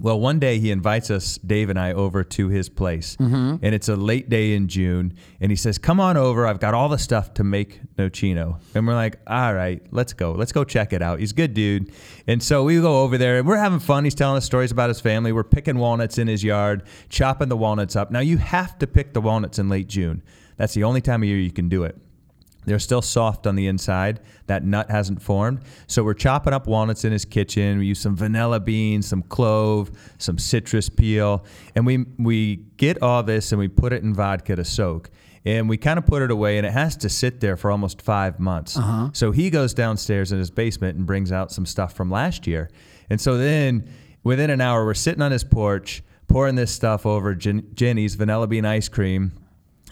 Well, 0.00 0.18
one 0.18 0.38
day 0.38 0.58
he 0.58 0.70
invites 0.70 1.10
us, 1.10 1.38
Dave 1.38 1.68
and 1.68 1.78
I, 1.78 1.92
over 1.92 2.24
to 2.24 2.48
his 2.48 2.68
place. 2.68 3.16
Mm-hmm. 3.16 3.56
And 3.62 3.74
it's 3.74 3.88
a 3.88 3.96
late 3.96 4.30
day 4.30 4.54
in 4.54 4.68
June. 4.68 5.14
And 5.40 5.52
he 5.52 5.56
says, 5.56 5.78
Come 5.78 6.00
on 6.00 6.16
over. 6.16 6.46
I've 6.46 6.60
got 6.60 6.74
all 6.74 6.88
the 6.88 6.98
stuff 6.98 7.34
to 7.34 7.44
make 7.44 7.80
Nocino. 7.96 8.60
And 8.74 8.86
we're 8.86 8.94
like, 8.94 9.18
All 9.26 9.54
right, 9.54 9.82
let's 9.90 10.12
go. 10.12 10.32
Let's 10.32 10.52
go 10.52 10.64
check 10.64 10.92
it 10.92 11.02
out. 11.02 11.20
He's 11.20 11.32
a 11.32 11.34
good 11.34 11.54
dude. 11.54 11.92
And 12.26 12.42
so 12.42 12.64
we 12.64 12.80
go 12.80 13.02
over 13.02 13.18
there 13.18 13.38
and 13.38 13.46
we're 13.46 13.56
having 13.56 13.78
fun. 13.80 14.04
He's 14.04 14.14
telling 14.14 14.38
us 14.38 14.44
stories 14.44 14.70
about 14.70 14.88
his 14.88 15.00
family. 15.00 15.32
We're 15.32 15.44
picking 15.44 15.78
walnuts 15.78 16.18
in 16.18 16.28
his 16.28 16.42
yard, 16.42 16.84
chopping 17.08 17.48
the 17.48 17.56
walnuts 17.56 17.96
up. 17.96 18.10
Now, 18.10 18.20
you 18.20 18.38
have 18.38 18.78
to 18.78 18.86
pick 18.86 19.12
the 19.12 19.20
walnuts 19.20 19.58
in 19.58 19.68
late 19.68 19.88
June. 19.88 20.22
That's 20.56 20.74
the 20.74 20.84
only 20.84 21.00
time 21.00 21.22
of 21.22 21.28
year 21.28 21.38
you 21.38 21.52
can 21.52 21.68
do 21.68 21.84
it. 21.84 21.96
They're 22.66 22.78
still 22.78 23.02
soft 23.02 23.46
on 23.46 23.56
the 23.56 23.66
inside. 23.66 24.20
That 24.46 24.64
nut 24.64 24.90
hasn't 24.90 25.22
formed. 25.22 25.60
So 25.86 26.04
we're 26.04 26.14
chopping 26.14 26.52
up 26.52 26.66
walnuts 26.66 27.04
in 27.04 27.12
his 27.12 27.24
kitchen. 27.24 27.78
We 27.78 27.86
use 27.86 28.00
some 28.00 28.16
vanilla 28.16 28.60
beans, 28.60 29.06
some 29.06 29.22
clove, 29.22 29.90
some 30.18 30.38
citrus 30.38 30.88
peel, 30.88 31.44
and 31.74 31.86
we 31.86 32.04
we 32.18 32.56
get 32.76 33.02
all 33.02 33.22
this 33.22 33.52
and 33.52 33.58
we 33.58 33.68
put 33.68 33.92
it 33.92 34.02
in 34.02 34.14
vodka 34.14 34.56
to 34.56 34.64
soak. 34.64 35.10
And 35.46 35.70
we 35.70 35.78
kind 35.78 35.98
of 35.98 36.04
put 36.04 36.20
it 36.20 36.30
away, 36.30 36.58
and 36.58 36.66
it 36.66 36.72
has 36.72 36.98
to 36.98 37.08
sit 37.08 37.40
there 37.40 37.56
for 37.56 37.70
almost 37.70 38.02
five 38.02 38.38
months. 38.38 38.76
Uh-huh. 38.76 39.08
So 39.14 39.32
he 39.32 39.48
goes 39.48 39.72
downstairs 39.72 40.32
in 40.32 40.38
his 40.38 40.50
basement 40.50 40.98
and 40.98 41.06
brings 41.06 41.32
out 41.32 41.50
some 41.50 41.64
stuff 41.64 41.94
from 41.94 42.10
last 42.10 42.46
year. 42.46 42.68
And 43.08 43.18
so 43.18 43.38
then, 43.38 43.88
within 44.22 44.50
an 44.50 44.60
hour, 44.60 44.84
we're 44.84 44.92
sitting 44.92 45.22
on 45.22 45.32
his 45.32 45.42
porch, 45.42 46.02
pouring 46.28 46.56
this 46.56 46.70
stuff 46.70 47.06
over 47.06 47.34
Jen- 47.34 47.68
Jeni's 47.72 48.16
vanilla 48.16 48.48
bean 48.48 48.66
ice 48.66 48.90
cream 48.90 49.32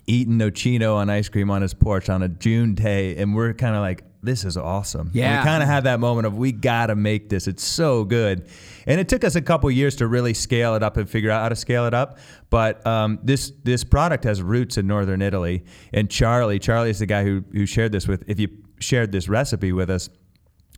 eating 0.09 0.39
Nocino 0.39 0.95
on 0.97 1.11
ice 1.11 1.29
cream 1.29 1.51
on 1.51 1.63
his 1.63 1.75
porch 1.75 2.09
on 2.09 2.23
a 2.23 2.29
June 2.29 2.75
day, 2.75 3.17
and 3.17 3.35
we're 3.35 3.53
kind 3.53 3.75
of 3.77 3.83
like, 3.83 4.03
this 4.23 4.45
is 4.45 4.57
awesome. 4.57 5.09
And 5.09 5.15
Yeah. 5.15 5.41
we 5.41 5.45
kind 5.47 5.63
of 5.63 5.69
had 5.69 5.85
that 5.85 6.01
moment 6.01 6.27
of 6.27 6.37
we 6.37 6.51
gotta 6.51 6.97
make 6.97 7.29
this. 7.29 7.47
It's 7.47 7.63
so 7.63 8.05
good, 8.05 8.49
and 8.87 9.01
it 9.01 9.09
took 9.09 9.23
us 9.23 9.37
a 9.37 9.41
couple 9.43 9.71
years 9.71 9.95
to 9.97 10.09
really 10.09 10.35
scale 10.35 10.75
it 10.75 10.83
up 10.83 10.97
and 10.97 11.09
figure 11.09 11.31
out 11.31 11.43
how 11.43 11.49
to 11.51 11.57
scale 11.57 11.87
it 11.87 11.95
up. 11.95 12.19
But 12.51 12.85
um, 12.87 13.21
this 13.23 13.53
this 13.63 13.85
product 13.85 14.25
has 14.25 14.43
roots 14.43 14.77
in 14.79 14.87
northern 14.89 15.23
Italy, 15.23 15.65
and 15.93 16.11
Charlie, 16.11 16.59
Charlie 16.59 16.91
is 16.91 16.99
the 16.99 17.07
guy 17.07 17.23
who 17.23 17.45
who 17.53 17.65
shared 17.67 17.93
this 17.93 18.09
with. 18.09 18.25
If 18.27 18.41
you 18.41 18.49
shared 18.81 19.13
this 19.13 19.29
recipe 19.29 19.73
with 19.73 19.89
us, 19.91 20.09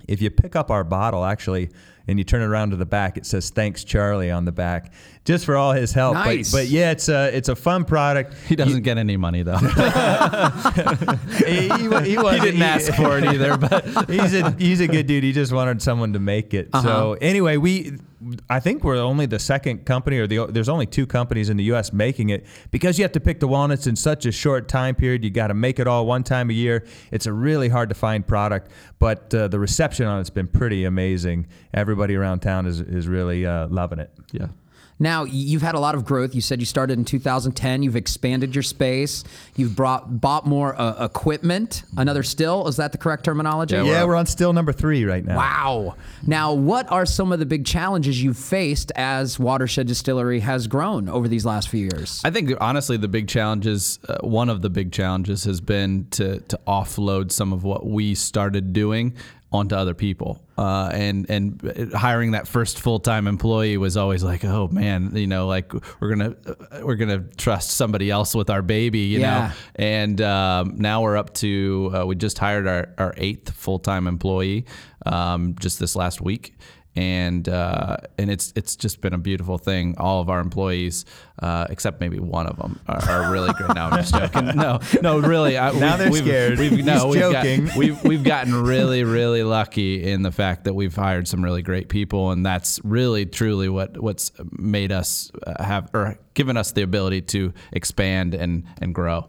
if 0.08 0.20
you 0.22 0.30
pick 0.30 0.56
up 0.56 0.70
our 0.70 0.84
bottle 0.84 1.24
actually 1.24 1.70
and 2.08 2.18
you 2.18 2.24
turn 2.24 2.42
it 2.42 2.46
around 2.46 2.70
to 2.70 2.76
the 2.76 2.86
back, 2.86 3.16
it 3.16 3.24
says 3.26 3.50
"Thanks, 3.50 3.84
Charlie" 3.84 4.30
on 4.30 4.44
the 4.44 4.52
back, 4.52 4.92
just 5.24 5.44
for 5.44 5.56
all 5.56 5.72
his 5.72 5.92
help. 5.92 6.14
Nice. 6.14 6.50
But, 6.50 6.58
but 6.58 6.66
yeah, 6.68 6.90
it's 6.90 7.08
a 7.08 7.34
it's 7.36 7.48
a 7.48 7.56
fun 7.56 7.84
product. 7.84 8.34
He 8.48 8.56
doesn't 8.56 8.82
get 8.82 8.98
any 8.98 9.16
money 9.16 9.42
though. 9.42 9.56
he, 11.46 11.68
he, 11.68 11.68
he, 11.68 12.10
he 12.10 12.16
wasn't- 12.18 12.42
didn't 12.42 12.62
ask 12.62 12.92
for 12.94 13.18
it 13.18 13.24
either, 13.24 13.56
but 13.56 13.86
he's 14.10 14.34
a 14.34 14.50
he's 14.52 14.80
a 14.80 14.88
good 14.88 15.06
dude. 15.06 15.22
He 15.24 15.32
just 15.32 15.52
wanted 15.52 15.80
someone 15.82 16.12
to 16.14 16.18
make 16.18 16.54
it. 16.54 16.68
Uh-huh. 16.72 16.82
So 16.86 17.16
anyway, 17.20 17.56
we 17.56 17.98
I 18.50 18.60
think 18.60 18.84
we're 18.84 18.96
only 18.96 19.26
the 19.26 19.38
second 19.38 19.86
company, 19.86 20.18
or 20.18 20.26
the 20.26 20.46
there's 20.46 20.68
only 20.68 20.86
two 20.86 21.06
companies 21.06 21.48
in 21.48 21.56
the 21.56 21.64
U.S. 21.64 21.92
making 21.92 22.28
it 22.30 22.46
because 22.70 22.98
you 22.98 23.04
have 23.04 23.12
to 23.12 23.20
pick 23.20 23.40
the 23.40 23.48
walnuts 23.48 23.86
in 23.86 23.96
such 23.96 24.26
a 24.26 24.32
short 24.32 24.68
time 24.68 24.94
period. 24.94 25.24
You 25.24 25.30
got 25.30 25.46
to 25.48 25.54
make 25.54 25.78
it 25.78 25.86
all 25.86 26.06
one 26.06 26.22
time 26.22 26.50
a 26.50 26.52
year. 26.52 26.84
It's 27.10 27.26
a 27.26 27.32
really 27.32 27.68
hard 27.70 27.88
to 27.88 27.94
find 27.94 28.26
product, 28.26 28.70
but 28.98 29.34
uh, 29.34 29.48
the 29.48 29.58
reception 29.58 30.06
on 30.06 30.20
it's 30.20 30.30
been 30.30 30.48
pretty 30.48 30.84
amazing. 30.84 31.46
Everybody 31.72 32.14
around 32.14 32.40
town 32.40 32.66
is 32.66 32.80
is 32.80 33.08
really 33.08 33.46
uh, 33.46 33.68
loving 33.68 33.98
it. 33.98 34.10
yeah. 34.32 34.48
Now, 35.02 35.24
you've 35.24 35.62
had 35.62 35.74
a 35.74 35.80
lot 35.80 35.94
of 35.94 36.04
growth. 36.04 36.34
You 36.34 36.42
said 36.42 36.60
you 36.60 36.66
started 36.66 36.98
in 36.98 37.06
2010. 37.06 37.82
You've 37.82 37.96
expanded 37.96 38.54
your 38.54 38.62
space. 38.62 39.24
You've 39.56 39.74
brought 39.74 40.20
bought 40.20 40.46
more 40.46 40.78
uh, 40.78 41.02
equipment. 41.04 41.84
Another 41.96 42.22
still, 42.22 42.68
is 42.68 42.76
that 42.76 42.92
the 42.92 42.98
correct 42.98 43.24
terminology? 43.24 43.76
Yeah, 43.76 43.84
Yeah, 43.84 44.04
we're 44.04 44.14
on 44.14 44.26
still 44.26 44.52
number 44.52 44.72
three 44.72 45.06
right 45.06 45.24
now. 45.24 45.36
Wow. 45.36 45.96
Now, 46.26 46.52
what 46.52 46.90
are 46.92 47.06
some 47.06 47.32
of 47.32 47.38
the 47.38 47.46
big 47.46 47.64
challenges 47.64 48.22
you've 48.22 48.36
faced 48.36 48.92
as 48.94 49.38
Watershed 49.38 49.86
Distillery 49.86 50.40
has 50.40 50.66
grown 50.66 51.08
over 51.08 51.28
these 51.28 51.46
last 51.46 51.70
few 51.70 51.80
years? 51.80 52.20
I 52.22 52.30
think 52.30 52.52
honestly, 52.60 52.98
the 52.98 53.08
big 53.08 53.26
challenges, 53.26 53.98
uh, 54.06 54.18
one 54.18 54.50
of 54.50 54.60
the 54.60 54.68
big 54.68 54.92
challenges, 54.92 55.44
has 55.44 55.62
been 55.62 56.06
to 56.10 56.40
to 56.40 56.60
offload 56.66 57.32
some 57.32 57.54
of 57.54 57.64
what 57.64 57.86
we 57.86 58.14
started 58.14 58.74
doing 58.74 59.14
onto 59.52 59.74
other 59.74 59.94
people. 59.94 60.40
Uh, 60.56 60.90
and 60.92 61.28
and 61.30 61.92
hiring 61.94 62.32
that 62.32 62.46
first 62.46 62.78
full 62.80 63.00
time 63.00 63.26
employee 63.26 63.76
was 63.78 63.96
always 63.96 64.22
like, 64.22 64.44
oh 64.44 64.68
man, 64.68 65.10
you 65.16 65.26
know, 65.26 65.46
like 65.46 65.72
we're 66.00 66.10
gonna 66.14 66.36
uh, 66.46 66.80
we're 66.84 66.94
gonna 66.96 67.24
trust 67.36 67.70
somebody 67.70 68.10
else 68.10 68.34
with 68.34 68.50
our 68.50 68.62
baby, 68.62 69.00
you 69.00 69.20
Yeah. 69.20 69.48
know. 69.48 69.52
And 69.76 70.20
um, 70.20 70.74
now 70.78 71.02
we're 71.02 71.16
up 71.16 71.34
to 71.34 71.90
uh, 71.94 72.06
we 72.06 72.14
just 72.14 72.38
hired 72.38 72.66
our, 72.68 72.88
our 72.98 73.14
eighth 73.16 73.52
full 73.52 73.78
time 73.78 74.06
employee 74.06 74.66
um, 75.06 75.54
just 75.58 75.78
this 75.80 75.96
last 75.96 76.20
week. 76.20 76.54
And 76.96 77.48
uh, 77.48 77.98
and 78.18 78.30
it's 78.30 78.52
it's 78.56 78.74
just 78.74 79.00
been 79.00 79.14
a 79.14 79.18
beautiful 79.18 79.58
thing. 79.58 79.94
All 79.96 80.20
of 80.20 80.28
our 80.28 80.40
employees, 80.40 81.04
uh, 81.40 81.66
except 81.70 82.00
maybe 82.00 82.18
one 82.18 82.48
of 82.48 82.56
them, 82.56 82.80
are, 82.88 83.08
are 83.08 83.32
really 83.32 83.52
great. 83.52 83.74
No, 83.74 83.82
I'm 83.86 84.02
just 84.02 84.12
joking. 84.12 84.46
No, 84.56 84.80
no, 85.00 85.20
really. 85.20 85.56
I, 85.56 85.70
Now 85.70 85.96
they're 85.96 86.10
we've, 86.10 86.24
scared. 86.24 86.58
We've, 86.58 86.84
no, 86.84 86.94
He's 86.94 87.04
we've 87.04 87.20
joking. 87.20 87.64
Got, 87.66 87.76
we've 87.76 88.04
we've 88.04 88.24
gotten 88.24 88.54
really 88.54 89.04
really 89.04 89.44
lucky 89.44 90.02
in 90.02 90.22
the 90.22 90.32
fact 90.32 90.64
that 90.64 90.74
we've 90.74 90.94
hired 90.94 91.28
some 91.28 91.44
really 91.44 91.62
great 91.62 91.88
people, 91.88 92.32
and 92.32 92.44
that's 92.44 92.80
really 92.82 93.24
truly 93.24 93.68
what 93.68 94.02
what's 94.02 94.32
made 94.50 94.90
us 94.90 95.30
uh, 95.46 95.62
have 95.62 95.90
or 95.94 96.18
given 96.34 96.56
us 96.56 96.72
the 96.72 96.82
ability 96.82 97.22
to 97.22 97.52
expand 97.72 98.34
and 98.34 98.64
and 98.80 98.94
grow. 98.94 99.28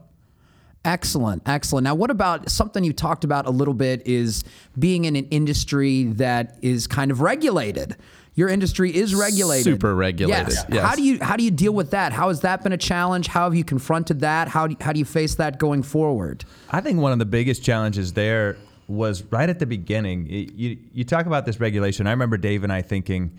Excellent, 0.83 1.43
excellent. 1.45 1.83
Now, 1.83 1.93
what 1.93 2.09
about 2.09 2.49
something 2.49 2.83
you 2.83 2.93
talked 2.93 3.23
about 3.23 3.45
a 3.45 3.51
little 3.51 3.75
bit 3.75 4.01
is 4.07 4.43
being 4.77 5.05
in 5.05 5.15
an 5.15 5.27
industry 5.29 6.05
that 6.13 6.57
is 6.61 6.87
kind 6.87 7.11
of 7.11 7.21
regulated. 7.21 7.95
Your 8.33 8.47
industry 8.47 8.95
is 8.95 9.13
regulated, 9.13 9.65
Super 9.65 9.93
regulated, 9.93 10.53
Yes. 10.53 10.65
yes. 10.71 10.83
How 10.87 10.95
do 10.95 11.03
you 11.03 11.19
how 11.21 11.35
do 11.35 11.43
you 11.43 11.51
deal 11.51 11.73
with 11.73 11.91
that? 11.91 12.13
How 12.13 12.29
has 12.29 12.39
that 12.41 12.63
been 12.63 12.71
a 12.71 12.77
challenge? 12.77 13.27
How 13.27 13.43
have 13.43 13.53
you 13.53 13.65
confronted 13.65 14.21
that? 14.21 14.47
How 14.47 14.67
do, 14.67 14.75
how 14.79 14.93
do 14.93 14.99
you 14.99 15.05
face 15.05 15.35
that 15.35 15.59
going 15.59 15.83
forward? 15.83 16.45
I 16.71 16.79
think 16.79 16.99
one 16.99 17.11
of 17.11 17.19
the 17.19 17.25
biggest 17.25 17.61
challenges 17.61 18.13
there 18.13 18.55
was 18.87 19.23
right 19.31 19.49
at 19.49 19.59
the 19.59 19.65
beginning. 19.65 20.27
You, 20.29 20.77
you 20.93 21.03
talk 21.03 21.25
about 21.25 21.45
this 21.45 21.59
regulation. 21.59 22.07
I 22.07 22.11
remember 22.11 22.37
Dave 22.37 22.63
and 22.63 22.71
I 22.71 22.81
thinking, 22.81 23.31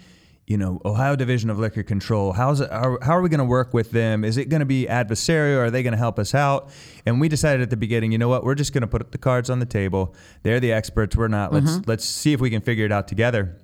you 0.47 0.57
know, 0.57 0.81
Ohio 0.85 1.15
Division 1.15 1.51
of 1.51 1.59
Liquor 1.59 1.83
Control, 1.83 2.33
how's 2.33 2.61
it, 2.61 2.71
how, 2.71 2.99
how 3.01 3.17
are 3.17 3.23
we 3.23 3.29
going 3.29 3.39
to 3.39 3.45
work 3.45 3.73
with 3.73 3.93
them? 3.93 4.25
Is 4.25 4.37
it 4.37 4.49
going 4.49 4.61
to 4.61 4.67
be 4.67 4.87
adversarial? 4.87 5.59
Are 5.59 5.71
they 5.71 5.83
going 5.83 5.93
to 5.93 5.99
help 5.99 6.19
us 6.19 6.35
out? 6.35 6.71
And 7.07 7.21
we 7.21 7.29
decided 7.29 7.63
at 7.63 7.71
the 7.71 7.77
beginning, 7.77 8.13
you 8.13 8.19
know 8.19 8.29
what? 8.29 8.45
We're 8.45 8.57
just 8.57 8.73
going 8.73 8.83
to 8.83 8.89
put 8.89 9.13
the 9.13 9.19
cards 9.19 9.51
on 9.51 9.61
the 9.61 9.67
table. 9.67 10.15
They're 10.43 10.61
the 10.61 10.73
experts. 10.73 11.17
We're 11.17 11.29
not. 11.29 11.53
Let's 11.53 11.71
mm-hmm. 11.71 11.89
let's 11.89 12.05
see 12.05 12.33
if 12.33 12.41
we 12.41 12.51
can 12.51 12.61
figure 12.61 12.85
it 12.85 12.93
out 12.93 13.07
together. 13.07 13.57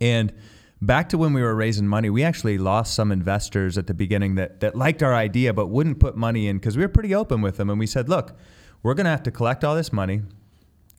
And 0.00 0.32
back 0.80 1.10
to 1.10 1.18
when 1.18 1.32
we 1.32 1.42
were 1.42 1.54
raising 1.54 1.86
money, 1.86 2.10
we 2.10 2.24
actually 2.24 2.58
lost 2.58 2.94
some 2.94 3.12
investors 3.12 3.76
at 3.76 3.86
the 3.86 3.94
beginning 3.94 4.36
that, 4.36 4.60
that 4.60 4.74
liked 4.74 5.02
our 5.02 5.14
idea 5.14 5.52
but 5.52 5.66
wouldn't 5.66 6.00
put 6.00 6.16
money 6.16 6.48
in 6.48 6.56
because 6.56 6.76
we 6.76 6.82
were 6.82 6.88
pretty 6.88 7.14
open 7.14 7.42
with 7.42 7.56
them. 7.56 7.70
And 7.70 7.78
we 7.78 7.86
said, 7.86 8.08
look, 8.08 8.36
we're 8.82 8.94
going 8.94 9.04
to 9.04 9.10
have 9.10 9.22
to 9.24 9.30
collect 9.30 9.64
all 9.64 9.74
this 9.74 9.92
money. 9.92 10.22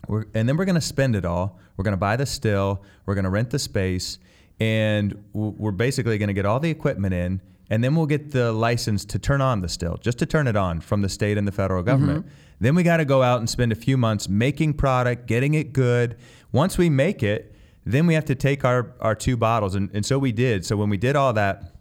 We're, 0.07 0.26
and 0.34 0.47
then 0.47 0.57
we're 0.57 0.65
going 0.65 0.76
to 0.76 0.82
spend 0.82 1.15
it 1.15 1.26
all. 1.26 1.59
We're 1.76 1.84
going 1.84 1.93
to 1.93 1.97
buy 1.97 2.15
the 2.15 2.26
still. 2.26 2.84
We're 3.05 3.15
going 3.15 3.26
to 3.26 3.30
rent 3.30 3.49
the 3.49 3.59
space. 3.59 4.20
And 4.60 5.24
we're 5.34 5.72
basically 5.72 6.18
going 6.18 6.28
to 6.28 6.34
get 6.34 6.45
all 6.45 6.60
the 6.60 6.70
equipment 6.70 7.14
in. 7.14 7.41
And 7.70 7.84
then 7.84 7.95
we'll 7.95 8.05
get 8.05 8.32
the 8.32 8.53
license 8.53 9.03
to 9.05 9.20
turn 9.20 9.41
on 9.41 9.62
the 9.62 9.68
still, 9.68 9.97
just 9.97 10.18
to 10.20 10.26
turn 10.26 10.47
it 10.47 10.55
on 10.55 10.80
from 10.80 11.01
the 11.01 11.10
state 11.10 11.38
and 11.38 11.45
the 11.45 11.51
federal 11.51 11.84
government. 11.84 12.26
Mm-hmm. 12.26 12.36
Then 12.62 12.76
we 12.76 12.84
got 12.84 12.97
to 12.97 13.05
go 13.05 13.22
out 13.22 13.39
and 13.39 13.49
spend 13.49 13.72
a 13.72 13.76
few 13.76 13.97
months 13.97 14.30
making 14.30 14.76
product, 14.76 15.28
getting 15.28 15.53
it 15.53 15.74
good. 15.74 16.18
Once 16.51 16.78
we 16.78 16.89
make 16.89 17.22
it, 17.24 17.53
then 17.86 18.08
we 18.08 18.14
have 18.14 18.26
to 18.26 18.36
take 18.36 18.64
our, 18.64 18.93
our 19.01 19.16
two 19.16 19.38
bottles. 19.38 19.76
And, 19.76 19.89
and 19.93 20.05
so 20.05 20.18
we 20.18 20.32
did. 20.32 20.66
So 20.66 20.78
when 20.78 20.89
we 20.89 20.97
did 20.97 21.16
all 21.16 21.34
that, 21.34 21.74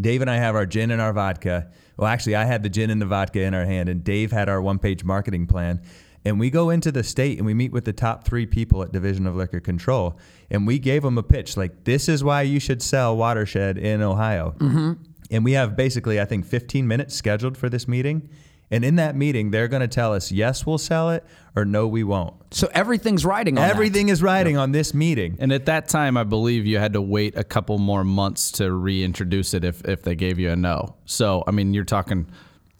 Dave 0.00 0.20
and 0.20 0.30
I 0.30 0.36
have 0.36 0.54
our 0.54 0.66
gin 0.66 0.90
and 0.90 1.00
our 1.00 1.12
vodka. 1.12 1.68
Well, 1.96 2.08
actually, 2.08 2.36
I 2.36 2.44
had 2.44 2.62
the 2.62 2.70
gin 2.70 2.90
and 2.90 3.00
the 3.00 3.06
vodka 3.06 3.42
in 3.42 3.54
our 3.54 3.66
hand, 3.66 3.88
and 3.88 4.02
Dave 4.02 4.32
had 4.32 4.48
our 4.48 4.62
one 4.62 4.78
page 4.78 5.04
marketing 5.04 5.46
plan. 5.46 5.82
And 6.24 6.38
we 6.38 6.50
go 6.50 6.70
into 6.70 6.92
the 6.92 7.02
state 7.02 7.38
and 7.38 7.46
we 7.46 7.54
meet 7.54 7.72
with 7.72 7.84
the 7.84 7.92
top 7.92 8.24
three 8.24 8.46
people 8.46 8.82
at 8.82 8.92
Division 8.92 9.26
of 9.26 9.36
Liquor 9.36 9.60
Control. 9.60 10.18
And 10.50 10.66
we 10.66 10.78
gave 10.78 11.02
them 11.02 11.16
a 11.16 11.22
pitch 11.22 11.56
like, 11.56 11.84
this 11.84 12.08
is 12.08 12.22
why 12.22 12.42
you 12.42 12.60
should 12.60 12.82
sell 12.82 13.16
Watershed 13.16 13.78
in 13.78 14.02
Ohio. 14.02 14.54
Mm-hmm. 14.58 14.92
And 15.30 15.44
we 15.44 15.52
have 15.52 15.76
basically, 15.76 16.20
I 16.20 16.24
think, 16.24 16.44
15 16.44 16.86
minutes 16.86 17.14
scheduled 17.14 17.56
for 17.56 17.68
this 17.68 17.88
meeting. 17.88 18.28
And 18.72 18.84
in 18.84 18.96
that 18.96 19.16
meeting, 19.16 19.50
they're 19.50 19.66
going 19.66 19.80
to 19.80 19.88
tell 19.88 20.14
us, 20.14 20.30
yes, 20.30 20.64
we'll 20.64 20.78
sell 20.78 21.10
it, 21.10 21.24
or 21.56 21.64
no, 21.64 21.88
we 21.88 22.04
won't. 22.04 22.34
So 22.52 22.68
everything's 22.72 23.24
riding 23.24 23.58
on. 23.58 23.68
Everything 23.68 24.10
is 24.10 24.22
riding 24.22 24.56
on 24.56 24.70
this 24.70 24.94
meeting. 24.94 25.36
And 25.40 25.52
at 25.52 25.66
that 25.66 25.88
time, 25.88 26.16
I 26.16 26.22
believe 26.22 26.66
you 26.66 26.78
had 26.78 26.92
to 26.92 27.02
wait 27.02 27.36
a 27.36 27.42
couple 27.42 27.78
more 27.78 28.04
months 28.04 28.52
to 28.52 28.70
reintroduce 28.70 29.54
it 29.54 29.64
if, 29.64 29.84
if 29.88 30.02
they 30.02 30.14
gave 30.14 30.38
you 30.38 30.50
a 30.50 30.56
no. 30.56 30.94
So, 31.04 31.42
I 31.48 31.50
mean, 31.50 31.74
you're 31.74 31.84
talking 31.84 32.28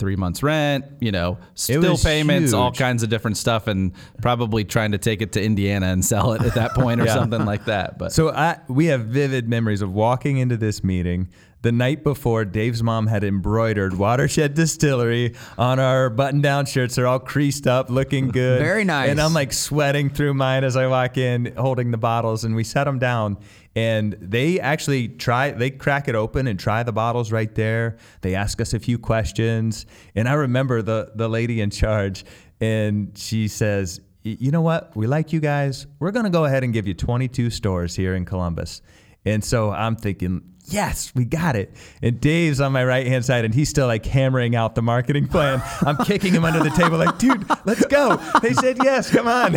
three 0.00 0.16
months 0.16 0.42
rent, 0.42 0.84
you 1.00 1.12
know, 1.12 1.38
still 1.54 1.96
payments, 1.96 2.52
all 2.52 2.72
kinds 2.72 3.04
of 3.04 3.08
different 3.10 3.36
stuff, 3.36 3.68
and 3.68 3.92
probably 4.20 4.64
trying 4.64 4.90
to 4.92 4.98
take 4.98 5.22
it 5.22 5.30
to 5.32 5.42
Indiana 5.42 5.86
and 5.86 6.04
sell 6.04 6.32
it 6.32 6.42
at 6.42 6.54
that 6.54 6.74
point 6.74 7.00
or 7.00 7.04
Yeah. 7.10 7.14
something 7.14 7.44
like 7.44 7.66
that. 7.66 7.98
But 7.98 8.12
So 8.12 8.30
I, 8.30 8.58
we 8.66 8.86
have 8.86 9.02
vivid 9.06 9.48
memories 9.48 9.82
of 9.82 9.92
walking 9.92 10.38
into 10.38 10.56
this 10.56 10.82
meeting. 10.82 11.28
The 11.62 11.72
night 11.72 12.02
before, 12.02 12.46
Dave's 12.46 12.82
mom 12.82 13.06
had 13.06 13.22
embroidered 13.22 13.92
Watershed 13.98 14.54
Distillery 14.54 15.34
on 15.58 15.78
our 15.78 16.08
button-down 16.08 16.64
shirts. 16.64 16.94
They're 16.94 17.06
all 17.06 17.18
creased 17.18 17.66
up, 17.66 17.90
looking 17.90 18.28
good. 18.32 18.60
Very 18.62 18.82
nice. 18.84 19.10
And 19.10 19.20
I'm 19.20 19.34
like 19.34 19.52
sweating 19.52 20.08
through 20.08 20.32
mine 20.32 20.64
as 20.64 20.74
I 20.74 20.86
walk 20.86 21.18
in, 21.18 21.52
holding 21.58 21.90
the 21.90 21.98
bottles. 21.98 22.44
And 22.44 22.56
we 22.56 22.64
set 22.64 22.84
them 22.84 22.98
down, 22.98 23.36
and 23.76 24.16
they 24.20 24.58
actually 24.58 25.08
try. 25.08 25.52
They 25.52 25.70
crack 25.70 26.08
it 26.08 26.14
open 26.14 26.46
and 26.46 26.58
try 26.58 26.82
the 26.82 26.92
bottles 26.92 27.30
right 27.30 27.54
there. 27.54 27.96
They 28.20 28.34
ask 28.34 28.60
us 28.60 28.74
a 28.74 28.78
few 28.78 28.98
questions, 28.98 29.86
and 30.14 30.28
I 30.28 30.34
remember 30.34 30.82
the 30.82 31.12
the 31.14 31.28
lady 31.28 31.60
in 31.60 31.70
charge, 31.70 32.24
and 32.60 33.16
she 33.16 33.48
says, 33.48 34.00
"You 34.22 34.50
know 34.50 34.62
what? 34.62 34.96
We 34.96 35.06
like 35.06 35.32
you 35.32 35.40
guys. 35.40 35.86
We're 35.98 36.10
going 36.10 36.24
to 36.24 36.30
go 36.30 36.44
ahead 36.44 36.64
and 36.64 36.72
give 36.72 36.86
you 36.86 36.94
22 36.94 37.50
stores 37.50 37.94
here 37.94 38.14
in 38.14 38.24
Columbus." 38.24 38.82
And 39.24 39.44
so 39.44 39.70
I'm 39.70 39.96
thinking, 39.96 40.42
yes, 40.64 41.12
we 41.14 41.24
got 41.24 41.56
it. 41.56 41.74
And 42.02 42.20
Dave's 42.20 42.60
on 42.60 42.72
my 42.72 42.84
right 42.84 43.06
hand 43.06 43.24
side, 43.24 43.44
and 43.44 43.54
he's 43.54 43.68
still 43.68 43.86
like 43.86 44.06
hammering 44.06 44.56
out 44.56 44.74
the 44.74 44.82
marketing 44.82 45.28
plan. 45.28 45.62
I'm 45.82 45.96
kicking 45.98 46.32
him 46.32 46.44
under 46.44 46.62
the 46.62 46.70
table, 46.70 46.98
like, 46.98 47.18
dude, 47.18 47.44
let's 47.64 47.84
go. 47.86 48.16
They 48.40 48.54
said 48.54 48.78
yes, 48.82 49.10
come 49.10 49.28
on. 49.28 49.56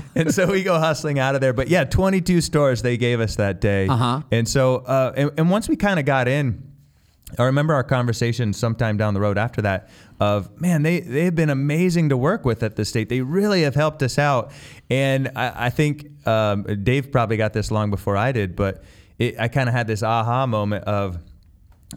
and 0.14 0.32
so 0.32 0.46
we 0.50 0.62
go 0.62 0.78
hustling 0.78 1.18
out 1.18 1.34
of 1.34 1.40
there. 1.40 1.52
But 1.52 1.68
yeah, 1.68 1.84
22 1.84 2.40
stores 2.40 2.82
they 2.82 2.96
gave 2.96 3.20
us 3.20 3.36
that 3.36 3.60
day. 3.60 3.88
Uh-huh. 3.88 4.22
And 4.30 4.48
so, 4.48 4.76
uh, 4.76 5.12
and, 5.16 5.30
and 5.36 5.50
once 5.50 5.68
we 5.68 5.76
kind 5.76 5.98
of 5.98 6.06
got 6.06 6.28
in, 6.28 6.73
I 7.38 7.44
remember 7.44 7.74
our 7.74 7.84
conversation 7.84 8.52
sometime 8.52 8.96
down 8.96 9.14
the 9.14 9.20
road 9.20 9.38
after 9.38 9.62
that 9.62 9.88
of 10.20 10.60
man, 10.60 10.82
they 10.82 11.00
they 11.00 11.24
have 11.24 11.34
been 11.34 11.50
amazing 11.50 12.08
to 12.10 12.16
work 12.16 12.44
with 12.44 12.62
at 12.62 12.76
the 12.76 12.84
state. 12.84 13.08
They 13.08 13.20
really 13.20 13.62
have 13.62 13.74
helped 13.74 14.02
us 14.02 14.18
out, 14.18 14.52
and 14.88 15.30
I, 15.34 15.66
I 15.66 15.70
think 15.70 16.26
um, 16.26 16.62
Dave 16.84 17.10
probably 17.10 17.36
got 17.36 17.52
this 17.52 17.70
long 17.70 17.90
before 17.90 18.16
I 18.16 18.32
did, 18.32 18.54
but 18.54 18.84
it, 19.18 19.38
I 19.38 19.48
kind 19.48 19.68
of 19.68 19.74
had 19.74 19.86
this 19.86 20.02
aha 20.02 20.46
moment 20.46 20.84
of, 20.84 21.18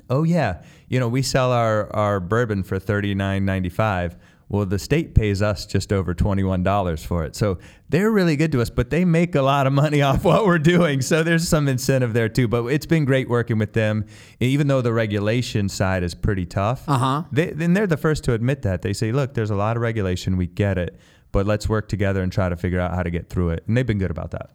oh 0.10 0.24
yeah, 0.24 0.64
you 0.88 1.00
know, 1.00 1.08
we 1.08 1.22
sell 1.22 1.52
our 1.52 1.94
our 1.96 2.20
bourbon 2.20 2.64
for 2.64 2.80
thirty 2.80 3.14
nine 3.14 3.46
ninety 3.46 3.70
five. 3.70 4.18
Well, 4.50 4.66
the 4.66 4.80
state 4.80 5.14
pays 5.14 5.42
us 5.42 5.66
just 5.66 5.92
over 5.92 6.14
$21 6.14 7.06
for 7.06 7.26
it. 7.26 7.36
So 7.36 7.58
they're 7.90 8.12
really 8.12 8.38
good 8.38 8.52
to 8.54 8.62
us, 8.62 8.70
but 8.70 8.90
they 8.90 9.04
make 9.04 9.36
a 9.36 9.42
lot 9.42 9.68
of 9.68 9.74
money 9.74 10.02
off 10.04 10.24
what 10.24 10.46
we're 10.46 10.58
doing. 10.58 11.02
So 11.02 11.22
there's 11.24 11.48
some 11.48 11.68
incentive 11.68 12.14
there 12.14 12.30
too. 12.30 12.48
But 12.48 12.66
it's 12.68 12.86
been 12.86 13.04
great 13.06 13.30
working 13.30 13.58
with 13.58 13.74
them, 13.74 14.06
even 14.40 14.68
though 14.68 14.82
the 14.82 14.94
regulation 14.94 15.68
side 15.68 16.04
is 16.04 16.16
pretty 16.16 16.46
tough. 16.46 16.88
Uh-huh. 16.88 17.24
They, 17.32 17.50
and 17.52 17.76
they're 17.76 17.88
the 17.88 17.98
first 17.98 18.24
to 18.26 18.34
admit 18.34 18.62
that. 18.62 18.82
They 18.82 18.94
say, 18.94 19.12
look, 19.12 19.34
there's 19.34 19.52
a 19.52 19.56
lot 19.56 19.76
of 19.76 19.82
regulation. 19.82 20.38
We 20.38 20.48
get 20.48 20.78
it. 20.78 20.98
But 21.34 21.46
let's 21.46 21.68
work 21.68 21.90
together 21.90 22.24
and 22.24 22.32
try 22.32 22.48
to 22.48 22.56
figure 22.56 22.80
out 22.80 22.94
how 22.94 23.04
to 23.04 23.12
get 23.12 23.30
through 23.30 23.50
it. 23.50 23.64
And 23.68 23.76
they've 23.76 23.86
been 23.86 24.00
good 24.00 24.12
about 24.12 24.32
that. 24.32 24.52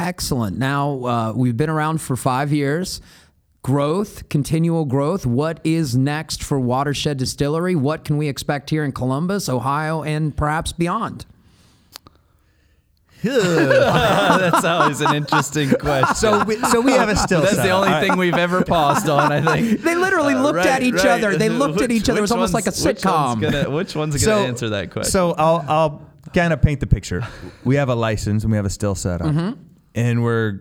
Excellent. 0.00 0.58
Now, 0.58 1.04
uh, 1.04 1.32
we've 1.36 1.56
been 1.56 1.70
around 1.70 2.00
for 2.00 2.16
five 2.16 2.52
years. 2.52 3.00
Growth, 3.64 4.28
continual 4.28 4.84
growth. 4.84 5.24
What 5.24 5.58
is 5.64 5.96
next 5.96 6.42
for 6.44 6.60
Watershed 6.60 7.16
Distillery? 7.16 7.74
What 7.74 8.04
can 8.04 8.18
we 8.18 8.28
expect 8.28 8.68
here 8.68 8.84
in 8.84 8.92
Columbus, 8.92 9.48
Ohio, 9.48 10.02
and 10.02 10.36
perhaps 10.36 10.72
beyond? 10.72 11.24
that's 13.24 14.64
always 14.66 15.00
an 15.00 15.14
interesting 15.14 15.70
question. 15.70 16.14
So 16.14 16.44
we, 16.44 16.56
so 16.64 16.82
we 16.82 16.92
have 16.92 17.08
a 17.08 17.16
still. 17.16 17.40
That's 17.40 17.56
the 17.56 17.70
only 17.70 17.88
All 17.88 17.94
right. 17.94 18.06
thing 18.06 18.18
we've 18.18 18.34
ever 18.34 18.62
paused 18.62 19.08
on, 19.08 19.32
I 19.32 19.40
think. 19.40 19.80
They 19.82 19.94
literally 19.94 20.34
looked 20.34 20.58
Right, 20.58 20.66
at 20.66 20.82
each 20.82 20.96
right. 20.96 21.06
other. 21.24 21.38
They 21.38 21.48
looked 21.62 21.80
at 21.80 21.90
each 21.90 22.10
other. 22.10 22.18
It 22.18 22.20
was 22.20 22.32
almost 22.32 22.52
like 22.52 22.66
a 22.66 22.68
one's- 22.68 22.84
which 22.84 22.98
sitcom. 22.98 23.28
one's 23.28 23.40
gonna- 23.40 23.70
Which 23.70 23.96
one's 23.96 24.22
going 24.22 24.42
to 24.42 24.48
answer 24.48 24.68
that 24.68 24.90
question? 24.90 25.10
So 25.10 25.32
I'll 25.38 25.64
I'll 25.66 26.06
kind 26.34 26.52
of 26.52 26.60
paint 26.60 26.80
the 26.80 26.86
picture. 26.86 27.26
We 27.64 27.76
have 27.76 27.88
a 27.88 27.94
license 27.94 28.42
and 28.42 28.50
we 28.50 28.56
have 28.58 28.66
a 28.66 28.70
still 28.70 28.94
setup, 28.94 29.28
Mm-hmm. 29.28 29.58
and 29.94 30.22
we're 30.22 30.60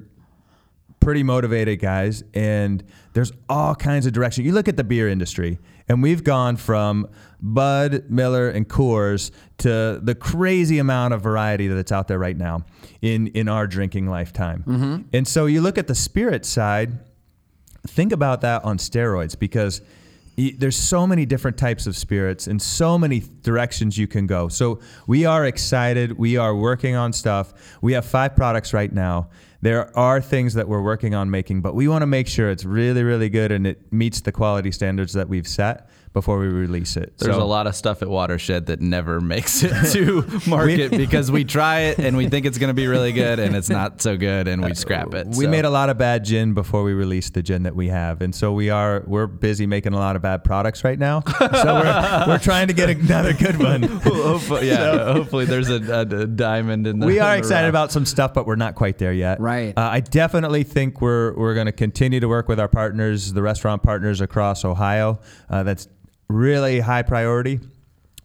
pretty 1.03 1.23
motivated 1.23 1.79
guys, 1.79 2.23
and 2.33 2.83
there's 3.13 3.31
all 3.49 3.75
kinds 3.75 4.05
of 4.05 4.13
direction. 4.13 4.45
You 4.45 4.53
look 4.53 4.67
at 4.67 4.77
the 4.77 4.83
beer 4.83 5.07
industry, 5.09 5.59
and 5.87 6.01
we've 6.01 6.23
gone 6.23 6.57
from 6.57 7.07
Bud, 7.41 8.05
Miller, 8.09 8.49
and 8.49 8.67
Coors 8.67 9.31
to 9.59 9.99
the 10.01 10.15
crazy 10.15 10.79
amount 10.79 11.13
of 11.13 11.21
variety 11.21 11.67
that's 11.67 11.91
out 11.91 12.07
there 12.07 12.19
right 12.19 12.37
now 12.37 12.65
in 13.01 13.27
in 13.27 13.49
our 13.49 13.67
drinking 13.67 14.07
lifetime. 14.07 14.63
Mm-hmm. 14.65 15.01
And 15.13 15.27
so 15.27 15.45
you 15.45 15.61
look 15.61 15.77
at 15.77 15.87
the 15.87 15.95
spirit 15.95 16.45
side 16.45 16.99
think 17.87 18.11
about 18.11 18.41
that 18.41 18.63
on 18.63 18.77
steroids 18.77 19.37
because 19.37 19.81
there's 20.35 20.75
so 20.75 21.05
many 21.05 21.25
different 21.25 21.57
types 21.57 21.85
of 21.85 21.95
spirits 21.95 22.47
and 22.47 22.59
so 22.59 22.97
many 22.97 23.19
directions 23.43 23.97
you 23.97 24.07
can 24.07 24.25
go. 24.25 24.47
So 24.47 24.79
we 25.05 25.25
are 25.25 25.45
excited. 25.45 26.17
We 26.17 26.37
are 26.37 26.55
working 26.55 26.95
on 26.95 27.13
stuff. 27.13 27.77
We 27.81 27.93
have 27.93 28.05
five 28.05 28.35
products 28.35 28.73
right 28.73 28.91
now. 28.91 29.29
There 29.63 29.97
are 29.97 30.19
things 30.19 30.55
that 30.55 30.67
we're 30.67 30.81
working 30.81 31.15
on 31.15 31.31
making, 31.31 31.61
but 31.61 31.73
we 31.73 31.87
want 31.87 32.01
to 32.01 32.05
make 32.05 32.27
sure 32.27 32.51
it's 32.51 32.65
really, 32.65 33.01
really 33.01 33.29
good 33.29 33.49
and 33.49 33.65
it 33.65 33.93
meets 33.93 34.19
the 34.19 34.33
quality 34.33 34.73
standards 34.73 35.13
that 35.13 35.29
we've 35.29 35.47
set 35.47 35.87
before 36.13 36.37
we 36.39 36.47
release 36.47 36.95
it. 36.95 37.13
There's 37.17 37.35
So- 37.35 37.41
a 37.41 37.43
lot 37.43 37.65
of 37.67 37.75
stuff 37.75 38.01
at 38.01 38.07
Watershed 38.07 38.67
that 38.67 38.79
never 38.81 39.19
makes 39.19 39.63
it 39.63 39.73
to 39.93 40.23
market 40.47 40.91
because 40.91 41.31
we 41.31 41.43
try 41.43 41.81
it 41.81 41.97
and 41.99 42.15
we 42.15 42.29
think 42.29 42.45
it's 42.45 42.57
going 42.59 42.69
to 42.69 42.73
be 42.75 42.85
really 42.87 43.11
good 43.11 43.39
and 43.39 43.55
it's 43.55 43.69
not 43.69 44.01
so 44.01 44.15
good 44.15 44.47
and 44.47 44.63
we 44.63 44.73
scrap 44.75 45.13
it. 45.15 45.27
We 45.27 45.45
So- 45.45 45.49
made 45.49 45.65
a 45.65 45.69
lot 45.71 45.89
of 45.89 45.97
bad 45.97 46.23
gin 46.23 46.53
before 46.53 46.83
we 46.83 46.93
released 46.93 47.33
the 47.33 47.41
gin 47.41 47.63
that 47.63 47.75
we 47.75 47.87
have, 47.89 48.21
and 48.21 48.33
so 48.33 48.53
we 48.53 48.69
are 48.69 49.03
we're 49.07 49.25
busy 49.27 49.65
making 49.65 49.93
a 49.93 49.97
lot 49.97 50.15
of 50.15 50.21
bad 50.21 50.43
products 50.43 50.83
right 50.83 50.99
now. 50.99 51.21
So 51.63 51.75
we're, 51.75 52.25
we're 52.27 52.39
trying 52.39 52.67
to 52.67 52.73
get 52.73 52.89
another 52.89 53.33
good 53.33 53.57
one. 53.59 53.83
hopefully, 54.03 54.67
yeah, 54.69 55.13
hopefully 55.13 55.45
there's 55.45 55.69
a, 55.69 55.75
a, 55.91 56.01
a 56.01 56.27
diamond 56.27 56.87
in 56.87 56.99
the. 56.99 57.05
we 57.07 57.19
are 57.19 57.31
in 57.35 57.35
the 57.35 57.37
excited 57.39 57.65
rough. 57.67 57.69
about 57.71 57.91
some 57.91 58.05
stuff, 58.05 58.33
but 58.33 58.45
we're 58.47 58.55
not 58.55 58.75
quite 58.75 58.97
there 58.97 59.13
yet. 59.13 59.39
Right. 59.39 59.77
Uh, 59.77 59.81
I 59.81 59.99
definitely 59.99 60.63
think 60.63 60.99
we're 61.01 61.33
we're 61.35 61.53
going 61.53 61.67
to 61.67 61.71
continue 61.71 62.19
to 62.19 62.27
work 62.27 62.47
with 62.47 62.59
our 62.59 62.67
partners, 62.67 63.33
the 63.33 63.41
restaurant 63.41 63.83
partners 63.83 64.19
across 64.21 64.65
Ohio. 64.65 65.19
Uh, 65.49 65.63
that's 65.63 65.87
really 66.27 66.79
high 66.79 67.01
priority 67.03 67.59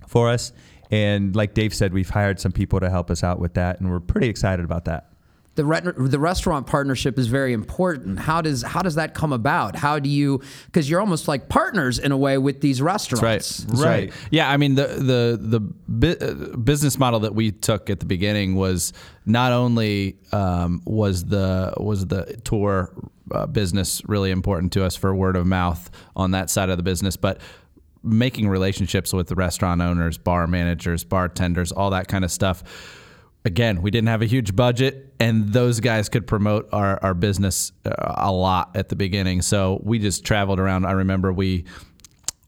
for 0.07 0.31
us. 0.31 0.53
And 0.91 1.37
like 1.37 1.55
Dave 1.55 1.75
said, 1.75 1.93
we've 1.93 2.09
hired 2.09 2.41
some 2.41 2.53
people 2.53 2.81
to 2.81 2.89
help 2.89 3.11
us 3.11 3.23
out 3.23 3.39
with 3.39 3.55
that, 3.55 3.79
and 3.81 3.91
we're 3.91 4.01
pretty 4.01 4.29
excited 4.29 4.65
about 4.65 4.87
that. 4.87 5.11
The, 5.55 5.65
re- 5.65 5.81
the 5.97 6.21
restaurant 6.21 6.69
partnership 6.69 7.19
is 7.19 7.27
very 7.27 7.53
important. 7.53 8.21
How 8.21 8.41
does 8.41 8.63
how 8.63 8.81
does 8.81 8.95
that 8.95 9.13
come 9.13 9.33
about? 9.33 9.75
How 9.75 9.99
do 9.99 10.09
you 10.09 10.41
because 10.67 10.89
you're 10.89 11.01
almost 11.01 11.27
like 11.27 11.49
partners 11.49 11.99
in 11.99 12.13
a 12.13 12.17
way 12.17 12.39
with 12.39 12.61
these 12.61 12.81
restaurants. 12.81 13.23
Right. 13.65 13.67
That's 13.69 13.83
Right. 13.85 14.11
right. 14.11 14.13
Yeah, 14.31 14.49
I 14.49 14.57
mean 14.57 14.77
the 14.77 14.87
the 14.87 15.37
the 15.41 15.59
bu- 15.61 16.17
uh, 16.53 16.57
business 16.59 16.97
model 16.97 17.19
that 17.21 17.35
we 17.35 17.51
took 17.51 17.91
at 17.91 17.99
the 17.99 18.07
beginning 18.07 18.55
was 18.55 18.93
not 19.27 19.51
only 19.53 20.17
um, 20.31 20.81
was 20.87 21.25
the 21.25 21.75
was 21.77 22.07
the 22.07 22.37
tour 22.45 22.93
uh, 23.33 23.47
business 23.47 24.01
really 24.09 24.31
important 24.31 24.73
to 24.75 24.85
us 24.85 24.95
for 24.95 25.13
word 25.13 25.35
of 25.35 25.45
mouth 25.45 25.91
on 26.15 26.31
that 26.31 26.51
side 26.51 26.71
of 26.71 26.77
the 26.77 26.85
business, 26.85 27.17
but 27.17 27.41
making 28.09 28.49
relationships 28.49 29.13
with 29.13 29.29
the 29.29 29.35
restaurant 29.35 29.81
owners, 29.81 30.19
bar 30.19 30.47
managers, 30.47 31.05
bartenders, 31.05 31.73
all 31.73 31.91
that 31.91 32.09
kind 32.09 32.25
of 32.25 32.31
stuff. 32.31 32.63
Again, 33.45 33.83
we 33.83 33.91
didn't 33.91 34.09
have 34.09 34.21
a 34.21 34.27
huge 34.27 34.57
budget, 34.57 35.15
and 35.21 35.53
those 35.53 35.81
guys 35.81 36.09
could 36.09 36.27
promote 36.27 36.69
our, 36.73 36.99
our 37.03 37.15
business 37.15 37.73
uh, 37.85 37.93
a 37.99 38.33
lot 38.33 38.77
at 38.77 38.89
the 38.89 38.97
beginning. 38.97 39.43
So 39.43 39.81
we 39.85 39.99
just 39.99 40.25
traveled 40.25 40.61
around. 40.61 40.87
I 40.87 40.93
remember 40.93 41.33
we 41.33 41.65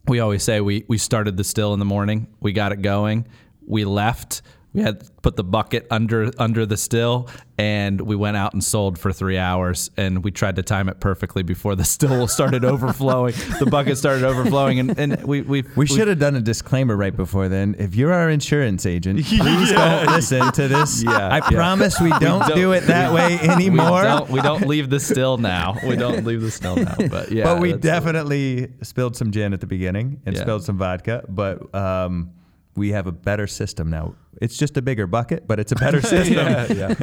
we 0.07 0.19
always 0.21 0.43
say 0.43 0.61
we 0.61 0.85
we 0.89 0.99
started 0.99 1.37
the 1.37 1.45
still 1.45 1.73
in 1.73 1.79
the 1.79 1.85
morning. 1.85 2.27
We 2.41 2.53
got 2.53 2.73
it 2.73 2.83
going. 2.83 3.27
We 3.67 3.85
left. 3.85 4.43
We 4.73 4.83
had 4.83 5.03
put 5.23 5.35
the 5.35 5.43
bucket 5.43 5.87
under 5.91 6.31
under 6.39 6.65
the 6.65 6.77
still, 6.77 7.29
and 7.59 8.01
we 8.01 8.15
went 8.15 8.37
out 8.37 8.53
and 8.53 8.63
sold 8.63 9.01
for 9.01 9.13
three 9.13 9.37
hours. 9.37 9.91
And 9.97 10.23
we 10.23 10.31
tried 10.31 10.55
to 10.57 10.63
time 10.63 10.89
it 10.89 11.01
perfectly 11.01 11.43
before 11.43 11.75
the 11.75 11.83
still 11.83 12.29
started 12.37 12.65
overflowing. 12.65 13.35
The 13.59 13.67
bucket 13.67 13.99
started 13.99 14.23
overflowing, 14.23 14.79
and, 14.79 14.97
and 14.97 15.25
we 15.25 15.41
we 15.43 15.65
We 15.75 15.87
should 15.87 16.07
have 16.07 16.21
done 16.21 16.37
a 16.37 16.41
disclaimer 16.41 16.97
right 16.97 17.15
before 17.17 17.49
then. 17.49 17.75
If 17.81 17.97
you're 17.97 18.13
our 18.13 18.31
insurance 18.31 18.87
agent, 18.87 19.25
please 19.27 19.73
don't 19.73 20.07
listen 20.07 20.53
to 20.53 20.69
this. 20.69 21.03
Yeah, 21.11 21.29
I 21.29 21.37
yeah. 21.39 21.51
promise 21.51 22.01
we 22.01 22.11
don't, 22.11 22.47
don't- 22.47 22.55
do 22.55 22.71
it 22.73 22.83
that 22.83 23.13
way 23.13 23.39
We 23.43 23.49
anymore. 23.49 24.03
don't, 24.03 24.31
we 24.31 24.41
don't 24.41 24.69
leave 24.69 24.89
the 24.91 25.01
still 25.01 25.37
now. 25.39 25.77
We 25.85 25.97
don't 25.97 26.25
leave 26.25 26.43
the 26.43 26.51
still 26.53 26.77
now. 26.77 26.95
But 27.11 27.33
yeah, 27.33 27.45
but 27.45 27.61
we 27.61 27.73
definitely 27.73 28.69
spilled 28.83 29.17
some 29.17 29.33
gin 29.33 29.53
at 29.53 29.61
the 29.61 29.67
beginning 29.67 30.21
and 30.27 30.37
Yeah. 30.37 30.43
spilled 30.43 30.63
some 30.63 30.79
vodka. 30.79 31.25
But 31.29 31.75
um, 31.75 32.31
we 32.77 32.91
have 32.91 33.07
a 33.09 33.13
better 33.13 33.47
system 33.49 33.91
now. 33.91 34.15
It's 34.41 34.57
just 34.57 34.77
a 34.77 34.83
bigger 34.83 35.07
bucket, 35.07 35.47
but 35.47 35.61
it's 35.61 35.71
a 35.73 35.77
better 35.77 36.01
system. 36.03 36.37
yeah, 36.37 36.73
yeah. 36.73 36.95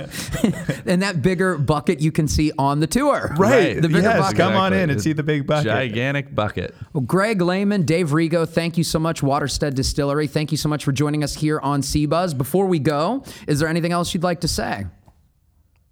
And 0.88 1.02
that 1.02 1.22
bigger 1.22 1.58
bucket 1.58 2.00
you 2.02 2.12
can 2.12 2.28
see 2.28 2.52
on 2.58 2.80
the 2.80 2.88
tour. 2.88 3.34
Right. 3.38 3.76
The 3.80 3.88
bigger 3.88 4.02
yes, 4.02 4.20
bucket. 4.20 4.38
come 4.38 4.56
on 4.56 4.74
in 4.74 4.90
and 4.90 5.02
see 5.02 5.14
the 5.14 5.24
big 5.24 5.46
bucket. 5.46 5.66
gigantic 5.66 6.34
bucket. 6.34 6.74
Well, 6.94 7.02
Greg 7.02 7.42
Lehman, 7.42 7.84
Dave 7.84 8.10
Rigo, 8.10 8.48
thank 8.48 8.78
you 8.78 8.84
so 8.84 8.98
much. 9.00 9.22
Watershed 9.22 9.76
Distillery, 9.76 10.28
thank 10.28 10.52
you 10.52 10.58
so 10.58 10.68
much 10.70 10.84
for 10.84 10.92
joining 10.92 11.24
us 11.24 11.36
here 11.36 11.60
on 11.60 11.82
cbuzz. 11.82 12.38
Before 12.38 12.66
we 12.66 12.80
go, 12.80 13.24
is 13.48 13.60
there 13.60 13.70
anything 13.70 13.92
else 13.92 14.14
you'd 14.14 14.24
like 14.24 14.42
to 14.42 14.48
say? 14.48 14.86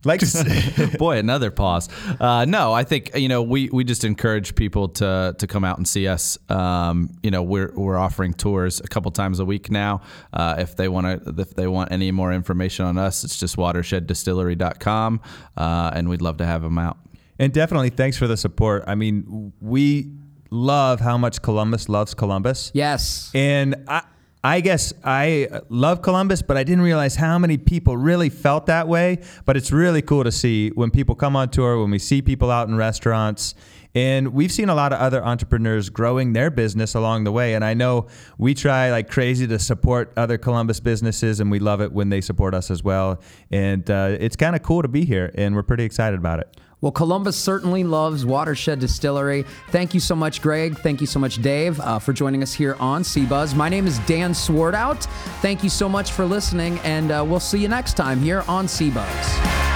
Like 0.05 0.21
Boy, 0.97 1.17
another 1.17 1.51
pause. 1.51 1.89
Uh, 2.19 2.45
no, 2.45 2.73
I 2.73 2.83
think 2.83 3.15
you 3.15 3.27
know 3.27 3.41
we, 3.41 3.69
we 3.69 3.83
just 3.83 4.03
encourage 4.03 4.55
people 4.55 4.89
to 4.89 5.35
to 5.37 5.47
come 5.47 5.63
out 5.63 5.77
and 5.77 5.87
see 5.87 6.07
us. 6.07 6.37
Um, 6.49 7.09
you 7.23 7.31
know, 7.31 7.43
we're 7.43 7.71
we're 7.73 7.97
offering 7.97 8.33
tours 8.33 8.79
a 8.79 8.87
couple 8.87 9.11
times 9.11 9.39
a 9.39 9.45
week 9.45 9.71
now. 9.71 10.01
Uh, 10.31 10.55
if 10.59 10.75
they 10.75 10.87
want 10.87 11.25
to, 11.25 11.41
if 11.41 11.55
they 11.55 11.67
want 11.67 11.91
any 11.91 12.11
more 12.11 12.31
information 12.31 12.85
on 12.85 12.97
us, 12.97 13.23
it's 13.23 13.37
just 13.37 13.57
watersheddistillery.com, 13.57 15.21
uh, 15.57 15.91
and 15.93 16.09
we'd 16.09 16.21
love 16.21 16.37
to 16.37 16.45
have 16.45 16.61
them 16.61 16.77
out. 16.77 16.97
And 17.39 17.51
definitely 17.51 17.89
thanks 17.89 18.17
for 18.17 18.27
the 18.27 18.37
support. 18.37 18.83
I 18.87 18.95
mean, 18.95 19.53
we 19.59 20.11
love 20.49 20.99
how 20.99 21.17
much 21.17 21.41
Columbus 21.41 21.89
loves 21.89 22.13
Columbus. 22.13 22.71
Yes. 22.73 23.31
And 23.33 23.83
I, 23.87 24.03
I 24.45 24.61
guess 24.61 24.93
I 25.03 25.47
love 25.69 26.03
Columbus, 26.03 26.43
but 26.43 26.55
I 26.55 26.63
didn't 26.63 26.83
realize 26.83 27.15
how 27.15 27.39
many 27.39 27.57
people 27.57 27.97
really 27.97 28.29
felt 28.29 28.67
that 28.67 28.87
way. 28.87 29.17
But 29.43 29.57
it's 29.57 29.71
really 29.71 30.03
cool 30.03 30.23
to 30.23 30.31
see 30.31 30.69
when 30.69 30.91
people 30.91 31.15
come 31.15 31.35
on 31.35 31.49
tour, 31.49 31.81
when 31.81 31.89
we 31.89 31.97
see 31.97 32.21
people 32.21 32.51
out 32.51 32.67
in 32.67 32.75
restaurants. 32.75 33.55
And 33.95 34.33
we've 34.33 34.51
seen 34.51 34.69
a 34.69 34.75
lot 34.75 34.93
of 34.93 34.99
other 34.99 35.25
entrepreneurs 35.25 35.89
growing 35.89 36.33
their 36.33 36.51
business 36.51 36.93
along 36.93 37.23
the 37.23 37.31
way. 37.31 37.55
And 37.55 37.65
I 37.65 37.73
know 37.73 38.05
we 38.37 38.53
try 38.53 38.91
like 38.91 39.09
crazy 39.09 39.47
to 39.47 39.57
support 39.57 40.13
other 40.15 40.37
Columbus 40.37 40.79
businesses, 40.79 41.39
and 41.39 41.49
we 41.49 41.57
love 41.57 41.81
it 41.81 41.91
when 41.91 42.09
they 42.09 42.21
support 42.21 42.53
us 42.53 42.69
as 42.69 42.83
well. 42.83 43.19
And 43.49 43.89
uh, 43.89 44.15
it's 44.19 44.35
kind 44.35 44.55
of 44.55 44.61
cool 44.61 44.83
to 44.83 44.87
be 44.87 45.05
here, 45.05 45.31
and 45.33 45.55
we're 45.55 45.63
pretty 45.63 45.85
excited 45.85 46.19
about 46.19 46.39
it. 46.39 46.55
Well, 46.85 46.91
Columbus 46.91 47.35
certainly 47.35 47.83
loves 47.83 48.27
Watershed 48.27 48.79
Distillery. 48.79 49.43
Thank 49.69 49.95
you 49.95 49.99
so 49.99 50.15
much, 50.15 50.39
Greg. 50.39 50.77
Thank 50.77 51.01
you 51.01 51.07
so 51.07 51.19
much, 51.19 51.41
Dave, 51.41 51.79
uh, 51.79 51.97
for 51.97 52.13
joining 52.13 52.43
us 52.43 52.53
here 52.53 52.75
on 52.79 53.01
cbuzz. 53.01 53.55
My 53.55 53.69
name 53.69 53.87
is 53.87 53.97
Dan 54.05 54.33
Swartout. 54.33 55.05
Thank 55.41 55.63
you 55.63 55.69
so 55.71 55.89
much 55.89 56.11
for 56.11 56.25
listening, 56.25 56.77
and 56.83 57.11
uh, 57.11 57.25
we'll 57.27 57.39
see 57.39 57.57
you 57.57 57.69
next 57.69 57.95
time 57.95 58.19
here 58.19 58.43
on 58.47 58.67
cbuzz. 58.67 59.74